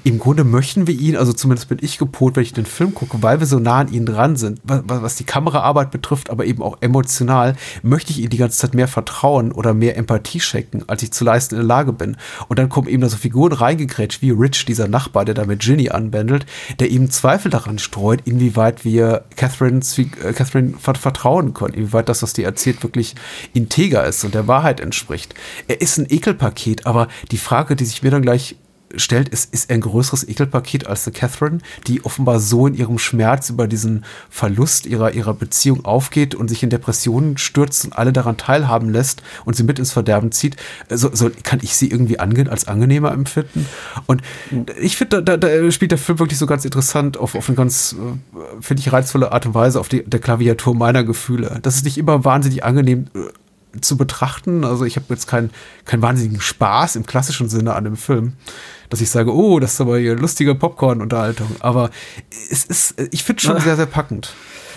im 0.03 0.17
Grunde 0.17 0.45
möchten 0.45 0.87
wir 0.87 0.97
ihn, 0.97 1.17
also 1.17 1.33
zumindest 1.33 1.67
bin 1.67 1.79
ich 1.81 1.97
gepolt, 1.97 2.35
wenn 2.37 2.43
ich 2.43 2.53
den 2.53 2.65
Film 2.65 2.93
gucke, 2.93 3.21
weil 3.21 3.39
wir 3.39 3.47
so 3.47 3.59
nah 3.59 3.79
an 3.79 3.91
ihn 3.91 4.05
dran 4.05 4.37
sind, 4.37 4.61
was, 4.63 4.83
was 4.85 5.15
die 5.15 5.25
Kameraarbeit 5.25 5.91
betrifft, 5.91 6.29
aber 6.29 6.45
eben 6.45 6.63
auch 6.63 6.77
emotional, 6.81 7.55
möchte 7.83 8.11
ich 8.11 8.21
ihm 8.21 8.29
die 8.29 8.37
ganze 8.37 8.57
Zeit 8.57 8.73
mehr 8.73 8.87
Vertrauen 8.87 9.51
oder 9.51 9.73
mehr 9.73 9.97
Empathie 9.97 10.39
schenken, 10.39 10.83
als 10.87 11.03
ich 11.03 11.11
zu 11.11 11.25
leisten 11.25 11.55
in 11.55 11.61
der 11.61 11.67
Lage 11.67 11.91
bin. 11.91 12.17
Und 12.47 12.59
dann 12.59 12.69
kommen 12.69 12.87
eben 12.87 13.01
da 13.01 13.09
so 13.09 13.17
Figuren 13.17 13.51
reingegrätscht, 13.51 14.21
wie 14.21 14.31
Rich, 14.31 14.65
dieser 14.65 14.87
Nachbar, 14.87 15.16
der 15.25 15.33
da 15.35 15.45
mit 15.45 15.59
Ginny 15.61 15.89
anbändelt, 15.89 16.45
der 16.79 16.89
eben 16.89 17.09
Zweifel 17.09 17.49
daran 17.51 17.79
streut, 17.79 18.21
inwieweit 18.25 18.85
wir 18.85 19.25
Catherines, 19.35 19.97
äh, 19.97 20.05
Catherine 20.33 20.73
vert- 20.77 20.97
vertrauen 20.97 21.53
können, 21.53 21.73
inwieweit 21.73 22.09
das, 22.09 22.23
was 22.23 22.33
die 22.33 22.43
erzählt, 22.43 22.83
wirklich 22.83 23.15
integer 23.53 24.05
ist 24.05 24.23
und 24.23 24.33
der 24.35 24.47
Wahrheit 24.47 24.79
entspricht. 24.79 25.33
Er 25.67 25.81
ist 25.81 25.97
ein 25.97 26.07
Ekelpaket, 26.09 26.85
aber 26.85 27.07
die 27.31 27.37
Frage, 27.37 27.75
die 27.75 27.85
sich 27.85 28.03
mir 28.03 28.11
dann 28.11 28.21
gleich 28.21 28.55
stellt, 28.95 29.29
ist, 29.29 29.53
ist 29.53 29.69
ein 29.69 29.81
größeres 29.81 30.27
Ekelpaket 30.27 30.87
als 30.87 31.05
eine 31.05 31.13
Catherine, 31.13 31.59
die 31.87 32.05
offenbar 32.05 32.39
so 32.39 32.67
in 32.67 32.73
ihrem 32.73 32.97
Schmerz 32.97 33.49
über 33.49 33.67
diesen 33.67 34.05
Verlust 34.29 34.85
ihrer, 34.85 35.13
ihrer 35.13 35.33
Beziehung 35.33 35.85
aufgeht 35.85 36.35
und 36.35 36.47
sich 36.47 36.63
in 36.63 36.69
Depressionen 36.69 37.37
stürzt 37.37 37.85
und 37.85 37.97
alle 37.97 38.13
daran 38.13 38.37
teilhaben 38.37 38.89
lässt 38.89 39.21
und 39.45 39.55
sie 39.55 39.63
mit 39.63 39.79
ins 39.79 39.91
Verderben 39.91 40.31
zieht. 40.31 40.55
So, 40.89 41.09
so 41.13 41.29
kann 41.43 41.59
ich 41.61 41.75
sie 41.75 41.89
irgendwie 41.89 42.19
angehen, 42.19 42.47
als 42.47 42.67
angenehmer 42.67 43.11
empfinden. 43.11 43.67
Und 44.05 44.21
ich 44.79 44.97
finde, 44.97 45.21
da, 45.21 45.37
da, 45.37 45.47
da 45.47 45.71
spielt 45.71 45.91
der 45.91 45.97
Film 45.97 46.19
wirklich 46.19 46.39
so 46.39 46.45
ganz 46.45 46.63
interessant 46.65 47.17
auf, 47.17 47.35
auf 47.35 47.49
eine 47.49 47.55
ganz, 47.55 47.93
äh, 47.93 48.61
finde 48.61 48.81
ich, 48.81 48.91
reizvolle 48.91 49.31
Art 49.31 49.45
und 49.45 49.53
Weise 49.53 49.79
auf 49.79 49.89
die, 49.89 50.03
der 50.03 50.19
Klaviatur 50.19 50.75
meiner 50.75 51.03
Gefühle. 51.03 51.59
Das 51.61 51.75
ist 51.75 51.85
nicht 51.85 51.97
immer 51.97 52.23
wahnsinnig 52.23 52.63
angenehm 52.63 53.07
äh, 53.13 53.19
zu 53.81 53.97
betrachten. 53.97 54.63
Also 54.63 54.85
ich 54.85 54.95
habe 54.95 55.05
jetzt 55.09 55.27
keinen 55.27 55.51
keinen 55.85 56.01
wahnsinnigen 56.01 56.41
Spaß 56.41 56.95
im 56.95 57.05
klassischen 57.05 57.49
Sinne 57.49 57.75
an 57.75 57.83
dem 57.83 57.97
Film, 57.97 58.33
dass 58.89 59.01
ich 59.01 59.09
sage, 59.09 59.33
oh, 59.33 59.59
das 59.59 59.73
ist 59.73 59.81
aber 59.81 59.97
hier 59.97 60.15
lustige 60.15 60.55
Popcorn-Unterhaltung. 60.55 61.47
Aber 61.59 61.89
es 62.51 62.65
ist, 62.65 62.95
ich 63.11 63.23
finde 63.23 63.41
schon 63.41 63.59
sehr, 63.61 63.75
sehr 63.75 63.85
packend. 63.85 64.33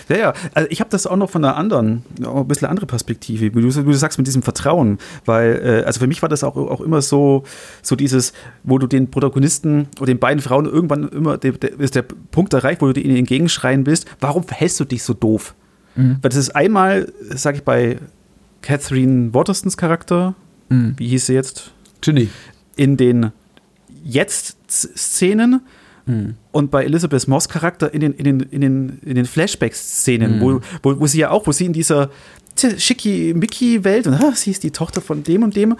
Ja, 0.09 0.17
ja. 0.17 0.33
Also 0.53 0.67
ich 0.69 0.79
habe 0.81 0.89
das 0.89 1.07
auch 1.07 1.15
noch 1.15 1.29
von 1.29 1.43
einer 1.43 1.55
anderen, 1.55 2.03
ein 2.25 2.47
bisschen 2.47 2.67
andere 2.67 2.85
Perspektive, 2.85 3.55
wie 3.55 3.61
du, 3.61 3.69
du 3.69 3.93
sagst, 3.93 4.17
mit 4.17 4.27
diesem 4.27 4.41
Vertrauen. 4.41 4.97
Weil, 5.25 5.61
äh, 5.63 5.85
also 5.85 5.99
für 5.99 6.07
mich 6.07 6.21
war 6.21 6.29
das 6.29 6.43
auch, 6.43 6.57
auch 6.57 6.81
immer 6.81 7.01
so, 7.01 7.43
so 7.81 7.95
dieses, 7.95 8.33
wo 8.63 8.77
du 8.77 8.87
den 8.87 9.09
Protagonisten 9.09 9.87
oder 9.97 10.07
den 10.07 10.19
beiden 10.19 10.41
Frauen 10.41 10.65
irgendwann 10.65 11.07
immer, 11.09 11.37
der, 11.37 11.53
der, 11.53 11.79
ist 11.79 11.95
der 11.95 12.03
Punkt 12.31 12.53
erreicht, 12.53 12.81
wo 12.81 12.91
du 12.91 12.99
ihnen 12.99 13.15
entgegenschreien 13.15 13.85
willst, 13.85 14.05
warum 14.19 14.43
verhältst 14.43 14.79
du 14.79 14.85
dich 14.85 15.03
so 15.03 15.13
doof? 15.13 15.55
Weil 16.21 16.29
das 16.29 16.37
ist 16.37 16.55
einmal, 16.55 17.11
sage 17.33 17.57
ich 17.57 17.63
bei 17.63 17.97
Catherine 18.61 19.33
Waterstons 19.33 19.75
Charakter, 19.77 20.35
wie 20.69 21.07
hieß 21.07 21.25
sie 21.27 21.33
jetzt? 21.33 21.71
Ginny. 22.01 22.29
in 22.75 22.95
den 22.97 23.31
Jetzt-Szenen 24.03 25.61
und 26.51 26.71
bei 26.71 26.83
Elizabeth 26.83 27.27
Moss 27.27 27.47
Charakter 27.47 27.93
in 27.93 27.99
den, 28.01 28.13
in 28.13 28.23
den, 28.25 28.39
in 28.39 28.61
den, 28.61 28.99
in 29.05 29.15
den 29.15 29.25
Flashback-Szenen, 29.25 30.41
wo, 30.41 30.59
wo, 30.83 30.99
wo 30.99 31.07
sie 31.07 31.19
ja 31.19 31.29
auch, 31.29 31.45
wo 31.47 31.51
sie 31.51 31.65
in 31.65 31.73
dieser 31.73 32.09
Schicki-Mickey-Welt 32.57 34.07
und 34.07 34.15
ah, 34.15 34.31
sie 34.35 34.51
ist 34.51 34.63
die 34.63 34.71
Tochter 34.71 35.01
von 35.01 35.23
dem 35.23 35.43
und 35.43 35.55
dem 35.55 35.75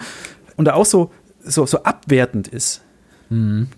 und 0.56 0.66
da 0.66 0.74
auch 0.74 0.86
so, 0.86 1.10
so, 1.44 1.66
so 1.66 1.82
abwertend 1.82 2.48
ist. 2.48 2.82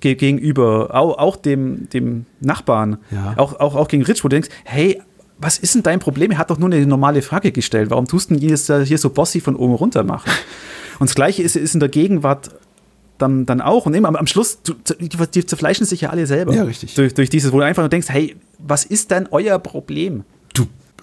Ge 0.00 0.16
gegenüber 0.16 0.90
auch, 0.94 1.16
auch 1.18 1.36
dem, 1.36 1.88
dem 1.90 2.26
Nachbarn, 2.40 2.98
Ja. 3.12 3.34
auch, 3.36 3.60
auch, 3.60 3.76
auch 3.76 3.86
gegen 3.86 4.02
Rich, 4.02 4.24
wo 4.24 4.28
du 4.28 4.34
denkst, 4.34 4.48
hey, 4.64 5.00
was 5.38 5.58
ist 5.58 5.74
denn 5.74 5.82
dein 5.82 6.00
Problem? 6.00 6.30
Er 6.30 6.38
hat 6.38 6.50
doch 6.50 6.58
nur 6.58 6.70
eine 6.70 6.86
normale 6.86 7.22
Frage 7.22 7.52
gestellt. 7.52 7.90
Warum 7.90 8.06
tust 8.06 8.30
du 8.30 8.36
denn 8.36 8.42
hier 8.42 8.98
so 8.98 9.10
bossy 9.10 9.40
von 9.40 9.56
oben 9.56 9.74
runter 9.74 10.04
machen? 10.04 10.30
Und 10.98 11.10
das 11.10 11.14
Gleiche 11.14 11.42
ist, 11.42 11.56
ist 11.56 11.74
in 11.74 11.80
der 11.80 11.88
Gegenwart 11.88 12.50
dann, 13.18 13.46
dann 13.46 13.60
auch. 13.60 13.86
Und 13.86 13.94
eben 13.94 14.06
am, 14.06 14.16
am 14.16 14.26
Schluss, 14.26 14.62
du, 14.62 14.74
die, 15.00 15.08
die 15.08 15.46
zerfleischen 15.46 15.86
sich 15.86 16.02
ja 16.02 16.10
alle 16.10 16.26
selber. 16.26 16.54
Ja, 16.54 16.64
richtig. 16.64 16.94
Durch, 16.94 17.14
durch 17.14 17.30
dieses, 17.30 17.52
wo 17.52 17.58
du 17.58 17.64
einfach 17.64 17.82
nur 17.82 17.88
denkst, 17.88 18.08
hey, 18.08 18.36
was 18.58 18.84
ist 18.84 19.10
denn 19.10 19.28
euer 19.30 19.58
Problem? 19.58 20.24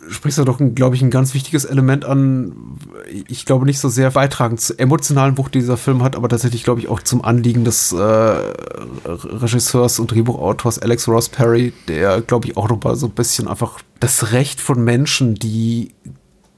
Du 0.04 0.12
sprichst 0.12 0.40
da 0.40 0.44
doch, 0.44 0.60
glaube 0.76 0.96
ich, 0.96 1.02
ein 1.02 1.12
ganz 1.12 1.34
wichtiges 1.34 1.66
Element 1.66 2.06
an. 2.06 2.54
Ich 3.28 3.46
glaube 3.46 3.66
nicht 3.66 3.80
so 3.80 3.88
sehr 3.88 4.12
beitragend 4.12 4.60
zur 4.60 4.80
emotionalen 4.80 5.38
Wucht, 5.38 5.54
die 5.54 5.60
dieser 5.60 5.78
Film 5.78 6.04
hat, 6.04 6.16
aber 6.16 6.28
tatsächlich, 6.28 6.64
glaube 6.64 6.80
ich, 6.80 6.88
auch 6.88 7.02
zum 7.02 7.24
Anliegen 7.24 7.64
des 7.64 7.92
äh, 7.92 7.98
Regisseurs 9.06 10.00
und 10.00 10.12
Drehbuchautors 10.12 10.80
Alex 10.80 11.08
Ross 11.08 11.30
Perry, 11.30 11.74
der, 11.88 12.22
glaube 12.22 12.48
ich, 12.48 12.58
auch 12.58 12.68
noch 12.70 12.84
mal 12.84 12.96
so 12.96 13.08
ein 13.08 13.12
bisschen 13.12 13.48
einfach 13.48 13.80
das 14.00 14.32
Recht 14.32 14.60
von 14.60 14.84
Menschen, 14.84 15.36
die 15.36 15.92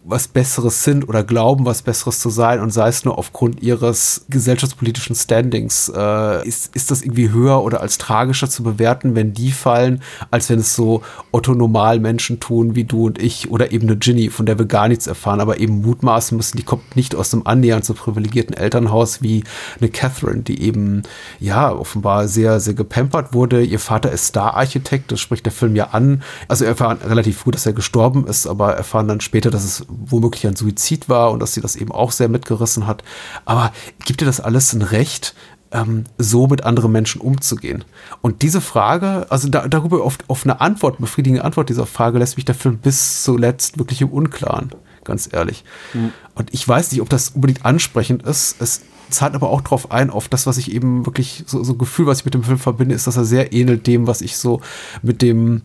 was 0.06 0.28
Besseres 0.28 0.84
sind 0.84 1.08
oder 1.08 1.24
glauben, 1.24 1.66
was 1.66 1.82
Besseres 1.82 2.20
zu 2.20 2.30
sein 2.30 2.60
und 2.60 2.72
sei 2.72 2.90
es 2.90 3.06
nur 3.06 3.18
aufgrund 3.18 3.64
ihres 3.64 4.26
gesellschaftspolitischen 4.30 5.16
Standings, 5.16 5.92
äh, 5.96 6.48
ist, 6.48 6.76
ist 6.76 6.92
das 6.92 7.02
irgendwie 7.02 7.32
höher 7.32 7.64
oder 7.64 7.80
als 7.80 7.98
tragischer 7.98 8.50
zu 8.50 8.64
bewerten, 8.64 9.16
wenn 9.16 9.34
die 9.34 9.52
fallen, 9.52 10.02
als 10.30 10.50
wenn 10.50 10.60
es 10.60 10.76
so 10.76 11.04
otto-normal 11.32 12.00
Menschen 12.00 12.42
tun 12.42 12.76
wie 12.76 12.84
du 12.84 13.06
und 13.06 13.22
ich 13.22 13.50
oder 13.50 13.72
eben 13.72 13.88
eine 13.88 13.98
Ginny, 13.98 14.30
von 14.30 14.46
der 14.46 14.58
wir 14.60 14.66
gar 14.66 14.90
nichts 14.90 15.08
erfahren, 15.08 15.40
aber 15.40 15.60
eben 15.60 15.82
mutmaßen 15.82 16.36
müssen, 16.36 16.58
die 16.58 16.64
kommt 16.64 16.98
nicht 16.98 17.16
aus 17.16 17.34
einem 17.34 17.44
annähernd 17.46 17.86
so 17.86 17.94
privilegierten 17.94 18.56
Elternhaus 18.56 19.22
wie 19.22 19.46
eine 19.80 19.90
Catherine, 19.90 20.42
die 20.42 20.62
eben, 20.62 21.04
ja, 21.40 21.72
offenbar 21.72 22.28
sehr, 22.28 22.60
sehr 22.60 22.74
gepampert 22.74 23.34
wurde. 23.34 23.64
Ihr 23.64 23.80
Vater 23.80 24.12
ist 24.12 24.28
Star-Architekt, 24.28 25.14
das 25.14 25.22
spricht 25.22 25.46
der 25.46 25.54
Film 25.54 25.78
ja 25.78 25.92
an. 25.92 26.24
Also 26.50 26.66
erfahren 26.66 26.98
relativ 27.06 27.38
früh, 27.38 27.52
dass 27.52 27.66
er 27.66 27.74
gestorben 27.74 28.28
ist, 28.28 28.48
aber 28.48 28.74
erfahren 28.74 29.08
dann 29.08 29.22
später, 29.22 29.50
dass 29.50 29.64
es 29.64 29.86
womöglich 30.06 30.48
ein 30.48 30.56
Suizid 30.56 31.10
war 31.10 31.32
und 31.32 31.40
dass 31.40 31.54
sie 31.54 31.62
das 31.62 31.76
eben 31.76 31.92
auch 31.92 32.12
sehr 32.12 32.30
mitgerissen 32.30 32.88
hat. 32.88 33.04
Aber 33.46 33.72
gibt 34.06 34.22
dir 34.22 34.26
das 34.26 34.40
alles 34.40 34.74
ein 34.74 34.82
Recht, 34.82 35.36
ähm, 35.72 36.06
so 36.18 36.48
mit 36.48 36.64
anderen 36.64 36.92
Menschen 36.92 37.22
umzugehen? 37.22 37.84
Und 38.22 38.42
diese 38.42 38.62
Frage, 38.62 39.28
also 39.30 39.50
da, 39.50 39.68
darüber 39.68 40.04
auf, 40.04 40.18
auf 40.28 40.46
eine 40.46 40.62
Antwort, 40.62 41.00
befriedigende 41.00 41.44
Antwort 41.44 41.70
dieser 41.70 41.86
Frage 41.86 42.20
lässt 42.20 42.38
mich 42.38 42.46
der 42.46 42.56
Film 42.56 42.78
bis 42.78 43.24
zuletzt 43.24 43.78
wirklich 43.78 44.02
im 44.02 44.10
Unklaren, 44.10 44.72
ganz 45.04 45.30
ehrlich. 45.32 45.64
Mhm. 45.94 46.12
Und 46.36 46.54
ich 46.54 46.68
weiß 46.68 46.92
nicht, 46.92 47.02
ob 47.02 47.10
das 47.10 47.30
unbedingt 47.30 47.66
ansprechend 47.66 48.24
ist. 48.24 48.62
Es 48.62 48.82
zahlt 49.10 49.36
aber 49.36 49.50
auch 49.50 49.62
darauf 49.62 49.92
ein, 49.92 50.10
auf 50.10 50.28
das, 50.28 50.46
was 50.46 50.58
ich 50.58 50.72
eben 50.72 51.06
wirklich, 51.06 51.44
so, 51.48 51.64
so 51.64 51.76
Gefühl, 51.76 52.06
was 52.06 52.20
ich 52.20 52.26
mit 52.26 52.34
dem 52.34 52.44
Film 52.44 52.58
verbinde, 52.58 52.96
ist, 52.96 53.08
dass 53.08 53.18
er 53.18 53.26
sehr 53.26 53.54
ähnelt 53.54 53.88
dem, 53.88 54.08
was 54.08 54.22
ich 54.22 54.38
so 54.38 54.62
mit 55.02 55.22
dem 55.22 55.62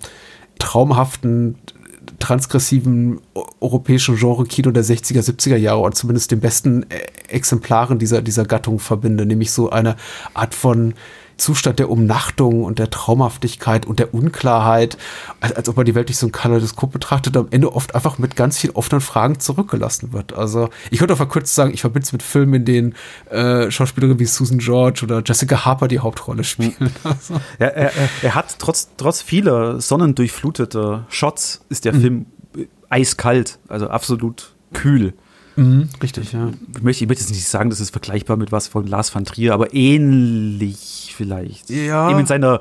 traumhaften 0.59 1.57
transgressiven 2.19 3.21
europäischen 3.61 4.17
Genre-Kino 4.17 4.71
der 4.71 4.85
60er, 4.85 5.21
70er 5.21 5.57
Jahre 5.57 5.81
oder 5.81 5.93
zumindest 5.93 6.31
den 6.31 6.41
besten 6.41 6.85
äh, 6.91 6.99
Exemplaren 7.29 7.99
dieser, 7.99 8.23
dieser 8.23 8.45
Gattung 8.45 8.79
verbinde, 8.79 9.27
nämlich 9.27 9.53
so 9.53 9.71
eine 9.71 9.97
Art 10.35 10.55
von 10.55 10.95
Zustand 11.39 11.79
der 11.79 11.89
Umnachtung 11.89 12.65
und 12.65 12.79
der 12.79 12.91
Traumhaftigkeit 12.91 13.87
und 13.87 13.99
der 13.99 14.13
Unklarheit, 14.13 14.99
als, 15.41 15.53
als 15.53 15.69
ob 15.69 15.77
man 15.77 15.87
die 15.87 15.95
Welt 15.95 16.09
durch 16.09 16.19
so 16.19 16.27
ein 16.27 16.33
Kaleidoskop 16.33 16.93
betrachtet 16.93 17.37
am 17.37 17.49
Ende 17.51 17.73
oft 17.73 17.95
einfach 17.95 18.19
mit 18.19 18.37
ganz 18.37 18.59
vielen 18.59 18.75
offenen 18.75 19.01
Fragen 19.01 19.41
zurückgelassen 19.41 20.13
wird. 20.13 20.35
Also 20.35 20.69
ich 20.91 20.99
könnte 20.99 21.15
auch 21.15 21.19
mal 21.19 21.27
kurz 21.27 21.55
sagen, 21.55 21.73
ich 21.73 21.81
verbinde 21.81 22.07
es 22.07 22.13
mit 22.13 22.23
Filmen, 22.23 22.55
in 22.55 22.65
denen 22.65 22.95
äh, 23.31 23.71
Schauspielerinnen 23.71 24.19
wie 24.19 24.27
Susan 24.27 24.59
George 24.59 25.01
oder 25.05 25.23
Jessica 25.25 25.65
Harper 25.65 25.89
die 25.89 26.01
Hauptrolle 26.01 26.45
spielen. 26.45 26.93
Also. 27.05 27.41
Ja, 27.59 27.67
er, 27.67 27.93
er, 27.95 28.09
er, 28.23 28.35
hat 28.35 28.57
trotz, 28.59 28.89
trotz 28.97 29.23
vieler 29.23 29.81
sonnendurchfluteter 29.81 31.07
Shots 31.09 31.65
ist 31.69 31.85
der 31.85 31.95
mhm. 31.95 32.01
Film 32.01 32.27
eiskalt, 32.89 33.59
also 33.69 33.89
absolut 33.89 34.55
kühl. 34.73 35.15
Mhm, 35.59 35.89
richtig, 36.01 36.33
ja. 36.33 36.53
Ich 36.77 36.83
möchte, 36.83 37.03
ich 37.03 37.09
möchte 37.09 37.25
jetzt 37.25 37.31
nicht 37.31 37.45
sagen, 37.45 37.69
das 37.69 37.81
ist 37.81 37.91
vergleichbar 37.91 38.37
mit 38.37 38.53
was 38.53 38.69
von 38.69 38.87
Lars 38.87 39.13
van 39.13 39.25
Trier, 39.25 39.55
aber 39.55 39.75
ähnlich 39.75 41.13
vielleicht. 41.17 41.69
Ja. 41.69 42.09
Eben 42.09 42.21
in 42.21 42.27
seiner, 42.27 42.61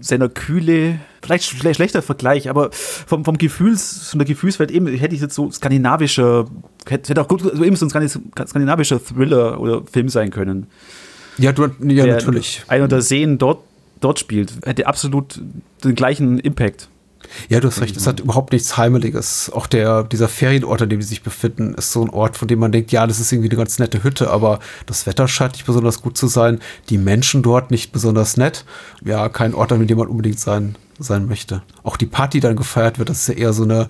seiner 0.00 0.28
Kühle, 0.28 1.00
vielleicht 1.20 1.44
schle 1.44 1.74
schlechter 1.74 2.00
Vergleich, 2.00 2.48
aber 2.48 2.70
vom, 2.70 3.24
vom 3.24 3.38
Gefühls, 3.38 4.08
von 4.10 4.20
der 4.20 4.26
Gefühlswelt 4.26 4.70
eben 4.70 4.86
hätte 4.86 5.16
ich 5.16 5.20
jetzt 5.20 5.34
so 5.34 5.50
skandinavischer, 5.50 6.46
hätte, 6.88 7.08
hätte 7.08 7.20
auch 7.20 7.26
gut, 7.26 7.42
also 7.42 7.64
eben 7.64 7.74
so 7.74 7.86
ein 7.86 8.08
skandinavischer 8.08 9.04
Thriller 9.04 9.58
oder 9.58 9.82
Film 9.90 10.08
sein 10.08 10.30
können. 10.30 10.68
Ja, 11.38 11.50
du, 11.50 11.68
ja 11.80 12.06
natürlich. 12.06 12.62
Einer 12.68 12.86
der 12.86 13.02
Seen 13.02 13.38
dort, 13.38 13.64
dort 13.98 14.20
spielt, 14.20 14.64
hätte 14.64 14.86
absolut 14.86 15.40
den 15.82 15.96
gleichen 15.96 16.38
Impact. 16.38 16.88
Ja, 17.48 17.60
du 17.60 17.68
hast 17.68 17.80
recht, 17.80 17.96
es 17.96 18.06
hat 18.06 18.20
überhaupt 18.20 18.52
nichts 18.52 18.76
Heimeliges. 18.76 19.50
Auch 19.52 19.66
der, 19.66 20.04
dieser 20.04 20.28
Ferienort, 20.28 20.82
an 20.82 20.88
dem 20.88 21.02
sie 21.02 21.08
sich 21.08 21.22
befinden, 21.22 21.74
ist 21.74 21.92
so 21.92 22.02
ein 22.02 22.10
Ort, 22.10 22.36
von 22.36 22.48
dem 22.48 22.58
man 22.58 22.72
denkt, 22.72 22.92
ja, 22.92 23.06
das 23.06 23.20
ist 23.20 23.32
irgendwie 23.32 23.50
eine 23.50 23.58
ganz 23.58 23.78
nette 23.78 24.02
Hütte, 24.02 24.30
aber 24.30 24.60
das 24.86 25.06
Wetter 25.06 25.28
scheint 25.28 25.52
nicht 25.52 25.66
besonders 25.66 26.02
gut 26.02 26.16
zu 26.16 26.26
sein. 26.26 26.60
Die 26.88 26.98
Menschen 26.98 27.42
dort 27.42 27.70
nicht 27.70 27.92
besonders 27.92 28.36
nett. 28.36 28.64
Ja, 29.04 29.28
kein 29.28 29.54
Ort, 29.54 29.72
an 29.72 29.86
dem 29.86 29.98
man 29.98 30.08
unbedingt 30.08 30.40
sein, 30.40 30.76
sein 30.98 31.26
möchte. 31.26 31.62
Auch 31.82 31.96
die 31.96 32.06
Party, 32.06 32.38
die 32.38 32.46
dann 32.46 32.56
gefeiert 32.56 32.98
wird, 32.98 33.08
das 33.08 33.20
ist 33.20 33.28
ja 33.28 33.34
eher 33.34 33.52
so 33.52 33.64
eine, 33.64 33.88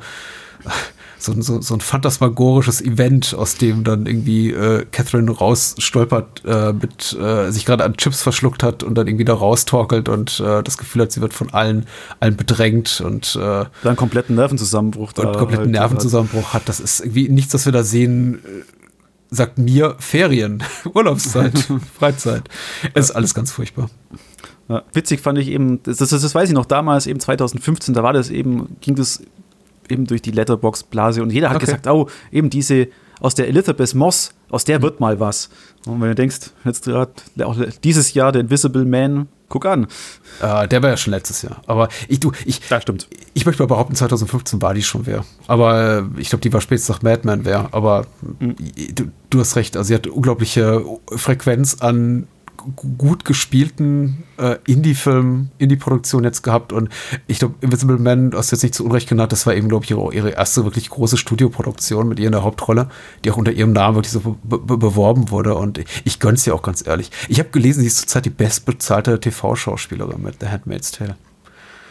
so, 1.24 1.40
so, 1.40 1.60
so 1.60 1.74
ein 1.74 1.80
phantasmagorisches 1.80 2.80
Event, 2.82 3.34
aus 3.34 3.56
dem 3.56 3.84
dann 3.84 4.06
irgendwie 4.06 4.50
äh, 4.50 4.84
Catherine 4.90 5.30
rausstolpert, 5.30 6.42
äh, 6.44 6.72
mit 6.72 7.16
äh, 7.18 7.50
sich 7.50 7.64
gerade 7.64 7.84
an 7.84 7.96
Chips 7.96 8.22
verschluckt 8.22 8.62
hat 8.62 8.82
und 8.82 8.94
dann 8.96 9.06
irgendwie 9.06 9.24
da 9.24 9.34
raustorkelt 9.34 10.08
und 10.08 10.40
äh, 10.40 10.62
das 10.62 10.78
Gefühl 10.78 11.02
hat, 11.02 11.12
sie 11.12 11.20
wird 11.20 11.34
von 11.34 11.52
allen, 11.52 11.86
allen 12.20 12.36
bedrängt 12.36 13.00
und 13.00 13.36
äh, 13.36 13.64
dann 13.82 13.96
kompletten 13.96 14.36
Nervenzusammenbruch 14.36 15.12
und 15.16 15.36
kompletten 15.36 15.64
halt 15.64 15.70
Nervenzusammenbruch 15.70 16.52
hat. 16.52 16.68
Das 16.68 16.80
ist 16.80 17.00
irgendwie 17.00 17.28
nichts, 17.28 17.54
was 17.54 17.64
wir 17.64 17.72
da 17.72 17.82
sehen 17.82 18.36
äh, 18.44 18.62
sagt 19.30 19.58
mir 19.58 19.96
Ferien, 19.98 20.62
Urlaubszeit, 20.94 21.58
Freizeit. 21.98 22.48
Es 22.94 23.06
ist 23.06 23.16
alles 23.16 23.34
ganz 23.34 23.50
furchtbar. 23.50 23.90
Ja, 24.68 24.82
witzig 24.94 25.20
fand 25.20 25.38
ich 25.38 25.48
eben, 25.48 25.82
das, 25.82 25.98
das, 25.98 26.10
das, 26.10 26.34
weiß 26.34 26.48
ich 26.48 26.54
noch 26.54 26.64
damals, 26.64 27.06
eben 27.06 27.20
2015, 27.20 27.92
da 27.94 28.02
war 28.02 28.14
das 28.14 28.30
eben, 28.30 28.76
ging 28.80 28.94
das 28.94 29.22
eben 29.88 30.06
durch 30.06 30.22
die 30.22 30.30
Letterbox-Blase 30.30 31.22
und 31.22 31.30
jeder 31.30 31.50
hat 31.50 31.56
okay. 31.56 31.66
gesagt, 31.66 31.86
oh, 31.86 32.08
eben 32.30 32.50
diese 32.50 32.88
aus 33.20 33.34
der 33.34 33.48
Elizabeth 33.48 33.94
Moss, 33.94 34.34
aus 34.50 34.64
der 34.64 34.82
wird 34.82 35.00
mal 35.00 35.20
was. 35.20 35.48
Und 35.86 36.00
wenn 36.00 36.08
du 36.08 36.14
denkst, 36.14 36.50
jetzt 36.64 36.84
gerade 36.84 37.12
auch 37.42 37.56
dieses 37.82 38.14
Jahr 38.14 38.32
der 38.32 38.42
Invisible 38.42 38.84
Man, 38.84 39.28
guck 39.48 39.66
an. 39.66 39.86
Äh, 40.40 40.68
der 40.68 40.82
war 40.82 40.90
ja 40.90 40.96
schon 40.96 41.12
letztes 41.12 41.42
Jahr. 41.42 41.62
Aber 41.66 41.88
ich, 42.08 42.20
du, 42.20 42.32
ich, 42.44 42.60
das 42.68 42.82
stimmt. 42.82 43.08
Ich 43.34 43.46
möchte 43.46 43.62
mal 43.62 43.66
behaupten, 43.66 43.94
2015 43.94 44.60
war 44.60 44.74
die 44.74 44.82
schon 44.82 45.06
wer. 45.06 45.24
Aber 45.46 45.98
äh, 46.16 46.20
ich 46.20 46.28
glaube, 46.28 46.42
die 46.42 46.52
war 46.52 46.60
spätestens 46.60 46.96
nach 46.96 47.02
Madman 47.02 47.44
wer. 47.44 47.68
Aber 47.72 48.06
mhm. 48.38 48.56
du, 48.94 49.04
du 49.30 49.40
hast 49.40 49.56
recht. 49.56 49.76
Also 49.76 49.88
sie 49.88 49.94
hat 49.94 50.06
unglaubliche 50.06 50.84
Frequenz 51.14 51.76
an 51.80 52.26
gut 52.98 53.24
gespielten 53.24 54.24
äh, 54.38 54.56
Indie-Film, 54.66 55.50
Indie-Produktion 55.58 56.24
jetzt 56.24 56.42
gehabt 56.42 56.72
und 56.72 56.88
ich 57.26 57.38
glaube, 57.38 57.54
Invisible 57.60 57.98
Man, 57.98 58.30
du 58.30 58.38
hast 58.38 58.50
jetzt 58.50 58.62
nicht 58.62 58.74
zu 58.74 58.84
Unrecht 58.84 59.08
genannt, 59.08 59.32
das 59.32 59.46
war 59.46 59.54
eben, 59.54 59.68
glaube 59.68 59.84
ich, 59.84 59.90
ihre, 59.90 60.14
ihre, 60.14 60.30
erste 60.30 60.64
wirklich 60.64 60.88
große 60.90 61.16
Studioproduktion 61.16 62.08
mit 62.08 62.18
ihr 62.18 62.26
in 62.26 62.32
der 62.32 62.42
Hauptrolle, 62.42 62.88
die 63.24 63.30
auch 63.30 63.36
unter 63.36 63.52
ihrem 63.52 63.72
Namen 63.72 63.96
wirklich 63.96 64.12
so 64.12 64.20
be 64.42 64.58
be 64.58 64.76
beworben 64.76 65.30
wurde 65.30 65.54
und 65.54 65.84
ich 66.04 66.20
gönn's 66.20 66.46
ihr 66.46 66.54
auch 66.54 66.62
ganz 66.62 66.86
ehrlich. 66.86 67.10
Ich 67.28 67.38
habe 67.38 67.50
gelesen, 67.50 67.80
sie 67.80 67.86
ist 67.86 67.98
zurzeit 67.98 68.24
die 68.24 68.30
bestbezahlte 68.30 69.20
TV-Schauspielerin 69.20 70.22
mit 70.22 70.36
The 70.40 70.48
Handmaid's 70.48 70.90
Tale. 70.90 71.16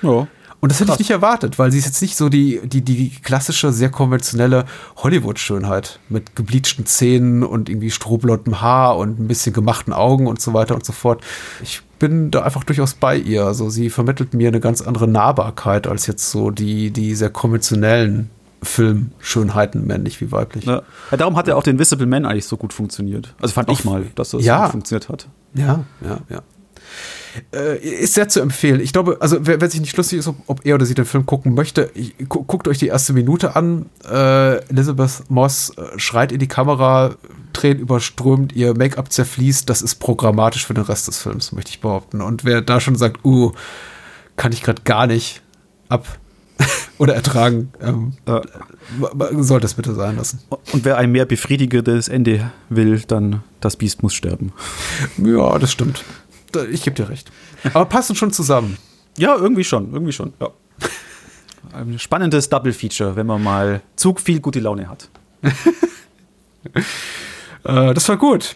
Ja. 0.02 0.28
Und 0.64 0.72
das 0.72 0.80
hätte 0.80 0.94
ich 0.94 1.00
nicht 1.00 1.10
erwartet, 1.10 1.60
weil 1.60 1.74
sie 1.74 1.78
ist 1.78 1.84
jetzt 1.84 2.02
nicht 2.02 2.16
so 2.16 2.30
die, 2.30 2.62
die, 2.64 2.80
die 2.80 3.10
klassische, 3.10 3.74
sehr 3.74 3.90
konventionelle 3.90 4.64
Hollywood-Schönheit 4.96 6.00
mit 6.08 6.38
gebleachten 6.38 6.86
Zähnen 6.86 7.44
und 7.44 7.68
irgendwie 7.68 7.92
strohblondem 7.92 8.62
Haar 8.62 8.96
und 8.96 9.20
ein 9.20 9.28
bisschen 9.28 9.52
gemachten 9.52 9.92
Augen 9.92 10.26
und 10.26 10.40
so 10.40 10.54
weiter 10.54 10.76
und 10.76 10.86
so 10.86 10.94
fort. 10.94 11.22
Ich 11.62 11.82
bin 12.00 12.32
da 12.32 12.44
einfach 12.44 12.64
durchaus 12.64 12.94
bei 12.94 13.18
ihr. 13.18 13.44
Also 13.44 13.70
sie 13.70 13.90
vermittelt 13.90 14.34
mir 14.34 14.48
eine 14.48 14.62
ganz 14.62 14.82
andere 14.82 15.06
Nahbarkeit 15.06 15.86
als 15.86 16.08
jetzt 16.08 16.32
so 16.32 16.50
die, 16.50 16.92
die 16.92 17.14
sehr 17.14 17.30
konventionellen 17.30 18.30
Filmschönheiten, 18.62 19.86
männlich 19.86 20.22
wie 20.22 20.32
weiblich. 20.32 20.64
Ja. 20.64 20.82
ja 21.12 21.18
darum 21.18 21.36
hat 21.36 21.50
ja 21.50 21.56
auch 21.56 21.64
den 21.64 21.78
Visible 21.78 22.08
Man 22.08 22.26
eigentlich 22.26 22.48
so 22.48 22.56
gut 22.56 22.72
funktioniert. 22.72 23.36
Also 23.42 23.54
fand 23.54 23.68
auch, 23.68 23.74
ich 23.74 23.84
mal, 23.84 24.06
dass 24.16 24.30
das 24.30 24.46
ja. 24.46 24.60
so 24.60 24.64
gut 24.64 24.72
funktioniert 24.72 25.10
hat. 25.10 25.28
Ja, 25.56 25.84
ja, 26.02 26.20
ja. 26.30 26.42
Äh, 27.52 27.78
ist 27.78 28.14
sehr 28.14 28.30
zu 28.30 28.42
empfehlen. 28.42 28.80
Ich 28.80 28.94
glaube, 28.94 29.18
also 29.20 29.38
wer, 29.42 29.60
wer 29.60 29.70
sich 29.70 29.82
nicht 29.82 29.98
lustig 29.98 30.20
ist, 30.20 30.28
ob, 30.28 30.36
ob, 30.48 30.66
er 30.66 30.76
oder 30.76 30.86
sie 30.86 30.94
den 30.94 31.06
Film 31.06 31.26
gucken 31.26 31.56
möchte, 31.56 31.90
ich, 31.96 32.16
gu 32.30 32.44
guckt 32.44 32.68
euch 32.68 32.78
die 32.78 32.88
erste 32.88 33.14
Minute 33.14 33.56
an. 33.56 33.88
Äh, 34.08 34.58
Elizabeth 34.70 35.24
Moss 35.30 35.72
äh, 35.72 35.98
schreit 35.98 36.32
in 36.32 36.40
die 36.40 36.48
Kamera, 36.48 37.16
Tränen 37.54 37.80
überströmt, 37.80 38.54
ihr 38.54 38.76
Make-up 38.76 39.12
zerfließt. 39.12 39.70
Das 39.70 39.82
ist 39.82 39.96
programmatisch 39.96 40.66
für 40.66 40.74
den 40.74 40.84
Rest 40.84 41.08
des 41.08 41.18
Films, 41.18 41.52
möchte 41.52 41.72
ich 41.72 41.82
behaupten. 41.82 42.22
Und 42.22 42.46
wer 42.46 42.62
da 42.62 42.80
schon 42.80 42.96
sagt, 42.96 43.26
uh, 43.26 43.52
kann 44.36 44.52
ich 44.52 44.62
gerade 44.62 44.82
gar 44.84 45.08
nicht 45.08 45.42
ab 45.90 46.20
oder 47.00 47.16
ertragen, 47.16 47.72
ähm, 47.82 48.14
äh, 48.26 48.42
sollte 49.42 49.66
es 49.66 49.74
bitte 49.74 49.96
sein 49.96 50.18
lassen. 50.18 50.40
Und 50.72 50.86
wer 50.86 50.98
ein 50.98 51.12
mehr 51.12 51.26
befriedigendes 51.26 52.10
Ende 52.10 52.52
will, 52.70 53.02
dann 53.08 53.44
das 53.60 53.76
Biest 53.76 54.04
muss 54.04 54.14
sterben. 54.14 54.54
Ja, 55.18 55.58
das 55.58 55.72
stimmt 55.72 56.04
ich 56.56 56.84
gebe 56.84 56.96
dir 56.96 57.10
recht. 57.10 57.32
Aber 57.74 57.86
passen 57.86 58.16
schon 58.16 58.32
zusammen. 58.32 58.78
Ja, 59.18 59.36
irgendwie 59.36 59.64
schon, 59.64 59.94
irgendwie 59.94 60.14
schon. 60.14 60.34
Ja. 60.40 60.50
Ein 61.74 61.98
spannendes 62.00 62.50
Double-Feature, 62.50 63.16
wenn 63.16 63.26
man 63.26 63.42
mal 63.42 63.82
zu 63.96 64.16
viel 64.16 64.40
gute 64.40 64.60
Laune 64.60 64.90
hat. 64.90 65.10
äh, 67.64 67.94
das 67.94 68.08
war 68.10 68.18
gut. 68.18 68.56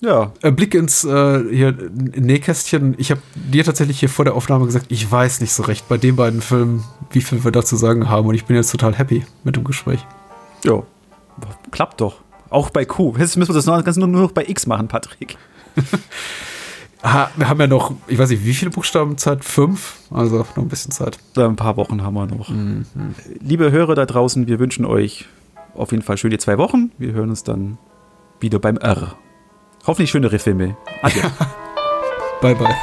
Ja. 0.00 0.32
Äh, 0.42 0.50
Blick 0.50 0.74
ins 0.74 1.04
äh, 1.04 1.42
hier, 1.50 1.74
Nähkästchen. 1.92 2.94
Ich 2.98 3.10
habe 3.10 3.20
dir 3.34 3.64
tatsächlich 3.64 4.00
hier 4.00 4.08
vor 4.08 4.24
der 4.24 4.34
Aufnahme 4.34 4.66
gesagt, 4.66 4.86
ich 4.90 5.10
weiß 5.10 5.40
nicht 5.40 5.52
so 5.52 5.62
recht 5.62 5.88
bei 5.88 5.96
den 5.96 6.16
beiden 6.16 6.42
Filmen, 6.42 6.84
wie 7.10 7.20
viel 7.20 7.44
wir 7.44 7.52
dazu 7.52 7.76
sagen 7.76 8.08
haben. 8.08 8.28
Und 8.28 8.34
ich 8.34 8.44
bin 8.44 8.56
jetzt 8.56 8.70
total 8.70 8.94
happy 8.94 9.24
mit 9.44 9.56
dem 9.56 9.64
Gespräch. 9.64 10.04
Ja, 10.64 10.82
klappt 11.70 12.00
doch. 12.00 12.16
Auch 12.50 12.70
bei 12.70 12.84
Q. 12.84 13.14
Jetzt 13.18 13.36
müssen 13.36 13.54
wir 13.54 13.54
das 13.54 13.66
noch, 13.66 14.06
nur 14.06 14.22
noch 14.22 14.32
bei 14.32 14.44
X 14.46 14.66
machen, 14.66 14.88
Patrick. 14.88 15.36
Ha, 17.04 17.30
wir 17.36 17.48
haben 17.50 17.60
ja 17.60 17.66
noch, 17.66 17.92
ich 18.08 18.18
weiß 18.18 18.30
nicht, 18.30 18.46
wie 18.46 18.54
viele 18.54 18.70
Buchstaben 18.70 19.18
Zeit? 19.18 19.44
Fünf? 19.44 19.98
Also 20.10 20.38
noch 20.38 20.56
ein 20.56 20.68
bisschen 20.68 20.90
Zeit. 20.90 21.18
Ein 21.36 21.54
paar 21.54 21.76
Wochen 21.76 22.02
haben 22.02 22.14
wir 22.14 22.26
noch. 22.26 22.48
Mhm. 22.48 22.86
Liebe 23.40 23.70
Hörer 23.70 23.94
da 23.94 24.06
draußen, 24.06 24.46
wir 24.46 24.58
wünschen 24.58 24.86
euch 24.86 25.26
auf 25.74 25.92
jeden 25.92 26.02
Fall 26.02 26.16
schöne 26.16 26.38
zwei 26.38 26.56
Wochen. 26.56 26.92
Wir 26.96 27.12
hören 27.12 27.28
uns 27.28 27.44
dann 27.44 27.76
wieder 28.40 28.58
beim 28.58 28.78
R. 28.78 29.16
Hoffentlich 29.86 30.10
schönere 30.10 30.38
Filme. 30.38 30.78
Adieu. 31.02 31.22
bye, 32.40 32.54
bye. 32.54 32.74